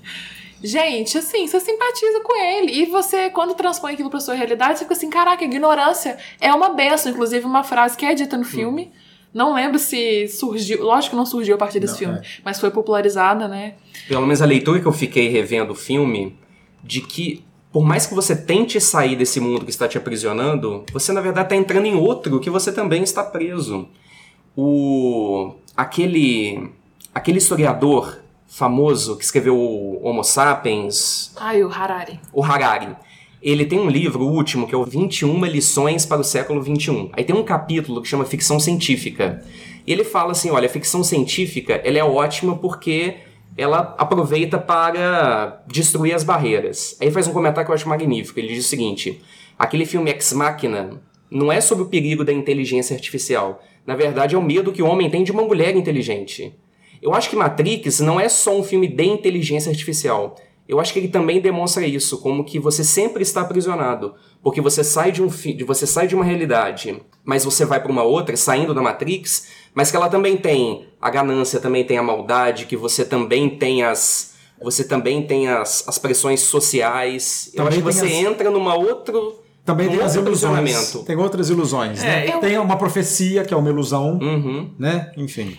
Gente, 0.62 1.16
assim, 1.18 1.46
você 1.46 1.60
simpatiza 1.60 2.20
com 2.20 2.36
ele. 2.36 2.72
E 2.72 2.86
você, 2.86 3.30
quando 3.30 3.54
transpõe 3.54 3.92
aquilo 3.92 4.10
pra 4.10 4.20
sua 4.20 4.34
realidade, 4.34 4.78
você 4.78 4.84
fica 4.84 4.94
assim: 4.94 5.10
caraca, 5.10 5.44
ignorância 5.44 6.18
é 6.40 6.52
uma 6.52 6.70
benção. 6.70 7.12
Inclusive, 7.12 7.44
uma 7.44 7.62
frase 7.62 7.96
que 7.96 8.04
é 8.04 8.14
dita 8.14 8.36
no 8.36 8.44
filme. 8.44 8.92
Não 9.32 9.54
lembro 9.54 9.78
se 9.78 10.26
surgiu. 10.28 10.82
Lógico 10.82 11.10
que 11.10 11.16
não 11.16 11.26
surgiu 11.26 11.54
a 11.54 11.58
partir 11.58 11.78
desse 11.78 11.92
Não, 11.92 11.98
filme, 11.98 12.18
é. 12.18 12.22
mas 12.44 12.58
foi 12.58 12.70
popularizada, 12.70 13.46
né? 13.46 13.74
Pelo 14.08 14.22
menos 14.22 14.40
a 14.40 14.46
leitura 14.46 14.80
que 14.80 14.86
eu 14.86 14.92
fiquei 14.92 15.28
revendo 15.28 15.72
o 15.72 15.76
filme, 15.76 16.36
de 16.82 17.02
que 17.02 17.44
por 17.78 17.84
mais 17.84 18.06
que 18.06 18.12
você 18.12 18.34
tente 18.34 18.80
sair 18.80 19.14
desse 19.14 19.38
mundo 19.38 19.64
que 19.64 19.70
está 19.70 19.86
te 19.86 19.96
aprisionando, 19.96 20.82
você 20.92 21.12
na 21.12 21.20
verdade 21.20 21.46
está 21.46 21.54
entrando 21.54 21.86
em 21.86 21.94
outro 21.94 22.40
que 22.40 22.50
você 22.50 22.72
também 22.72 23.04
está 23.04 23.22
preso. 23.22 23.86
O 24.56 25.52
aquele 25.76 26.70
aquele 27.14 27.38
historiador 27.38 28.18
famoso 28.48 29.16
que 29.16 29.22
escreveu 29.22 29.56
o 29.56 30.04
Homo 30.04 30.24
Sapiens, 30.24 31.32
Ai, 31.36 31.62
o 31.62 31.70
Harari. 31.70 32.18
o 32.32 32.42
Harari. 32.42 32.96
Ele 33.40 33.64
tem 33.64 33.78
um 33.78 33.88
livro, 33.88 34.24
o 34.24 34.32
último, 34.32 34.66
que 34.66 34.74
é 34.74 34.78
o 34.78 34.84
21 34.84 35.44
lições 35.44 36.04
para 36.04 36.20
o 36.20 36.24
século 36.24 36.60
21. 36.60 37.10
Aí 37.12 37.22
tem 37.22 37.36
um 37.36 37.44
capítulo 37.44 38.02
que 38.02 38.08
chama 38.08 38.24
ficção 38.24 38.58
científica. 38.58 39.40
E 39.86 39.92
ele 39.92 40.02
fala 40.02 40.32
assim, 40.32 40.50
olha, 40.50 40.66
a 40.66 40.68
ficção 40.68 41.04
científica, 41.04 41.74
ela 41.84 41.96
é 41.96 42.02
ótima 42.02 42.56
porque 42.56 43.18
ela 43.58 43.96
aproveita 43.98 44.56
para 44.56 45.60
destruir 45.66 46.14
as 46.14 46.22
barreiras. 46.22 46.96
Aí 47.00 47.10
faz 47.10 47.26
um 47.26 47.32
comentário 47.32 47.66
que 47.66 47.72
eu 47.72 47.74
acho 47.74 47.88
magnífico. 47.88 48.38
Ele 48.38 48.54
diz 48.54 48.64
o 48.64 48.68
seguinte: 48.68 49.20
aquele 49.58 49.84
filme 49.84 50.10
Ex 50.10 50.32
Machina 50.32 51.02
não 51.28 51.50
é 51.50 51.60
sobre 51.60 51.82
o 51.82 51.88
perigo 51.88 52.24
da 52.24 52.32
inteligência 52.32 52.94
artificial. 52.94 53.60
Na 53.84 53.96
verdade, 53.96 54.36
é 54.36 54.38
o 54.38 54.42
medo 54.42 54.72
que 54.72 54.82
o 54.82 54.86
homem 54.86 55.10
tem 55.10 55.24
de 55.24 55.32
uma 55.32 55.42
mulher 55.42 55.74
inteligente. 55.74 56.54
Eu 57.02 57.12
acho 57.14 57.28
que 57.28 57.36
Matrix 57.36 57.98
não 58.00 58.20
é 58.20 58.28
só 58.28 58.56
um 58.56 58.62
filme 58.62 58.86
de 58.86 59.04
inteligência 59.04 59.70
artificial. 59.70 60.36
Eu 60.68 60.78
acho 60.78 60.92
que 60.92 60.98
ele 60.98 61.08
também 61.08 61.40
demonstra 61.40 61.86
isso, 61.86 62.18
como 62.18 62.44
que 62.44 62.58
você 62.58 62.84
sempre 62.84 63.22
está 63.22 63.40
aprisionado, 63.40 64.14
porque 64.42 64.60
você 64.60 64.84
sai 64.84 65.10
de 65.10 65.22
um 65.22 65.28
você 65.66 65.86
sai 65.86 66.06
de 66.06 66.14
uma 66.14 66.24
realidade, 66.24 67.00
mas 67.24 67.44
você 67.44 67.64
vai 67.64 67.82
para 67.82 67.90
uma 67.90 68.02
outra, 68.02 68.36
saindo 68.36 68.74
da 68.74 68.82
Matrix, 68.82 69.48
mas 69.74 69.90
que 69.90 69.96
ela 69.96 70.10
também 70.10 70.36
tem 70.36 70.87
a 71.00 71.10
ganância, 71.10 71.60
também 71.60 71.84
tem 71.84 71.98
a 71.98 72.02
maldade, 72.02 72.66
que 72.66 72.76
você 72.76 73.04
também 73.04 73.48
tem 73.50 73.82
as 73.84 74.36
você 74.60 74.82
também 74.82 75.22
tem 75.24 75.46
as, 75.48 75.86
as 75.86 75.98
pressões 75.98 76.40
sociais. 76.40 77.50
Eu 77.54 77.58
Também 77.64 77.68
acho 77.68 77.78
que 77.78 77.84
você 77.94 78.06
as- 78.06 78.12
entra 78.12 78.50
numa 78.50 78.74
outro 78.74 79.40
Também 79.64 79.86
um 79.86 79.90
tem 79.92 80.00
as 80.02 80.16
ilusões. 80.16 80.92
Tem 81.06 81.14
outras 81.16 81.48
ilusões, 81.48 82.02
né? 82.02 82.26
É, 82.26 82.34
eu- 82.34 82.40
Tem 82.40 82.58
uma 82.58 82.76
profecia, 82.76 83.44
que 83.44 83.54
é 83.54 83.56
uma 83.56 83.68
ilusão, 83.68 84.18
Uhum. 84.20 84.70
né? 84.76 85.12
Enfim. 85.16 85.56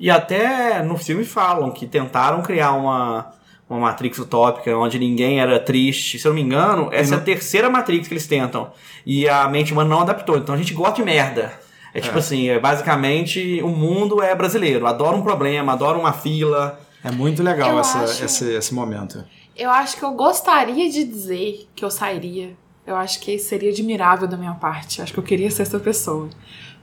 E 0.00 0.10
até 0.10 0.82
no 0.82 0.96
filme 0.98 1.24
falam 1.24 1.70
que 1.70 1.86
tentaram 1.86 2.42
criar 2.42 2.72
uma, 2.72 3.30
uma 3.70 3.78
Matrix 3.78 4.18
utópica, 4.18 4.76
onde 4.76 4.98
ninguém 4.98 5.40
era 5.40 5.60
triste. 5.60 6.18
Se 6.18 6.26
eu 6.26 6.30
não 6.30 6.34
me 6.36 6.42
engano, 6.42 6.88
essa 6.90 7.14
é 7.14 7.18
a 7.18 7.20
terceira 7.20 7.70
Matrix 7.70 8.08
que 8.08 8.14
eles 8.14 8.26
tentam. 8.26 8.72
E 9.06 9.28
a 9.28 9.46
mente 9.48 9.72
humana 9.72 9.90
não 9.90 10.00
adaptou. 10.00 10.36
Então 10.38 10.54
a 10.54 10.58
gente 10.58 10.74
gosta 10.74 10.96
de 10.96 11.04
merda. 11.04 11.52
É 11.94 12.00
tipo 12.00 12.18
assim, 12.18 12.48
é, 12.48 12.58
basicamente 12.58 13.62
o 13.62 13.68
mundo 13.68 14.20
é 14.20 14.34
brasileiro. 14.34 14.86
Adora 14.86 15.16
um 15.16 15.22
problema, 15.22 15.72
adora 15.72 15.96
uma 15.96 16.12
fila. 16.12 16.78
É 17.04 17.10
muito 17.10 17.42
legal 17.42 17.78
essa, 17.78 18.00
acho- 18.00 18.24
esse, 18.24 18.52
esse 18.52 18.74
momento. 18.74 19.24
Eu 19.56 19.70
acho 19.70 19.96
que 19.96 20.02
eu 20.02 20.12
gostaria 20.12 20.90
de 20.90 21.04
dizer 21.04 21.68
que 21.76 21.84
eu 21.84 21.90
sairia. 21.90 22.56
Eu 22.86 22.96
acho 22.96 23.20
que 23.20 23.38
seria 23.38 23.70
admirável 23.70 24.26
da 24.26 24.36
minha 24.36 24.54
parte. 24.54 24.98
Eu 24.98 25.04
acho 25.04 25.12
que 25.12 25.18
eu 25.18 25.22
queria 25.24 25.50
ser 25.50 25.62
essa 25.62 25.78
pessoa. 25.78 26.28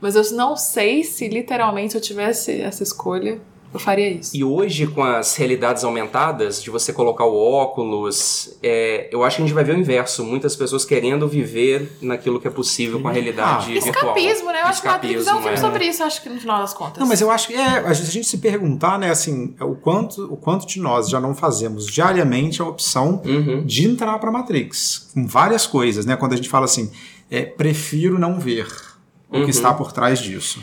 Mas 0.00 0.16
eu 0.16 0.36
não 0.36 0.56
sei 0.56 1.04
se 1.04 1.28
literalmente 1.28 1.94
eu 1.94 2.00
tivesse 2.00 2.60
essa 2.60 2.82
escolha, 2.82 3.40
eu 3.72 3.80
faria 3.80 4.08
isso. 4.10 4.36
E 4.36 4.44
hoje, 4.44 4.86
com 4.86 5.02
as 5.02 5.34
realidades 5.36 5.82
aumentadas, 5.84 6.62
de 6.62 6.70
você 6.70 6.92
colocar 6.92 7.24
o 7.24 7.34
óculos, 7.36 8.56
é, 8.62 9.08
eu 9.10 9.22
acho 9.24 9.36
que 9.36 9.42
a 9.42 9.46
gente 9.46 9.54
vai 9.54 9.64
ver 9.64 9.74
o 9.76 9.78
inverso. 9.78 10.24
Muitas 10.24 10.54
pessoas 10.56 10.84
querendo 10.84 11.26
viver 11.26 11.96
naquilo 12.00 12.40
que 12.40 12.46
é 12.46 12.50
possível 12.50 13.00
com 13.00 13.08
a 13.08 13.12
realidade 13.12 13.66
Ah, 13.66 13.80
virtual. 13.80 13.94
Escapismo, 14.16 14.52
né? 14.52 14.60
Eu 14.62 14.66
acho 14.66 14.82
que 14.82 14.88
Matrix 14.88 15.26
é 15.26 15.32
um 15.34 15.36
filme 15.38 15.52
é. 15.54 15.56
sobre 15.56 15.84
isso, 15.86 16.02
acho 16.02 16.22
que 16.22 16.28
no 16.28 16.40
final 16.40 16.60
das 16.60 16.74
contas. 16.74 16.98
Não, 16.98 17.06
mas 17.06 17.20
eu 17.20 17.30
acho 17.30 17.48
que 17.48 17.54
é, 17.54 17.78
a 17.78 17.92
gente, 17.92 18.04
se 18.04 18.10
a 18.10 18.12
gente 18.12 18.26
se 18.26 18.38
perguntar, 18.38 18.98
né, 18.98 19.10
assim, 19.10 19.54
o 19.60 19.74
quanto, 19.74 20.24
o 20.32 20.36
quanto 20.36 20.66
de 20.66 20.78
nós 20.80 21.08
já 21.08 21.20
não 21.20 21.34
fazemos 21.34 21.86
diariamente 21.86 22.60
a 22.60 22.64
opção 22.66 23.20
Uhum. 23.24 23.64
de 23.64 23.86
entrar 23.86 24.18
para 24.18 24.30
Matrix, 24.30 25.10
com 25.14 25.26
várias 25.26 25.66
coisas, 25.66 26.04
né? 26.06 26.16
Quando 26.16 26.32
a 26.32 26.36
gente 26.36 26.48
fala 26.48 26.64
assim, 26.66 26.90
é, 27.30 27.42
prefiro 27.42 28.18
não 28.18 28.38
ver 28.38 28.66
o 29.30 29.38
Uhum. 29.38 29.44
que 29.44 29.50
está 29.50 29.72
por 29.72 29.92
trás 29.92 30.18
disso. 30.18 30.60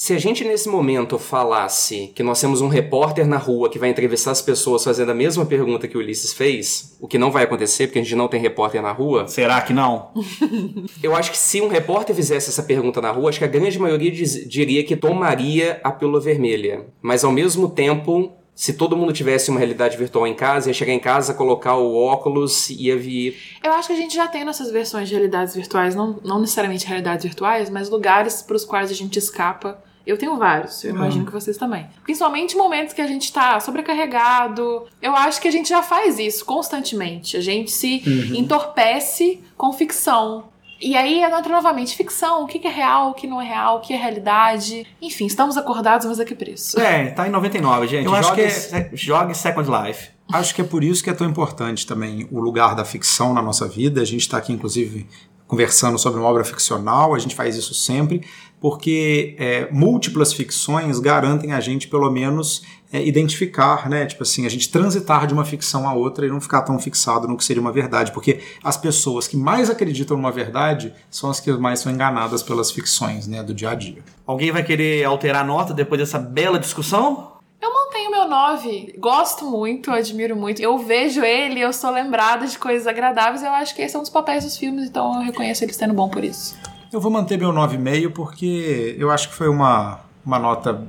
Se 0.00 0.12
a 0.12 0.18
gente 0.18 0.44
nesse 0.44 0.68
momento 0.68 1.18
falasse 1.18 2.12
que 2.14 2.22
nós 2.22 2.40
temos 2.40 2.60
um 2.60 2.68
repórter 2.68 3.26
na 3.26 3.36
rua 3.36 3.68
que 3.68 3.80
vai 3.80 3.88
entrevistar 3.90 4.30
as 4.30 4.40
pessoas 4.40 4.84
fazendo 4.84 5.10
a 5.10 5.14
mesma 5.14 5.44
pergunta 5.44 5.88
que 5.88 5.96
o 5.96 6.00
Ulisses 6.00 6.32
fez, 6.32 6.96
o 7.00 7.08
que 7.08 7.18
não 7.18 7.32
vai 7.32 7.42
acontecer 7.42 7.88
porque 7.88 7.98
a 7.98 8.02
gente 8.04 8.14
não 8.14 8.28
tem 8.28 8.40
repórter 8.40 8.80
na 8.80 8.92
rua, 8.92 9.26
Será 9.26 9.60
que 9.60 9.72
não? 9.72 10.12
eu 11.02 11.16
acho 11.16 11.32
que 11.32 11.36
se 11.36 11.60
um 11.60 11.66
repórter 11.66 12.14
fizesse 12.14 12.48
essa 12.48 12.62
pergunta 12.62 13.00
na 13.00 13.10
rua, 13.10 13.28
acho 13.28 13.40
que 13.40 13.44
a 13.44 13.48
grande 13.48 13.76
maioria 13.76 14.12
diz- 14.12 14.48
diria 14.48 14.84
que 14.84 14.94
tomaria 14.94 15.80
a 15.82 15.90
pílula 15.90 16.20
vermelha. 16.20 16.86
Mas 17.02 17.24
ao 17.24 17.32
mesmo 17.32 17.68
tempo, 17.68 18.30
se 18.54 18.74
todo 18.74 18.96
mundo 18.96 19.12
tivesse 19.12 19.50
uma 19.50 19.58
realidade 19.58 19.96
virtual 19.96 20.28
em 20.28 20.34
casa, 20.34 20.70
ia 20.70 20.74
chegar 20.74 20.92
em 20.92 21.00
casa, 21.00 21.34
colocar 21.34 21.74
o 21.74 21.96
óculos 21.96 22.70
e 22.70 22.84
ia 22.84 22.96
vir. 22.96 23.36
Eu 23.64 23.72
acho 23.72 23.88
que 23.88 23.94
a 23.94 23.96
gente 23.96 24.14
já 24.14 24.28
tem 24.28 24.44
nessas 24.44 24.70
versões 24.70 25.08
de 25.08 25.14
realidades 25.16 25.56
virtuais, 25.56 25.96
não, 25.96 26.20
não 26.24 26.40
necessariamente 26.40 26.86
realidades 26.86 27.24
virtuais, 27.24 27.68
mas 27.68 27.90
lugares 27.90 28.42
para 28.42 28.54
os 28.54 28.64
quais 28.64 28.92
a 28.92 28.94
gente 28.94 29.18
escapa. 29.18 29.82
Eu 30.08 30.16
tenho 30.16 30.38
vários, 30.38 30.82
eu 30.84 30.90
imagino 30.94 31.26
que 31.26 31.32
vocês 31.32 31.58
também. 31.58 31.86
Principalmente 32.02 32.54
em 32.54 32.56
momentos 32.56 32.94
que 32.94 33.02
a 33.02 33.06
gente 33.06 33.30
tá 33.30 33.60
sobrecarregado. 33.60 34.86
Eu 35.02 35.14
acho 35.14 35.38
que 35.38 35.46
a 35.46 35.50
gente 35.50 35.68
já 35.68 35.82
faz 35.82 36.18
isso 36.18 36.46
constantemente. 36.46 37.36
A 37.36 37.42
gente 37.42 37.70
se 37.70 38.02
entorpece 38.34 39.40
com 39.54 39.70
ficção. 39.70 40.44
E 40.80 40.96
aí 40.96 41.22
entra 41.22 41.42
novamente 41.50 41.94
ficção, 41.94 42.44
o 42.44 42.46
que 42.46 42.66
é 42.66 42.70
real, 42.70 43.10
o 43.10 43.14
que 43.14 43.26
não 43.26 43.38
é 43.42 43.44
real, 43.44 43.76
o 43.76 43.80
que 43.80 43.92
é 43.92 43.96
realidade. 43.96 44.86
Enfim, 45.02 45.26
estamos 45.26 45.58
acordados, 45.58 46.06
mas 46.06 46.18
a 46.20 46.24
que 46.24 46.34
preço? 46.34 46.80
É, 46.80 47.10
tá 47.10 47.26
em 47.26 47.30
99, 47.30 47.86
gente. 47.86 48.06
Eu 48.06 48.14
acho 48.14 48.32
que 48.32 48.40
é- 48.40 49.34
Second 49.34 49.68
Life. 49.70 50.08
Acho 50.32 50.54
que 50.54 50.60
é 50.62 50.64
por 50.64 50.82
isso 50.82 51.04
que 51.04 51.10
é 51.10 51.14
tão 51.14 51.28
importante 51.28 51.86
também 51.86 52.26
o 52.30 52.40
lugar 52.40 52.74
da 52.74 52.84
ficção 52.84 53.34
na 53.34 53.42
nossa 53.42 53.68
vida. 53.68 54.00
A 54.00 54.04
gente 54.04 54.20
está 54.20 54.38
aqui, 54.38 54.52
inclusive, 54.52 55.06
conversando 55.48 55.98
sobre 55.98 56.20
uma 56.20 56.28
obra 56.28 56.44
ficcional, 56.44 57.14
a 57.14 57.18
gente 57.18 57.34
faz 57.34 57.56
isso 57.56 57.74
sempre, 57.74 58.20
porque 58.60 59.36
é, 59.38 59.68
múltiplas 59.70 60.32
ficções 60.32 60.98
garantem 60.98 61.52
a 61.52 61.60
gente, 61.60 61.88
pelo 61.88 62.10
menos, 62.10 62.62
é, 62.92 63.04
identificar, 63.04 63.88
né? 63.88 64.06
Tipo 64.06 64.22
assim, 64.22 64.46
a 64.46 64.48
gente 64.48 64.70
transitar 64.70 65.26
de 65.26 65.34
uma 65.34 65.44
ficção 65.44 65.88
a 65.88 65.94
outra 65.94 66.26
e 66.26 66.28
não 66.28 66.40
ficar 66.40 66.62
tão 66.62 66.78
fixado 66.78 67.28
no 67.28 67.36
que 67.36 67.44
seria 67.44 67.60
uma 67.60 67.72
verdade. 67.72 68.12
Porque 68.12 68.40
as 68.62 68.76
pessoas 68.76 69.28
que 69.28 69.36
mais 69.36 69.70
acreditam 69.70 70.16
numa 70.16 70.32
verdade 70.32 70.92
são 71.10 71.30
as 71.30 71.38
que 71.38 71.52
mais 71.52 71.80
são 71.80 71.92
enganadas 71.92 72.42
pelas 72.42 72.70
ficções, 72.70 73.26
né? 73.26 73.42
Do 73.42 73.54
dia 73.54 73.70
a 73.70 73.74
dia. 73.74 74.02
Alguém 74.26 74.50
vai 74.50 74.64
querer 74.64 75.04
alterar 75.04 75.42
a 75.42 75.46
nota 75.46 75.72
depois 75.72 76.00
dessa 76.00 76.18
bela 76.18 76.58
discussão? 76.58 77.38
Eu 77.60 77.72
mantenho 77.72 78.10
meu 78.10 78.28
9. 78.28 78.94
Gosto 78.98 79.44
muito, 79.44 79.90
admiro 79.90 80.36
muito. 80.36 80.62
Eu 80.62 80.78
vejo 80.78 81.22
ele, 81.22 81.60
eu 81.60 81.72
sou 81.72 81.90
lembrada 81.90 82.46
de 82.46 82.58
coisas 82.58 82.86
agradáveis. 82.86 83.42
Eu 83.42 83.50
acho 83.50 83.74
que 83.74 83.82
esse 83.82 83.94
é 83.94 83.98
um 83.98 84.02
dos 84.02 84.10
papéis 84.10 84.44
dos 84.44 84.56
filmes, 84.56 84.88
então 84.88 85.14
eu 85.16 85.22
reconheço 85.22 85.64
eles 85.64 85.76
tendo 85.76 85.92
bom 85.92 86.08
por 86.08 86.24
isso. 86.24 86.56
Eu 86.92 87.00
vou 87.00 87.10
manter 87.10 87.38
meu 87.38 87.52
9,5 87.52 88.12
porque 88.12 88.96
eu 88.98 89.10
acho 89.10 89.28
que 89.28 89.34
foi 89.34 89.48
uma, 89.48 90.00
uma 90.24 90.38
nota 90.38 90.86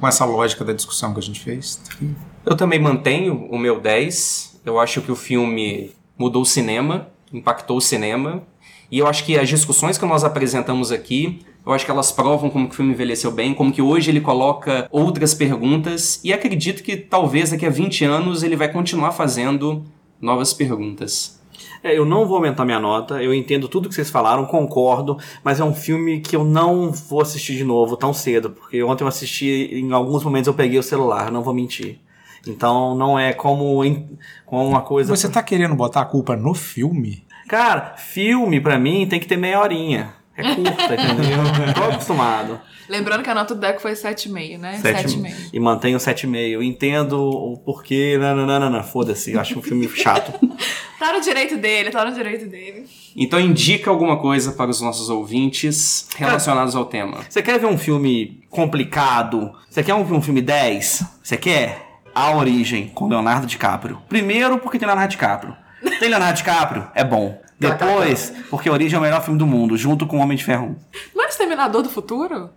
com 0.00 0.08
essa 0.08 0.24
lógica 0.24 0.64
da 0.64 0.72
discussão 0.72 1.12
que 1.12 1.20
a 1.20 1.22
gente 1.22 1.40
fez. 1.40 1.80
Eu 2.44 2.56
também 2.56 2.80
mantenho 2.80 3.46
o 3.50 3.58
meu 3.58 3.78
10. 3.78 4.62
Eu 4.64 4.80
acho 4.80 5.02
que 5.02 5.12
o 5.12 5.16
filme 5.16 5.92
mudou 6.18 6.42
o 6.42 6.46
cinema, 6.46 7.08
impactou 7.32 7.76
o 7.76 7.80
cinema. 7.80 8.42
E 8.90 8.98
eu 8.98 9.06
acho 9.06 9.24
que 9.24 9.38
as 9.38 9.48
discussões 9.48 9.98
que 9.98 10.06
nós 10.06 10.24
apresentamos 10.24 10.90
aqui, 10.90 11.44
eu 11.64 11.72
acho 11.72 11.84
que 11.84 11.90
elas 11.90 12.10
provam 12.10 12.48
como 12.48 12.66
que 12.66 12.72
o 12.72 12.76
filme 12.76 12.92
envelheceu 12.92 13.30
bem, 13.30 13.52
como 13.52 13.72
que 13.72 13.82
hoje 13.82 14.10
ele 14.10 14.20
coloca 14.20 14.88
outras 14.90 15.34
perguntas. 15.34 16.18
E 16.24 16.32
acredito 16.32 16.82
que 16.82 16.96
talvez 16.96 17.50
daqui 17.50 17.66
a 17.66 17.70
20 17.70 18.04
anos 18.06 18.42
ele 18.42 18.56
vai 18.56 18.72
continuar 18.72 19.12
fazendo 19.12 19.84
novas 20.18 20.54
perguntas. 20.54 21.41
É, 21.84 21.96
eu 21.98 22.04
não 22.04 22.26
vou 22.26 22.36
aumentar 22.36 22.64
minha 22.64 22.78
nota, 22.78 23.20
eu 23.22 23.34
entendo 23.34 23.66
tudo 23.68 23.88
que 23.88 23.94
vocês 23.94 24.08
falaram, 24.10 24.44
concordo, 24.46 25.18
mas 25.42 25.58
é 25.58 25.64
um 25.64 25.74
filme 25.74 26.20
que 26.20 26.36
eu 26.36 26.44
não 26.44 26.92
vou 26.92 27.20
assistir 27.20 27.56
de 27.56 27.64
novo 27.64 27.96
tão 27.96 28.12
cedo, 28.12 28.50
porque 28.50 28.82
ontem 28.82 29.02
eu 29.02 29.08
assisti, 29.08 29.68
em 29.72 29.92
alguns 29.92 30.22
momentos 30.22 30.46
eu 30.46 30.54
peguei 30.54 30.78
o 30.78 30.82
celular, 30.82 31.30
não 31.32 31.42
vou 31.42 31.52
mentir. 31.52 31.98
Então 32.46 32.94
não 32.94 33.18
é 33.18 33.32
como, 33.32 33.84
em- 33.84 34.08
como 34.46 34.66
uma 34.68 34.80
coisa. 34.82 35.14
Você 35.14 35.28
tá 35.28 35.42
querendo 35.42 35.74
botar 35.74 36.00
a 36.02 36.04
culpa 36.04 36.36
no 36.36 36.54
filme? 36.54 37.24
Cara, 37.48 37.94
filme 37.96 38.60
pra 38.60 38.78
mim 38.78 39.06
tem 39.06 39.18
que 39.20 39.26
ter 39.26 39.36
meia 39.36 39.60
horinha. 39.60 40.14
É 40.36 40.54
curta, 40.54 40.94
entendeu? 40.94 41.38
Tô 41.74 41.82
acostumado. 41.84 42.60
Lembrando 42.88 43.22
que 43.22 43.30
a 43.30 43.34
nota 43.34 43.54
do 43.54 43.60
Deco 43.60 43.80
foi 43.80 43.92
7,5, 43.92 44.58
né? 44.58 44.78
Sete- 44.80 45.16
7,5. 45.16 45.34
E 45.52 45.60
mantenho 45.60 45.98
7,5. 45.98 46.36
Eu 46.50 46.62
entendo 46.62 47.12
o 47.20 47.56
porquê. 47.58 48.18
Não, 48.20 48.34
não, 48.36 48.46
não, 48.60 48.70
não. 48.70 48.82
Foda-se, 48.82 49.32
eu 49.32 49.40
acho 49.40 49.58
um 49.58 49.62
filme 49.62 49.88
chato. 49.94 50.32
Tá 50.98 51.12
no 51.12 51.20
direito 51.20 51.56
dele, 51.56 51.90
tá 51.90 52.04
no 52.04 52.12
direito 52.14 52.46
dele. 52.46 52.86
Então 53.16 53.38
indica 53.40 53.90
alguma 53.90 54.18
coisa 54.18 54.52
para 54.52 54.70
os 54.70 54.80
nossos 54.80 55.08
ouvintes 55.10 56.08
relacionados 56.16 56.74
ao 56.76 56.84
tema. 56.84 57.18
Você 57.28 57.42
quer 57.42 57.58
ver 57.58 57.66
um 57.66 57.76
filme 57.78 58.42
complicado? 58.50 59.52
Você 59.68 59.82
quer 59.82 59.94
um, 59.94 60.00
um 60.00 60.22
filme 60.22 60.40
10? 60.40 61.04
Você 61.22 61.36
quer? 61.36 61.88
A 62.14 62.36
Origem, 62.36 62.88
com 62.94 63.08
Leonardo 63.08 63.46
DiCaprio. 63.46 63.98
Primeiro, 64.08 64.58
porque 64.58 64.78
tem 64.78 64.86
Leonardo 64.86 65.10
DiCaprio. 65.10 65.56
Tem 65.98 66.08
Leonardo 66.10 66.36
DiCaprio? 66.36 66.86
É 66.94 67.02
bom. 67.02 67.40
Depois, 67.58 68.32
porque 68.50 68.68
a 68.68 68.72
Origem 68.72 68.96
é 68.96 68.98
o 68.98 69.02
melhor 69.02 69.22
filme 69.22 69.38
do 69.38 69.46
mundo, 69.46 69.76
junto 69.76 70.06
com 70.06 70.18
o 70.18 70.20
Homem 70.20 70.36
de 70.36 70.44
Ferro 70.44 70.66
1. 70.66 70.76
Não 71.14 71.24
é 71.24 71.28
Exterminador 71.28 71.82
do 71.82 71.88
Futuro? 71.88 72.50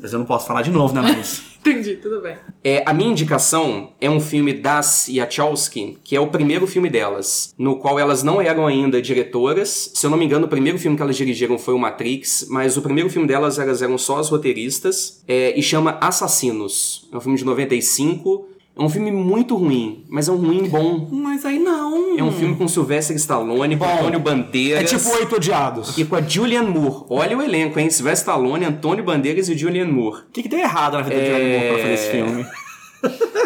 Mas 0.00 0.12
eu 0.12 0.18
não 0.18 0.26
posso 0.26 0.46
falar 0.46 0.62
de 0.62 0.70
novo, 0.70 0.94
né, 0.94 1.00
Luiz? 1.00 1.42
Entendi, 1.60 1.96
tudo 1.96 2.20
bem. 2.20 2.36
É, 2.62 2.84
a 2.86 2.94
minha 2.94 3.10
indicação 3.10 3.92
é 4.00 4.08
um 4.08 4.20
filme 4.20 4.52
das 4.52 5.08
Yachowski, 5.08 5.98
que 6.04 6.14
é 6.14 6.20
o 6.20 6.28
primeiro 6.28 6.64
filme 6.66 6.88
delas, 6.88 7.52
no 7.58 7.80
qual 7.80 7.98
elas 7.98 8.22
não 8.22 8.40
eram 8.40 8.66
ainda 8.66 9.02
diretoras. 9.02 9.90
Se 9.92 10.06
eu 10.06 10.10
não 10.10 10.16
me 10.16 10.24
engano, 10.24 10.46
o 10.46 10.48
primeiro 10.48 10.78
filme 10.78 10.96
que 10.96 11.02
elas 11.02 11.16
dirigiram 11.16 11.58
foi 11.58 11.74
o 11.74 11.78
Matrix, 11.78 12.46
mas 12.48 12.76
o 12.76 12.82
primeiro 12.82 13.10
filme 13.10 13.26
delas 13.26 13.58
elas 13.58 13.82
eram 13.82 13.98
só 13.98 14.18
as 14.18 14.28
roteiristas, 14.28 15.24
é, 15.26 15.58
e 15.58 15.62
chama 15.62 15.98
Assassinos. 16.00 17.08
É 17.12 17.16
um 17.16 17.20
filme 17.20 17.36
de 17.36 17.44
95. 17.44 18.48
É 18.78 18.82
um 18.82 18.90
filme 18.90 19.10
muito 19.10 19.56
ruim, 19.56 20.04
mas 20.06 20.28
é 20.28 20.32
um 20.32 20.36
ruim 20.36 20.68
bom. 20.68 21.08
Mas 21.10 21.46
aí 21.46 21.58
não. 21.58 22.18
É 22.18 22.22
um 22.22 22.30
filme 22.30 22.54
com 22.56 22.68
Sylvester 22.68 23.16
Stallone, 23.16 23.74
com 23.76 23.84
Antônio 23.86 24.16
É 24.18 24.22
Bandeiras. 24.22 24.90
tipo 24.90 25.08
Oito 25.16 25.36
Odiados. 25.36 25.96
E 25.96 26.04
com 26.04 26.14
a 26.14 26.20
Julianne 26.20 26.68
Moore. 26.68 27.06
Olha 27.08 27.38
o 27.38 27.42
elenco, 27.42 27.80
hein? 27.80 27.88
Sylvester 27.88 28.34
Stallone, 28.34 28.66
Antônio 28.66 29.02
Bandeiras 29.02 29.48
e 29.48 29.56
Julianne 29.56 29.90
Moore. 29.90 30.24
O 30.28 30.30
que, 30.30 30.42
que 30.42 30.48
deu 30.48 30.58
errado 30.58 30.92
na 30.92 31.02
vida 31.02 31.16
de 31.16 31.24
Johnny 31.26 31.48
Moore 31.52 31.68
pra 31.68 31.78
fazer 31.78 31.94
esse 31.94 32.10
filme? 32.10 32.46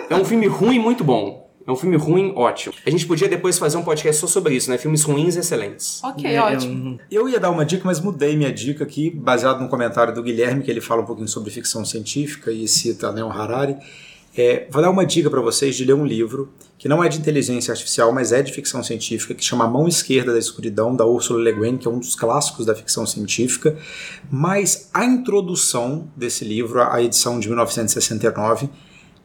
É 0.08 0.16
um 0.16 0.24
filme 0.24 0.46
ruim 0.48 0.78
muito 0.80 1.04
bom. 1.04 1.48
É 1.64 1.70
um 1.70 1.76
filme 1.76 1.96
ruim 1.96 2.32
ótimo. 2.34 2.74
A 2.84 2.90
gente 2.90 3.06
podia 3.06 3.28
depois 3.28 3.56
fazer 3.56 3.76
um 3.76 3.84
podcast 3.84 4.20
só 4.20 4.26
sobre 4.26 4.54
isso, 4.56 4.68
né? 4.68 4.78
Filmes 4.78 5.04
ruins 5.04 5.36
e 5.36 5.38
excelentes. 5.40 6.02
Ok, 6.02 6.28
É, 6.28 6.40
ótimo. 6.42 6.98
Eu 7.08 7.28
ia 7.28 7.38
dar 7.38 7.50
uma 7.50 7.64
dica, 7.64 7.82
mas 7.84 8.00
mudei 8.00 8.34
minha 8.36 8.52
dica 8.52 8.82
aqui, 8.82 9.10
baseado 9.10 9.60
no 9.60 9.68
comentário 9.68 10.12
do 10.12 10.22
Guilherme, 10.24 10.64
que 10.64 10.70
ele 10.70 10.80
fala 10.80 11.02
um 11.02 11.06
pouquinho 11.06 11.28
sobre 11.28 11.50
ficção 11.52 11.84
científica 11.84 12.50
e 12.50 12.66
cita 12.66 13.12
né, 13.12 13.22
o 13.22 13.28
Harari. 13.30 13.76
É, 14.36 14.66
vou 14.70 14.80
dar 14.80 14.90
uma 14.90 15.04
dica 15.04 15.28
para 15.28 15.40
vocês 15.40 15.76
de 15.76 15.84
ler 15.84 15.94
um 15.94 16.06
livro 16.06 16.52
que 16.78 16.88
não 16.88 17.04
é 17.04 17.08
de 17.08 17.18
inteligência 17.18 17.72
artificial, 17.72 18.10
mas 18.10 18.32
é 18.32 18.40
de 18.40 18.52
ficção 18.52 18.82
científica, 18.82 19.34
que 19.34 19.44
chama 19.44 19.66
A 19.66 19.68
Mão 19.68 19.86
Esquerda 19.86 20.32
da 20.32 20.38
Escuridão, 20.38 20.96
da 20.96 21.04
Ursula 21.04 21.42
Le 21.42 21.52
Guin, 21.52 21.76
que 21.76 21.86
é 21.86 21.90
um 21.90 21.98
dos 21.98 22.14
clássicos 22.14 22.64
da 22.64 22.74
ficção 22.74 23.04
científica. 23.04 23.76
Mas 24.30 24.88
a 24.94 25.04
introdução 25.04 26.08
desse 26.16 26.42
livro, 26.42 26.80
a 26.80 27.02
edição 27.02 27.38
de 27.38 27.48
1969, 27.48 28.70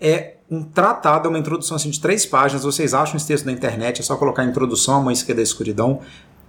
é 0.02 0.36
um 0.52 0.64
tratado, 0.64 1.28
é 1.28 1.30
uma 1.30 1.40
introdução 1.40 1.78
assim, 1.78 1.90
de 1.90 2.02
três 2.02 2.26
páginas. 2.26 2.66
Vocês 2.66 2.94
acham 2.94 3.16
esse 3.16 3.28
texto 3.28 3.46
na 3.46 3.54
internet, 3.54 4.02
é 4.02 4.04
só 4.04 4.18
colocar 4.18 4.44
introdução 4.44 4.96
à 4.96 5.00
Mão 5.00 5.12
Esquerda 5.12 5.40
da 5.40 5.44
Escuridão. 5.44 6.02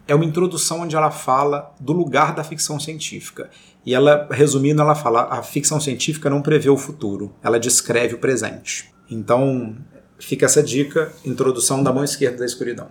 É 0.09 0.15
uma 0.15 0.25
introdução 0.25 0.81
onde 0.81 0.97
ela 0.97 1.13
fala 1.13 1.73
do 1.79 1.93
lugar 1.93 2.35
da 2.35 2.43
ficção 2.43 2.81
científica. 2.81 3.49
E 3.87 3.95
ela, 3.95 4.27
resumindo, 4.31 4.83
ela 4.83 4.97
fala: 4.97 5.29
a 5.31 5.43
ficção 5.43 5.81
científica 5.81 6.29
não 6.29 6.43
prevê 6.43 6.69
o 6.69 6.77
futuro, 6.77 7.33
ela 7.43 7.59
descreve 7.59 8.17
o 8.17 8.19
presente. 8.19 8.93
Então, 9.09 9.77
fica 10.19 10.45
essa 10.45 10.61
dica, 10.61 11.13
introdução 11.25 11.83
da 11.85 11.93
mão 11.93 12.03
esquerda 12.03 12.39
da 12.39 12.45
escuridão. 12.45 12.89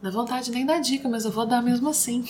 Dá 0.00 0.10
vontade 0.10 0.52
nem 0.52 0.64
dar 0.64 0.78
dica, 0.78 1.08
mas 1.08 1.24
eu 1.24 1.30
vou 1.32 1.44
dar 1.44 1.60
mesmo 1.60 1.88
assim. 1.88 2.24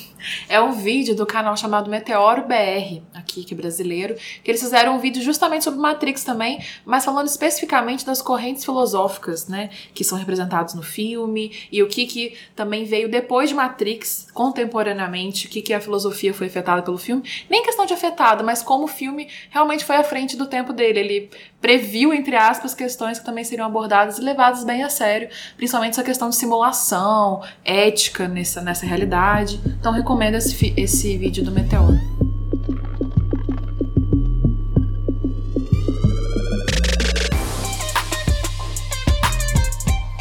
É 0.49 0.59
um 0.59 0.73
vídeo 0.73 1.14
do 1.14 1.27
canal 1.27 1.55
chamado 1.55 1.91
Meteoro 1.91 2.47
BR, 2.47 3.03
aqui 3.12 3.45
que 3.45 3.53
é 3.53 3.57
brasileiro, 3.57 4.14
que 4.43 4.51
eles 4.51 4.62
fizeram 4.62 4.97
um 4.97 4.99
vídeo 4.99 5.21
justamente 5.21 5.64
sobre 5.64 5.79
Matrix 5.79 6.25
também, 6.25 6.64
mas 6.87 7.05
falando 7.05 7.27
especificamente 7.27 8.07
das 8.07 8.23
correntes 8.23 8.64
filosóficas, 8.64 9.49
né, 9.49 9.69
que 9.93 10.03
são 10.03 10.16
representadas 10.16 10.73
no 10.73 10.83
filme 10.83 11.53
e 11.71 11.83
o 11.83 11.89
que 11.89 12.07
que 12.07 12.39
também 12.57 12.87
veio 12.87 13.11
depois 13.11 13.51
de 13.51 13.55
Matrix, 13.55 14.29
contemporaneamente, 14.33 15.47
o 15.47 15.51
que 15.51 15.61
que 15.61 15.75
a 15.75 15.81
filosofia 15.81 16.33
foi 16.33 16.47
afetada 16.47 16.81
pelo 16.81 16.97
filme. 16.97 17.23
Nem 17.51 17.62
questão 17.62 17.85
de 17.85 17.93
afetada, 17.93 18.43
mas 18.43 18.62
como 18.62 18.85
o 18.85 18.89
filme 18.89 19.29
realmente 19.51 19.85
foi 19.85 19.97
à 19.97 20.05
frente 20.05 20.39
do 20.39 20.47
tempo 20.47 20.73
dele. 20.73 21.01
Ele 21.01 21.31
previu, 21.61 22.14
entre 22.14 22.35
aspas, 22.35 22.75
questões 22.75 23.19
que 23.19 23.27
também 23.27 23.45
seriam 23.45 23.66
abordadas 23.66 24.16
e 24.16 24.23
levadas 24.23 24.64
bem 24.64 24.83
a 24.83 24.89
sério, 24.89 25.29
principalmente 25.57 25.93
essa 25.93 26.05
questão 26.05 26.31
de 26.31 26.37
simulação, 26.37 27.43
ética 27.69 28.27
nessa, 28.27 28.62
nessa 28.62 28.87
realidade. 28.87 29.61
Então 29.79 29.93
recomendo 29.93 30.37
esse, 30.37 30.73
esse 30.75 31.19
vídeo 31.19 31.45
do 31.45 31.53
Meteoro. 31.53 31.99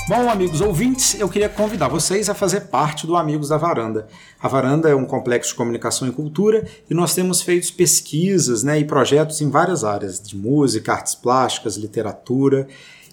Bom, 0.10 0.30
amigos 0.30 0.62
ouvintes, 0.62 1.20
eu 1.20 1.28
queria 1.28 1.50
convidar 1.50 1.90
vocês 1.90 2.30
a 2.30 2.34
fazer 2.34 2.62
parte 2.62 3.06
do 3.06 3.18
Amigos 3.18 3.50
da 3.50 3.58
Varanda. 3.58 4.08
A 4.40 4.48
Varanda 4.48 4.90
é 4.90 4.96
um 4.96 5.04
complexo 5.04 5.52
de 5.52 5.58
comunicação 5.58 6.08
e 6.08 6.12
cultura 6.12 6.66
e 6.90 6.94
nós 6.94 7.14
temos 7.14 7.42
feito 7.42 7.74
pesquisas 7.74 8.64
né, 8.64 8.80
e 8.80 8.86
projetos 8.86 9.42
em 9.42 9.50
várias 9.50 9.84
áreas, 9.84 10.22
de 10.22 10.36
música, 10.36 10.94
artes 10.94 11.14
plásticas, 11.14 11.76
literatura 11.76 12.68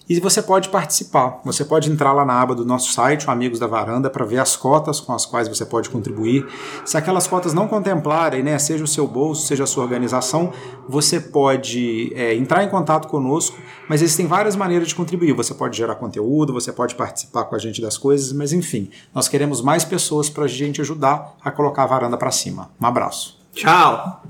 e 0.07 0.19
você 0.19 0.41
pode 0.41 0.69
participar. 0.69 1.41
Você 1.43 1.65
pode 1.65 1.91
entrar 1.91 2.13
lá 2.13 2.23
na 2.23 2.39
aba 2.39 2.53
do 2.53 2.65
nosso 2.65 2.93
site, 2.93 3.29
Amigos 3.29 3.59
da 3.59 3.67
Varanda, 3.67 4.09
para 4.09 4.25
ver 4.25 4.37
as 4.37 4.55
cotas 4.55 4.99
com 4.99 5.13
as 5.13 5.25
quais 5.25 5.47
você 5.47 5.65
pode 5.65 5.89
contribuir. 5.89 6.45
Se 6.85 6.97
aquelas 6.97 7.27
cotas 7.27 7.53
não 7.53 7.67
contemplarem, 7.67 8.43
né, 8.43 8.57
seja 8.59 8.83
o 8.83 8.87
seu 8.87 9.07
bolso, 9.07 9.47
seja 9.47 9.63
a 9.63 9.67
sua 9.67 9.83
organização, 9.83 10.53
você 10.87 11.19
pode 11.19 12.13
é, 12.15 12.35
entrar 12.35 12.63
em 12.63 12.69
contato 12.69 13.07
conosco, 13.07 13.57
mas 13.89 14.01
existem 14.01 14.27
várias 14.27 14.55
maneiras 14.55 14.87
de 14.87 14.95
contribuir. 14.95 15.33
Você 15.33 15.53
pode 15.53 15.77
gerar 15.77 15.95
conteúdo, 15.95 16.53
você 16.53 16.71
pode 16.71 16.95
participar 16.95 17.45
com 17.45 17.55
a 17.55 17.59
gente 17.59 17.81
das 17.81 17.97
coisas, 17.97 18.31
mas 18.31 18.53
enfim, 18.53 18.89
nós 19.13 19.27
queremos 19.27 19.61
mais 19.61 19.83
pessoas 19.83 20.29
para 20.29 20.45
a 20.45 20.47
gente 20.47 20.81
ajudar 20.81 21.35
a 21.43 21.51
colocar 21.51 21.83
a 21.83 21.87
varanda 21.87 22.17
para 22.17 22.31
cima. 22.31 22.69
Um 22.79 22.85
abraço. 22.85 23.39
Tchau! 23.53 24.21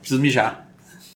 Preciso 0.00 0.20
mijar. 0.20 0.69